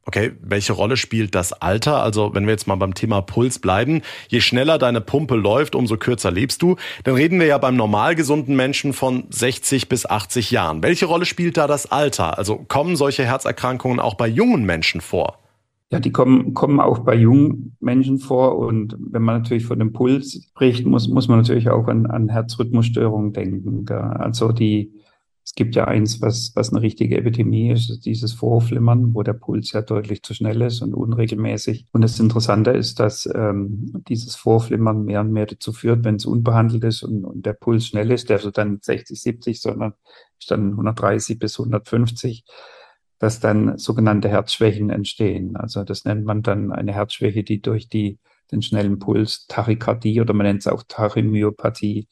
Okay, 0.07 0.33
welche 0.43 0.75
Rolle 0.75 0.99
spielt 0.99 1.35
das 1.35 1.55
Alter? 1.55 2.03
Also 2.03 2.35
wenn 2.35 2.45
wir 2.45 2.51
jetzt 2.51 2.67
mal 2.67 2.75
beim 2.75 2.93
Thema 2.93 3.23
Puls 3.23 3.59
bleiben, 3.59 4.03
je 4.29 4.43
schneller 4.43 4.77
deine 4.77 5.01
Pumpe 5.01 5.35
läuft, 5.35 5.75
umso 5.75 5.97
kürzer 5.97 6.31
lebst 6.31 6.61
du. 6.61 6.77
Dann 7.05 7.15
reden 7.15 7.41
wir 7.41 7.47
ja 7.47 7.57
beim 7.57 7.75
normal 7.75 8.15
gesunden 8.15 8.55
Menschen 8.55 8.93
von 8.93 9.25
60 9.31 9.89
bis 9.89 10.05
80 10.05 10.51
Jahren. 10.51 10.83
Welche 10.83 11.07
Rolle 11.07 11.25
spielt 11.25 11.57
da 11.57 11.67
das 11.67 11.91
Alter? 11.91 12.37
Also 12.37 12.57
kommen 12.69 12.97
solche 12.97 13.25
Herzerkrankungen 13.25 13.99
auch 13.99 14.15
bei 14.15 14.27
jungen 14.27 14.67
Menschen 14.67 15.01
vor? 15.01 15.39
Ja, 15.91 16.01
die 16.01 16.13
kommen, 16.13 16.55
kommen 16.55 16.81
auch 16.81 17.01
bei 17.01 17.15
jungen 17.15 17.77
Menschen 17.81 18.19
vor. 18.19 18.59
Und 18.59 18.97
wenn 18.99 19.23
man 19.23 19.43
natürlich 19.43 19.67
von 19.67 19.79
dem 19.79 19.93
Puls 19.93 20.33
spricht, 20.51 20.87
muss, 20.87 21.09
muss 21.09 21.29
man 21.29 21.39
natürlich 21.39 21.71
auch 21.71 21.87
an, 21.89 22.07
an 22.07 22.29
Herzrhythmusstörungen 22.29 23.33
denken. 23.33 23.89
Also 23.89 24.51
die, 24.51 24.93
es 25.45 25.55
gibt 25.55 25.77
ja 25.77 25.85
eins, 25.85 26.23
was, 26.23 26.53
was 26.55 26.73
eine 26.73 26.81
richtige 26.81 27.19
Epidemie 27.19 27.71
ist, 27.71 28.07
dieses 28.07 28.33
Vorflimmern, 28.33 29.15
wo 29.15 29.23
der 29.23 29.35
Puls 29.35 29.73
ja 29.73 29.83
deutlich 29.83 30.23
zu 30.23 30.33
schnell 30.33 30.63
ist 30.63 30.81
und 30.81 30.95
unregelmäßig. 30.95 31.85
Und 31.93 32.01
das 32.01 32.19
Interessante 32.19 32.71
ist, 32.71 32.99
dass 32.99 33.29
ähm, 33.33 33.93
dieses 34.09 34.37
Vorflimmern 34.37 35.05
mehr 35.05 35.21
und 35.21 35.33
mehr 35.33 35.45
dazu 35.45 35.73
führt, 35.75 36.03
wenn 36.03 36.17
es 36.17 36.25
unbehandelt 36.25 36.83
ist 36.85 37.03
und, 37.03 37.27
und 37.27 37.45
der 37.45 37.53
Puls 37.53 37.87
schnell 37.87 38.11
ist, 38.11 38.31
der 38.31 38.39
so 38.39 38.51
dann 38.51 38.79
60, 38.81 39.21
70, 39.21 39.61
sondern 39.61 39.93
ist 40.39 40.51
dann 40.51 40.71
130 40.71 41.39
bis 41.39 41.61
150, 41.61 42.45
dass 43.19 43.41
dann 43.41 43.79
sogenannte 43.79 44.29
Herzschwächen 44.29 44.91
entstehen. 44.91 45.57
Also 45.57 45.85
das 45.85 46.05
nennt 46.05 46.25
man 46.25 46.43
dann 46.43 46.73
eine 46.73 46.93
Herzschwäche, 46.93 47.45
die 47.45 47.61
durch 47.63 47.89
die, 47.89 48.19
den 48.53 48.63
schnellen 48.63 48.99
Puls 48.99 49.47
Tachykardie 49.47 50.21
oder 50.21 50.35
man 50.35 50.47
nennt 50.47 50.61
es 50.61 50.67
auch 50.67 50.83
Tachymyopathie 50.87 52.09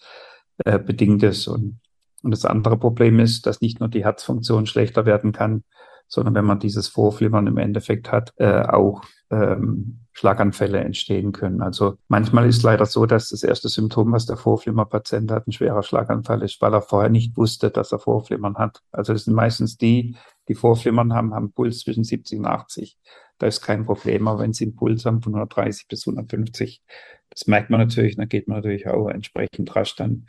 äh, 0.64 0.78
bedingt 0.78 1.22
ist. 1.22 1.48
Und 1.48 1.80
und 2.22 2.30
das 2.30 2.44
andere 2.44 2.78
Problem 2.78 3.18
ist, 3.18 3.46
dass 3.46 3.60
nicht 3.60 3.80
nur 3.80 3.88
die 3.88 4.04
Herzfunktion 4.04 4.66
schlechter 4.66 5.06
werden 5.06 5.32
kann, 5.32 5.64
sondern 6.06 6.34
wenn 6.34 6.44
man 6.44 6.58
dieses 6.58 6.88
Vorflimmern 6.88 7.46
im 7.46 7.58
Endeffekt 7.58 8.12
hat, 8.12 8.32
äh, 8.36 8.62
auch 8.62 9.02
ähm, 9.30 10.00
Schlaganfälle 10.12 10.78
entstehen 10.78 11.32
können. 11.32 11.62
Also 11.62 11.96
manchmal 12.08 12.46
ist 12.48 12.62
leider 12.62 12.84
so, 12.86 13.06
dass 13.06 13.30
das 13.30 13.42
erste 13.42 13.68
Symptom, 13.68 14.12
was 14.12 14.26
der 14.26 14.36
Vorflimmerpatient 14.36 15.30
hat, 15.30 15.48
ein 15.48 15.52
schwerer 15.52 15.82
Schlaganfall 15.82 16.42
ist, 16.42 16.60
weil 16.60 16.74
er 16.74 16.82
vorher 16.82 17.08
nicht 17.08 17.36
wusste, 17.36 17.70
dass 17.70 17.92
er 17.92 17.98
Vorflimmern 17.98 18.56
hat. 18.56 18.82
Also 18.92 19.14
das 19.14 19.24
sind 19.24 19.34
meistens 19.34 19.78
die, 19.78 20.16
die 20.52 20.58
Vorflimmern 20.58 21.12
haben, 21.12 21.34
haben 21.34 21.52
Puls 21.52 21.80
zwischen 21.80 22.04
70 22.04 22.40
und 22.40 22.46
80. 22.46 22.98
Da 23.38 23.46
ist 23.46 23.60
kein 23.60 23.84
Problem, 23.84 24.28
aber 24.28 24.40
wenn 24.40 24.52
sie 24.52 24.64
einen 24.64 24.76
Puls 24.76 25.04
haben 25.04 25.22
von 25.22 25.34
130 25.34 25.88
bis 25.88 26.06
150, 26.06 26.82
das 27.30 27.46
merkt 27.46 27.70
man 27.70 27.80
natürlich, 27.80 28.16
dann 28.16 28.28
geht 28.28 28.46
man 28.46 28.58
natürlich 28.58 28.86
auch 28.86 29.08
entsprechend 29.08 29.74
rasch 29.74 29.96
dann 29.96 30.26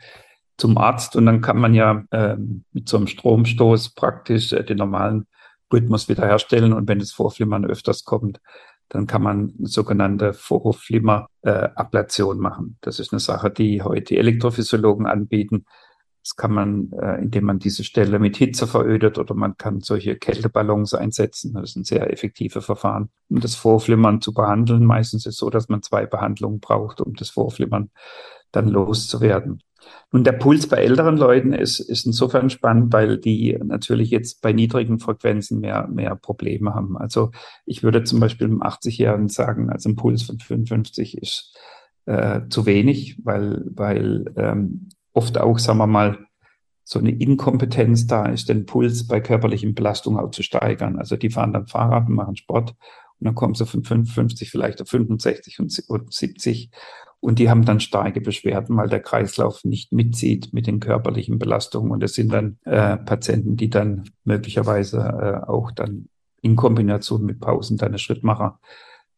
zum 0.56 0.78
Arzt 0.78 1.16
und 1.16 1.26
dann 1.26 1.40
kann 1.40 1.58
man 1.58 1.74
ja 1.74 2.04
äh, 2.10 2.36
mit 2.72 2.88
so 2.88 2.96
einem 2.96 3.06
Stromstoß 3.06 3.94
praktisch 3.94 4.52
äh, 4.52 4.64
den 4.64 4.78
normalen 4.78 5.26
Rhythmus 5.72 6.08
wiederherstellen 6.08 6.72
und 6.72 6.88
wenn 6.88 7.00
das 7.00 7.12
Vorflimmern 7.12 7.64
öfters 7.64 8.04
kommt, 8.04 8.40
dann 8.88 9.06
kann 9.06 9.22
man 9.22 9.54
eine 9.58 9.66
sogenannte 9.66 10.32
Vorhofflimmer-Ablation 10.32 12.36
äh, 12.36 12.40
machen. 12.40 12.78
Das 12.80 13.00
ist 13.00 13.12
eine 13.12 13.20
Sache, 13.20 13.50
die 13.50 13.82
heute 13.82 14.16
Elektrophysiologen 14.16 15.06
anbieten. 15.06 15.64
Das 16.24 16.36
kann 16.36 16.52
man, 16.52 16.90
äh, 16.92 17.20
indem 17.20 17.44
man 17.44 17.58
diese 17.58 17.84
Stelle 17.84 18.18
mit 18.18 18.38
Hitze 18.38 18.66
verödet 18.66 19.18
oder 19.18 19.34
man 19.34 19.58
kann 19.58 19.80
solche 19.80 20.16
Kälteballons 20.16 20.94
einsetzen. 20.94 21.52
Das 21.52 21.70
ist 21.70 21.76
ein 21.76 21.84
sehr 21.84 22.10
effektives 22.10 22.64
Verfahren, 22.64 23.10
um 23.28 23.40
das 23.40 23.54
Vorflimmern 23.54 24.22
zu 24.22 24.32
behandeln. 24.32 24.86
Meistens 24.86 25.26
ist 25.26 25.34
es 25.34 25.38
so, 25.38 25.50
dass 25.50 25.68
man 25.68 25.82
zwei 25.82 26.06
Behandlungen 26.06 26.60
braucht, 26.60 27.02
um 27.02 27.12
das 27.12 27.28
Vorflimmern 27.28 27.90
dann 28.52 28.68
loszuwerden. 28.68 29.60
Nun, 30.12 30.24
der 30.24 30.32
Puls 30.32 30.66
bei 30.66 30.78
älteren 30.78 31.18
Leuten 31.18 31.52
ist, 31.52 31.78
ist 31.78 32.06
insofern 32.06 32.48
spannend, 32.48 32.90
weil 32.94 33.18
die 33.18 33.58
natürlich 33.62 34.08
jetzt 34.08 34.40
bei 34.40 34.54
niedrigen 34.54 35.00
Frequenzen 35.00 35.60
mehr, 35.60 35.88
mehr 35.88 36.16
Probleme 36.16 36.74
haben. 36.74 36.96
Also 36.96 37.32
ich 37.66 37.82
würde 37.82 38.02
zum 38.04 38.20
Beispiel 38.20 38.46
einem 38.46 38.62
80-Jährigen 38.62 39.28
sagen, 39.28 39.68
also 39.68 39.90
ein 39.90 39.96
Puls 39.96 40.22
von 40.22 40.38
55 40.38 41.18
ist 41.18 41.54
äh, 42.06 42.42
zu 42.48 42.64
wenig, 42.64 43.18
weil, 43.24 43.62
weil 43.66 44.32
ähm, 44.36 44.88
oft 45.14 45.38
auch, 45.38 45.58
sagen 45.58 45.78
wir 45.78 45.86
mal, 45.86 46.18
so 46.84 46.98
eine 46.98 47.12
Inkompetenz 47.12 48.06
da 48.06 48.26
ist, 48.26 48.50
den 48.50 48.66
Puls 48.66 49.06
bei 49.06 49.20
körperlichen 49.20 49.74
Belastungen 49.74 50.20
auch 50.20 50.30
zu 50.30 50.42
steigern. 50.42 50.98
Also 50.98 51.16
die 51.16 51.30
fahren 51.30 51.54
dann 51.54 51.66
Fahrrad 51.66 52.08
und 52.08 52.14
machen 52.14 52.36
Sport 52.36 52.74
und 53.18 53.24
dann 53.24 53.34
kommen 53.34 53.54
sie 53.54 53.64
von 53.64 53.84
55 53.84 54.50
vielleicht 54.50 54.82
auf 54.82 54.88
65 54.88 55.60
und 55.60 55.72
70 56.12 56.70
und 57.20 57.38
die 57.38 57.48
haben 57.48 57.64
dann 57.64 57.80
starke 57.80 58.20
Beschwerden, 58.20 58.76
weil 58.76 58.90
der 58.90 59.00
Kreislauf 59.00 59.64
nicht 59.64 59.92
mitzieht 59.92 60.52
mit 60.52 60.66
den 60.66 60.78
körperlichen 60.78 61.38
Belastungen 61.38 61.90
und 61.90 62.02
es 62.02 62.12
sind 62.14 62.30
dann 62.30 62.58
äh, 62.64 62.98
Patienten, 62.98 63.56
die 63.56 63.70
dann 63.70 64.10
möglicherweise 64.24 64.98
äh, 64.98 65.48
auch 65.48 65.70
dann 65.70 66.10
in 66.42 66.54
Kombination 66.54 67.24
mit 67.24 67.40
Pausen 67.40 67.78
dann 67.78 67.88
eine 67.88 67.98
Schrittmacher 67.98 68.60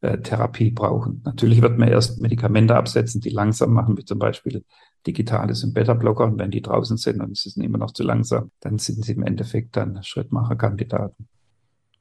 äh, 0.02 0.18
Therapie 0.18 0.70
brauchen. 0.70 1.22
Natürlich 1.24 1.62
wird 1.62 1.78
man 1.78 1.88
erst 1.88 2.20
Medikamente 2.20 2.76
absetzen, 2.76 3.20
die 3.20 3.30
langsam 3.30 3.72
machen, 3.72 3.98
wie 3.98 4.04
zum 4.04 4.20
Beispiel 4.20 4.64
digitales 5.06 5.64
und 5.64 5.74
Beta-Blocker. 5.74 6.24
Und 6.24 6.38
wenn 6.38 6.50
die 6.50 6.62
draußen 6.62 6.96
sind 6.96 7.20
und 7.20 7.36
sie 7.36 7.50
sind 7.50 7.62
immer 7.62 7.78
noch 7.78 7.92
zu 7.92 8.02
langsam, 8.02 8.50
dann 8.60 8.78
sind 8.78 9.04
sie 9.04 9.12
im 9.12 9.22
Endeffekt 9.22 9.76
dann 9.76 10.02
Schrittmacherkandidaten. 10.02 11.28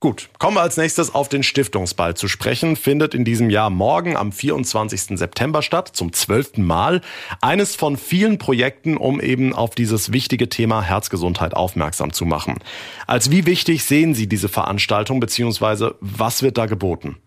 Gut, 0.02 0.30
kommen 0.38 0.58
wir 0.58 0.62
als 0.62 0.78
nächstes 0.78 1.16
auf 1.16 1.30
den 1.30 1.42
Stiftungsball 1.42 2.16
zu 2.16 2.28
sprechen. 2.28 2.76
Findet 2.76 3.16
in 3.16 3.26
diesem 3.26 3.50
Jahr 3.50 3.70
morgen 3.70 4.16
am 4.18 4.32
24. 4.32 5.18
September 5.18 5.62
statt, 5.62 5.90
zum 5.94 6.14
zwölften 6.14 6.64
Mal. 6.64 7.02
Eines 7.42 7.76
von 7.76 7.98
vielen 7.98 8.38
Projekten, 8.38 8.98
um 8.98 9.22
eben 9.22 9.54
auf 9.54 9.74
dieses 9.74 10.12
wichtige 10.12 10.50
Thema 10.50 10.84
Herzgesundheit 10.84 11.56
aufmerksam 11.56 12.14
zu 12.14 12.26
machen. 12.26 12.60
Als 13.08 13.32
wie 13.32 13.46
wichtig 13.46 13.86
sehen 13.86 14.14
Sie 14.14 14.28
diese 14.28 14.50
Veranstaltung, 14.50 15.20
beziehungsweise 15.20 15.96
was 16.02 16.44
wird 16.44 16.58
da 16.58 16.66
geboten? 16.68 17.18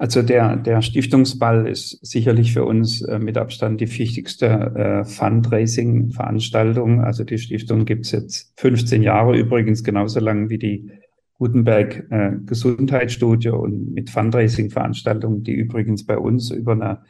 Also 0.00 0.22
der, 0.22 0.54
der 0.54 0.80
Stiftungsball 0.80 1.66
ist 1.66 1.98
sicherlich 2.06 2.52
für 2.52 2.64
uns 2.64 3.02
äh, 3.02 3.18
mit 3.18 3.36
Abstand 3.36 3.80
die 3.80 3.98
wichtigste 3.98 4.46
äh, 4.46 5.04
Fundraising-Veranstaltung. 5.04 7.02
Also 7.02 7.24
die 7.24 7.38
Stiftung 7.38 7.84
gibt's 7.84 8.12
jetzt 8.12 8.52
15 8.60 9.02
Jahre 9.02 9.36
übrigens, 9.36 9.82
genauso 9.82 10.20
lang 10.20 10.50
wie 10.50 10.58
die 10.58 10.88
Gutenberg 11.34 12.06
äh, 12.10 12.30
Gesundheitsstudie 12.46 13.48
und 13.48 13.92
mit 13.92 14.08
Fundraising-Veranstaltungen, 14.10 15.42
die 15.42 15.54
übrigens 15.54 16.06
bei 16.06 16.16
uns 16.16 16.52
über 16.52 16.72
eine 16.72 17.02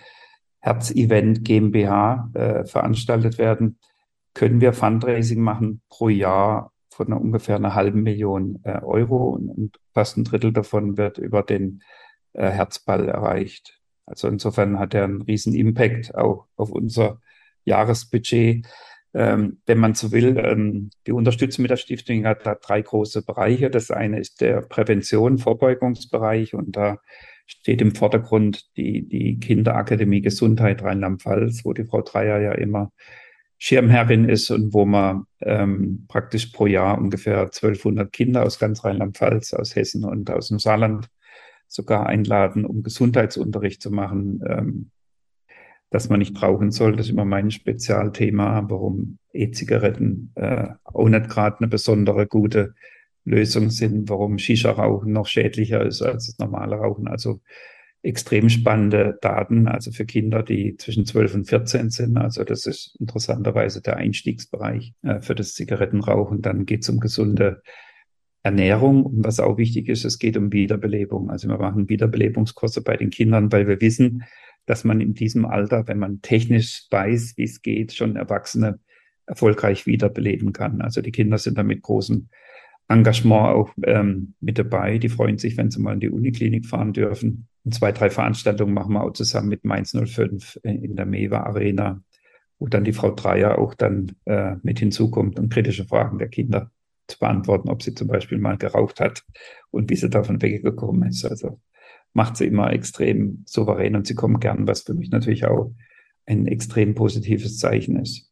Herz-Event 0.61 1.45
GmbH 1.45 2.31
äh, 2.33 2.65
veranstaltet 2.65 3.37
werden, 3.37 3.79
können 4.33 4.63
wir 4.63 4.73
Fundraising 4.73 5.43
machen 5.43 5.83
pro 5.91 6.09
Jahr 6.09 6.73
von 6.91 7.13
ungefähr 7.13 7.57
einer 7.57 7.75
halben 7.75 8.03
Million 8.03 8.61
äh, 8.65 8.81
Euro 8.81 9.29
und, 9.29 9.51
und 9.51 9.77
fast 9.93 10.17
ein 10.17 10.25
Drittel 10.25 10.53
davon 10.53 10.97
wird 10.97 11.19
über 11.19 11.43
den 11.43 11.83
äh, 12.39 12.51
Herzball 12.51 13.09
erreicht. 13.09 13.81
Also 14.07 14.29
insofern 14.29 14.79
hat 14.79 14.95
er 14.95 15.05
einen 15.05 15.23
riesen 15.23 15.55
Impact 15.55 16.15
auch 16.15 16.47
auf 16.57 16.71
unser 16.71 17.21
Jahresbudget. 17.65 18.67
Ähm, 19.15 19.61
wenn 19.67 19.79
man 19.79 19.95
so 19.95 20.13
will, 20.13 20.39
ähm, 20.39 20.91
die 21.07 21.13
Unterstützung 21.13 21.63
mit 21.63 21.71
der 21.71 21.77
Stiftung 21.77 22.25
hat 22.27 22.47
da 22.47 22.55
drei 22.55 22.81
große 22.81 23.25
Bereiche. 23.25 23.71
Das 23.71 23.91
eine 23.91 24.21
ist 24.21 24.41
der 24.41 24.61
Prävention, 24.63 25.39
Vorbeugungsbereich 25.39 26.55
und 26.55 26.77
da 26.77 26.99
steht 27.47 27.81
im 27.81 27.95
Vordergrund 27.95 28.67
die, 28.77 29.09
die 29.09 29.39
Kinderakademie 29.41 30.21
Gesundheit 30.21 30.83
Rheinland-Pfalz, 30.83 31.65
wo 31.65 31.73
die 31.73 31.85
Frau 31.85 32.03
Dreier 32.03 32.41
ja 32.41 32.53
immer 32.53 32.93
Schirmherrin 33.57 34.29
ist 34.29 34.51
und 34.51 34.73
wo 34.75 34.85
man 34.85 35.25
ähm, 35.41 36.05
praktisch 36.07 36.47
pro 36.47 36.67
Jahr 36.67 36.99
ungefähr 36.99 37.41
1200 37.41 38.13
Kinder 38.13 38.45
aus 38.45 38.59
ganz 38.59 38.85
Rheinland-Pfalz, 38.85 39.55
aus 39.55 39.75
Hessen 39.75 40.05
und 40.05 40.31
aus 40.31 40.49
dem 40.49 40.59
Saarland 40.59 41.09
sogar 41.69 42.07
einladen, 42.07 42.65
um 42.65 42.83
Gesundheitsunterricht 42.83 43.81
zu 43.81 43.91
machen, 43.91 44.43
ähm, 44.49 44.91
dass 45.91 46.09
man 46.09 46.19
nicht 46.19 46.43
rauchen 46.43 46.71
soll. 46.71 46.97
Das 46.97 47.07
ist 47.07 47.13
immer 47.13 47.25
mein 47.25 47.51
Spezialthema, 47.51 48.65
warum 48.69 49.19
E-Zigaretten 49.33 50.33
äh, 50.35 50.69
auch 50.85 51.09
nicht 51.09 51.29
gerade 51.29 51.59
eine 51.61 51.69
besondere 51.69 52.27
gute 52.27 52.75
Lösung 53.25 53.71
sind, 53.71 54.09
warum 54.09 54.39
Shisha-Rauchen 54.39 55.13
noch 55.13 55.27
schädlicher 55.27 55.85
ist 55.85 56.03
als 56.03 56.27
das 56.27 56.39
normale 56.39 56.77
Rauchen. 56.77 57.09
Also 57.09 57.41
extrem 58.03 58.49
spannende 58.49 59.19
Daten, 59.21 59.67
also 59.67 59.91
für 59.91 60.07
Kinder, 60.07 60.43
die 60.43 60.77
zwischen 60.77 61.05
12 61.05 61.35
und 61.35 61.45
14 61.49 61.91
sind. 61.91 62.17
Also 62.17 62.45
das 62.45 62.67
ist 62.67 62.97
interessanterweise 63.01 63.83
der 63.83 63.97
Einstiegsbereich 63.97 64.95
äh, 65.03 65.21
für 65.21 65.35
das 65.35 65.55
Zigarettenrauchen. 65.55 66.41
Dann 66.41 66.65
geht 66.65 66.83
es 66.83 66.89
um 66.89 67.01
gesunde 67.01 67.63
Ernährung. 68.49 69.05
Und 69.05 69.25
was 69.25 69.41
auch 69.41 69.59
wichtig 69.59 69.89
ist, 69.89 70.05
es 70.05 70.19
geht 70.19 70.37
um 70.37 70.53
Wiederbelebung. 70.53 71.31
Also 71.31 71.49
wir 71.49 71.59
machen 71.59 71.89
Wiederbelebungskurse 71.89 72.83
bei 72.83 72.97
den 72.97 73.11
Kindern, 73.11 73.53
weil 73.53 73.69
wir 73.69 73.81
wissen, 73.81 74.25
dass 74.67 74.85
man 74.85 75.01
in 75.01 75.15
diesem 75.15 75.45
Alter, 75.45 75.87
wenn 75.87 75.99
man 75.99 76.21
technisch 76.23 76.87
weiß, 76.91 77.35
wie 77.37 77.45
es 77.45 77.63
geht, 77.63 77.93
schon 77.93 78.17
Erwachsene 78.17 78.81
erfolgreich 79.27 79.87
wiederbeleben 79.87 80.53
kann. 80.53 80.81
Also 80.81 81.03
die 81.03 81.13
Kinder 81.13 81.39
sind 81.39 81.59
da 81.59 81.63
mit 81.63 81.83
großem 81.83 82.29
Engagement 82.89 83.55
auch 83.55 83.71
ähm, 83.85 84.35
mit 84.41 84.59
dabei. 84.59 84.97
Die 84.99 85.11
freuen 85.11 85.37
sich, 85.37 85.59
wenn 85.59 85.71
sie 85.71 85.81
mal 85.81 85.93
in 85.93 86.01
die 86.01 86.09
Uniklinik 86.09 86.67
fahren 86.67 86.95
dürfen. 86.95 87.49
Und 87.65 87.75
zwei, 87.75 87.93
drei 87.93 88.09
Veranstaltungen 88.09 88.73
machen 88.73 88.95
wir 88.95 89.05
auch 89.05 89.13
zusammen 89.13 89.49
mit 89.49 89.65
Mainz 89.65 89.93
05 89.93 90.61
in 90.63 90.97
der 90.97 91.05
Mewa 91.05 91.41
Arena, 91.41 92.03
wo 92.59 92.67
dann 92.67 92.85
die 92.85 92.95
Frau 92.95 93.11
Dreier 93.11 93.59
auch 93.59 93.75
dann 93.75 94.13
äh, 94.25 94.57
mit 94.63 94.79
hinzukommt 94.79 95.39
und 95.39 95.53
kritische 95.53 95.85
Fragen 95.85 96.19
der 96.19 96.29
Kinder 96.29 96.71
beantworten, 97.17 97.69
ob 97.69 97.83
sie 97.83 97.95
zum 97.95 98.09
Beispiel 98.09 98.39
mal 98.39 98.59
geraucht 98.59 99.01
hat 99.01 99.25
und 99.71 99.91
wie 99.91 99.97
sie 99.97 100.11
davon 100.11 100.43
weggekommen 100.43 101.09
ist. 101.09 101.25
Also 101.25 101.61
macht 102.13 102.37
sie 102.37 102.47
immer 102.47 102.73
extrem 102.73 103.43
souverän 103.47 103.97
und 103.97 104.07
sie 104.07 104.15
kommen 104.15 104.41
gern, 104.41 104.67
was 104.67 104.83
für 104.83 104.95
mich 104.95 105.11
natürlich 105.11 105.47
auch 105.47 105.73
ein 106.27 106.47
extrem 106.47 106.95
positives 106.95 107.59
Zeichen 107.59 107.97
ist. 107.97 108.31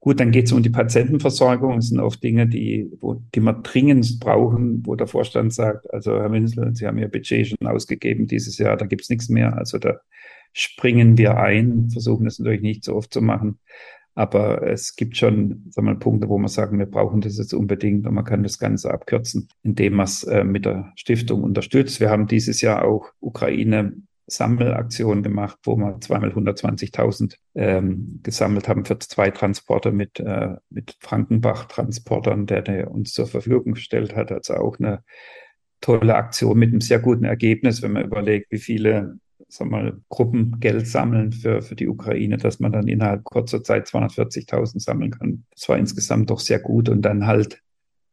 Gut, 0.00 0.20
dann 0.20 0.30
geht 0.30 0.46
es 0.46 0.52
um 0.52 0.62
die 0.62 0.70
Patientenversorgung. 0.70 1.76
Das 1.76 1.88
sind 1.88 1.98
oft 1.98 2.22
Dinge, 2.22 2.46
die, 2.46 2.88
wo, 3.00 3.14
die 3.34 3.40
wir 3.40 3.54
dringend 3.54 4.20
brauchen, 4.20 4.86
wo 4.86 4.94
der 4.94 5.08
Vorstand 5.08 5.52
sagt, 5.52 5.92
also 5.92 6.12
Herr 6.12 6.30
Winsel, 6.30 6.76
Sie 6.76 6.86
haben 6.86 6.98
Ihr 6.98 7.08
Budget 7.08 7.48
schon 7.48 7.66
ausgegeben 7.66 8.28
dieses 8.28 8.56
Jahr, 8.58 8.76
da 8.76 8.86
gibt 8.86 9.02
es 9.02 9.08
nichts 9.08 9.28
mehr. 9.28 9.56
Also 9.56 9.78
da 9.78 9.98
springen 10.52 11.18
wir 11.18 11.38
ein, 11.38 11.90
versuchen 11.90 12.24
das 12.24 12.38
natürlich 12.38 12.62
nicht 12.62 12.84
so 12.84 12.94
oft 12.94 13.12
zu 13.12 13.20
machen. 13.20 13.58
Aber 14.16 14.62
es 14.62 14.96
gibt 14.96 15.18
schon 15.18 15.66
sagen 15.68 15.86
wir, 15.88 15.94
Punkte, 15.94 16.30
wo 16.30 16.38
man 16.38 16.48
sagen, 16.48 16.78
wir 16.78 16.86
brauchen 16.86 17.20
das 17.20 17.36
jetzt 17.36 17.52
unbedingt 17.52 18.06
und 18.06 18.14
man 18.14 18.24
kann 18.24 18.42
das 18.42 18.58
Ganze 18.58 18.90
abkürzen, 18.90 19.48
indem 19.62 19.94
man 19.94 20.04
es 20.04 20.24
äh, 20.24 20.42
mit 20.42 20.64
der 20.64 20.92
Stiftung 20.96 21.44
unterstützt. 21.44 22.00
Wir 22.00 22.08
haben 22.08 22.26
dieses 22.26 22.62
Jahr 22.62 22.82
auch 22.84 23.10
Ukraine 23.20 23.92
Sammelaktion 24.26 25.22
gemacht, 25.22 25.58
wo 25.64 25.76
wir 25.76 26.00
zweimal 26.00 26.30
120.000 26.30 27.36
ähm, 27.54 28.20
gesammelt 28.22 28.68
haben 28.68 28.86
für 28.86 28.98
zwei 28.98 29.30
Transporter 29.30 29.92
mit, 29.92 30.18
äh, 30.18 30.56
mit 30.70 30.96
Frankenbach-Transportern, 31.00 32.46
der, 32.46 32.62
der 32.62 32.90
uns 32.90 33.12
zur 33.12 33.26
Verfügung 33.26 33.74
gestellt 33.74 34.16
hat. 34.16 34.32
Also 34.32 34.54
auch 34.54 34.78
eine 34.78 35.04
tolle 35.82 36.14
Aktion 36.14 36.58
mit 36.58 36.70
einem 36.70 36.80
sehr 36.80 37.00
guten 37.00 37.24
Ergebnis, 37.24 37.82
wenn 37.82 37.92
man 37.92 38.04
überlegt, 38.04 38.50
wie 38.50 38.58
viele 38.58 39.18
sag 39.48 39.70
mal, 39.70 40.00
Gruppen 40.08 40.58
Geld 40.60 40.86
sammeln 40.86 41.32
für, 41.32 41.62
für 41.62 41.76
die 41.76 41.88
Ukraine, 41.88 42.36
dass 42.36 42.60
man 42.60 42.72
dann 42.72 42.88
innerhalb 42.88 43.24
kurzer 43.24 43.62
Zeit 43.62 43.86
240.000 43.86 44.80
sammeln 44.80 45.12
kann. 45.12 45.44
Das 45.52 45.68
war 45.68 45.78
insgesamt 45.78 46.30
doch 46.30 46.40
sehr 46.40 46.58
gut 46.58 46.88
und 46.88 47.02
dann 47.02 47.26
halt 47.26 47.62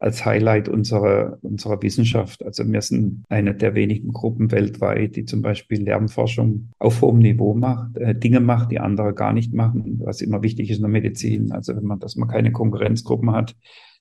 als 0.03 0.25
Highlight 0.25 0.67
unserer, 0.67 1.37
unserer 1.41 1.81
Wissenschaft. 1.81 2.43
Also 2.43 2.69
wir 2.69 2.81
sind 2.81 3.23
eine 3.29 3.55
der 3.55 3.73
wenigen 3.73 4.11
Gruppen 4.11 4.51
weltweit, 4.51 5.15
die 5.15 5.23
zum 5.23 5.41
Beispiel 5.41 5.81
Lernforschung 5.81 6.71
auf 6.77 7.01
hohem 7.01 7.19
Niveau 7.19 7.53
macht, 7.53 7.95
äh, 7.97 8.13
Dinge 8.13 8.41
macht, 8.41 8.71
die 8.71 8.81
andere 8.81 9.13
gar 9.13 9.31
nicht 9.31 9.53
machen, 9.53 10.01
was 10.03 10.19
immer 10.19 10.43
wichtig 10.43 10.69
ist 10.69 10.77
in 10.77 10.83
der 10.83 10.91
Medizin. 10.91 11.53
Also 11.53 11.73
wenn 11.77 11.85
man, 11.85 12.01
dass 12.01 12.17
man 12.17 12.27
keine 12.27 12.51
Konkurrenzgruppen 12.51 13.31
hat, 13.31 13.55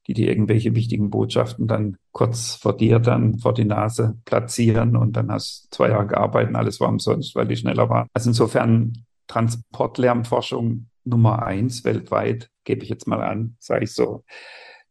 die 0.06 0.14
die 0.14 0.26
irgendwelche 0.26 0.74
wichtigen 0.74 1.10
Botschaften 1.10 1.66
dann 1.66 1.96
kurz 2.10 2.54
vor 2.54 2.76
dir 2.76 2.98
dann 2.98 3.38
vor 3.38 3.54
die 3.54 3.64
Nase 3.64 4.18
platzieren 4.24 4.96
und 4.96 5.16
dann 5.16 5.30
hast 5.30 5.68
zwei 5.70 5.90
Jahre 5.90 6.06
gearbeitet 6.06 6.56
alles 6.56 6.80
war 6.80 6.88
umsonst, 6.88 7.34
weil 7.34 7.46
die 7.46 7.56
schneller 7.56 7.88
waren. 7.88 8.08
Also 8.12 8.30
insofern 8.30 9.04
Transportlärmforschung 9.28 10.88
Nummer 11.04 11.44
eins 11.44 11.84
weltweit, 11.84 12.50
gebe 12.64 12.82
ich 12.82 12.88
jetzt 12.88 13.06
mal 13.06 13.22
an, 13.22 13.56
sage 13.58 13.84
ich 13.84 13.92
so. 13.92 14.24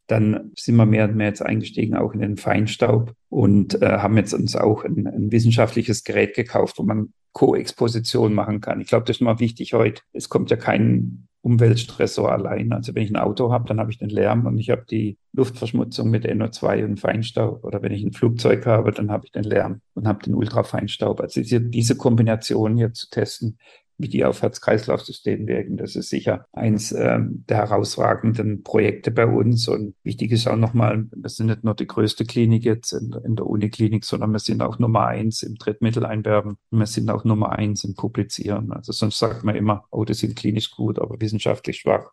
Dann 0.08 0.52
sind 0.58 0.76
wir 0.76 0.86
mehr 0.86 1.06
und 1.06 1.16
mehr 1.16 1.28
jetzt 1.28 1.42
eingestiegen 1.42 1.96
auch 1.96 2.14
in 2.14 2.20
den 2.20 2.38
Feinstaub 2.38 3.14
und 3.30 3.82
äh, 3.82 4.00
haben 4.00 4.18
jetzt 4.18 4.34
uns 4.34 4.56
auch 4.56 4.84
ein, 4.84 5.08
ein 5.08 5.32
wissenschaftliches 5.32 6.04
Gerät 6.04 6.36
gekauft, 6.36 6.78
wo 6.78 6.84
man 6.84 7.14
Co-Exposition 7.34 8.34
machen 8.34 8.60
kann. 8.60 8.82
Ich 8.82 8.88
glaube, 8.88 9.06
das 9.06 9.18
ist 9.18 9.22
mal 9.22 9.40
wichtig 9.40 9.74
heute. 9.74 10.02
Es 10.12 10.28
kommt 10.28 10.52
ja 10.52 10.58
kein 10.58 11.28
Umweltstressor 11.42 12.32
allein. 12.32 12.72
Also 12.72 12.94
wenn 12.94 13.04
ich 13.04 13.10
ein 13.10 13.18
Auto 13.18 13.52
habe, 13.52 13.68
dann 13.68 13.80
habe 13.80 13.92
ich 13.92 13.98
den 13.98 14.10
Lärm 14.10 14.46
und 14.46 14.58
ich 14.60 14.70
habe 14.70 14.86
die 14.90 15.18
Luftverschmutzung 15.34 16.10
mit 16.10 16.26
NO2 16.26 16.86
und 16.86 17.00
Feinstaub. 17.00 17.64
Oder 17.64 17.82
wenn 17.82 17.92
ich 17.92 18.04
ein 18.04 18.14
Flugzeug 18.14 18.66
habe, 18.66 18.92
dann 18.92 19.10
habe 19.12 19.26
ich 19.26 19.32
den 19.32 19.44
Lärm 19.44 19.82
und 19.96 20.08
habe 20.08 20.24
den 20.24 20.36
Ultrafeinstaub. 20.36 21.20
Also 21.20 21.42
diese, 21.42 21.98
Kombination 21.98 22.78
hier 22.78 22.94
zu 22.94 23.10
testen, 23.10 23.58
wie 24.02 24.10
die 24.10 24.26
auf 24.26 24.42
Herz-Kreislauf-System 24.42 25.48
wirken. 25.48 25.78
Das 25.78 25.96
ist 25.96 26.10
sicher 26.10 26.46
eins 26.52 26.92
ähm, 26.92 27.46
der 27.48 27.58
herausragenden 27.58 28.64
Projekte 28.64 29.12
bei 29.12 29.26
uns. 29.26 29.68
Und 29.68 29.96
wichtig 30.04 30.32
ist 30.32 30.48
auch 30.48 30.56
nochmal, 30.56 31.06
wir 31.16 31.30
sind 31.30 31.48
nicht 31.48 31.64
nur 31.64 31.76
die 31.76 31.88
größte 31.88 32.26
Klinik 32.26 32.66
jetzt 32.66 32.94
in, 32.94 33.16
in 33.24 33.36
der 33.36 33.46
Uniklinik, 33.46 34.04
sondern 34.06 34.32
wir 34.32 34.40
sind 34.40 34.62
auch 34.62 34.80
Nummer 34.80 35.08
eins 35.08 35.44
im 35.44 35.56
Drittmitteleinwerben. 35.56 36.58
Wir 36.72 36.86
sind 36.88 37.10
auch 37.10 37.24
Nummer 37.24 37.52
eins 37.52 37.84
im 37.84 37.96
Publizieren. 37.96 38.72
Also 38.72 38.92
sonst 38.92 39.20
sagt 39.20 39.44
man 39.44 39.56
immer, 39.56 39.86
oh, 39.92 40.06
das 40.06 40.20
sind 40.20 40.36
klinisch 40.36 40.72
gut, 40.72 41.00
aber 41.00 41.20
wissenschaftlich 41.22 41.78
schwach. 41.80 42.12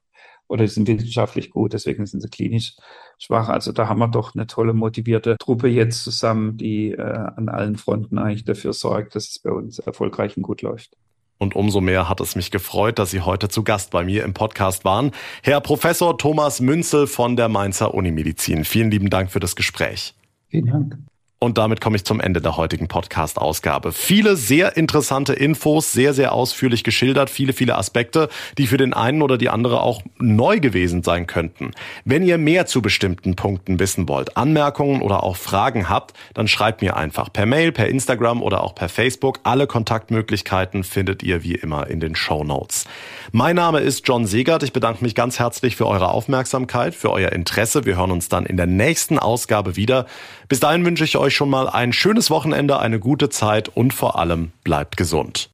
oder 0.48 0.64
die 0.64 0.70
sind 0.70 0.88
wissenschaftlich 0.88 1.50
gut, 1.50 1.74
deswegen 1.74 2.06
sind 2.06 2.20
sie 2.20 2.28
klinisch 2.28 2.76
schwach. 3.18 3.48
Also 3.48 3.72
da 3.72 3.88
haben 3.88 3.98
wir 4.00 4.08
doch 4.08 4.34
eine 4.34 4.46
tolle, 4.46 4.72
motivierte 4.72 5.36
Truppe 5.38 5.68
jetzt 5.68 6.02
zusammen, 6.04 6.56
die 6.56 6.92
äh, 6.92 7.02
an 7.02 7.48
allen 7.48 7.76
Fronten 7.76 8.18
eigentlich 8.18 8.44
dafür 8.44 8.72
sorgt, 8.72 9.14
dass 9.14 9.28
es 9.28 9.38
bei 9.38 9.50
uns 9.50 9.78
erfolgreich 9.78 10.36
und 10.36 10.42
gut 10.42 10.62
läuft. 10.62 10.96
Und 11.38 11.54
umso 11.54 11.80
mehr 11.80 12.08
hat 12.08 12.20
es 12.20 12.34
mich 12.36 12.50
gefreut, 12.50 12.98
dass 12.98 13.12
Sie 13.12 13.20
heute 13.20 13.48
zu 13.48 13.62
Gast 13.62 13.90
bei 13.90 14.04
mir 14.04 14.24
im 14.24 14.34
Podcast 14.34 14.84
waren. 14.84 15.12
Herr 15.42 15.60
Professor 15.60 16.18
Thomas 16.18 16.60
Münzel 16.60 17.06
von 17.06 17.36
der 17.36 17.48
Mainzer 17.48 17.94
Unimedizin. 17.94 18.64
Vielen 18.64 18.90
lieben 18.90 19.08
Dank 19.08 19.30
für 19.30 19.40
das 19.40 19.54
Gespräch. 19.54 20.14
Vielen 20.48 20.66
Dank. 20.66 20.98
Und 21.40 21.56
damit 21.56 21.80
komme 21.80 21.94
ich 21.94 22.04
zum 22.04 22.18
Ende 22.18 22.40
der 22.40 22.56
heutigen 22.56 22.88
Podcast-Ausgabe. 22.88 23.92
Viele 23.92 24.34
sehr 24.34 24.76
interessante 24.76 25.34
Infos, 25.34 25.92
sehr, 25.92 26.12
sehr 26.12 26.32
ausführlich 26.32 26.82
geschildert, 26.82 27.30
viele, 27.30 27.52
viele 27.52 27.78
Aspekte, 27.78 28.28
die 28.58 28.66
für 28.66 28.76
den 28.76 28.92
einen 28.92 29.22
oder 29.22 29.38
die 29.38 29.48
andere 29.48 29.80
auch 29.80 30.02
neu 30.18 30.58
gewesen 30.58 31.04
sein 31.04 31.28
könnten. 31.28 31.70
Wenn 32.04 32.24
ihr 32.24 32.38
mehr 32.38 32.66
zu 32.66 32.82
bestimmten 32.82 33.36
Punkten 33.36 33.78
wissen 33.78 34.08
wollt, 34.08 34.36
Anmerkungen 34.36 35.00
oder 35.00 35.22
auch 35.22 35.36
Fragen 35.36 35.88
habt, 35.88 36.12
dann 36.34 36.48
schreibt 36.48 36.82
mir 36.82 36.96
einfach 36.96 37.32
per 37.32 37.46
Mail, 37.46 37.70
per 37.70 37.86
Instagram 37.86 38.42
oder 38.42 38.64
auch 38.64 38.74
per 38.74 38.88
Facebook. 38.88 39.38
Alle 39.44 39.68
Kontaktmöglichkeiten 39.68 40.82
findet 40.82 41.22
ihr 41.22 41.44
wie 41.44 41.54
immer 41.54 41.86
in 41.86 42.00
den 42.00 42.16
Show 42.16 42.42
Notes. 42.42 42.84
Mein 43.30 43.54
Name 43.54 43.78
ist 43.78 44.08
John 44.08 44.26
Segert. 44.26 44.64
Ich 44.64 44.72
bedanke 44.72 45.04
mich 45.04 45.14
ganz 45.14 45.38
herzlich 45.38 45.76
für 45.76 45.86
eure 45.86 46.08
Aufmerksamkeit, 46.08 46.96
für 46.96 47.12
euer 47.12 47.30
Interesse. 47.30 47.84
Wir 47.84 47.96
hören 47.96 48.10
uns 48.10 48.28
dann 48.28 48.44
in 48.44 48.56
der 48.56 48.66
nächsten 48.66 49.20
Ausgabe 49.20 49.76
wieder. 49.76 50.06
Bis 50.48 50.60
dahin 50.60 50.84
wünsche 50.84 51.04
ich 51.04 51.16
euch 51.28 51.34
schon 51.34 51.50
mal 51.50 51.68
ein 51.68 51.92
schönes 51.92 52.30
Wochenende, 52.30 52.78
eine 52.78 52.98
gute 52.98 53.28
Zeit 53.28 53.68
und 53.68 53.92
vor 53.92 54.18
allem 54.18 54.52
bleibt 54.64 54.96
gesund. 54.96 55.46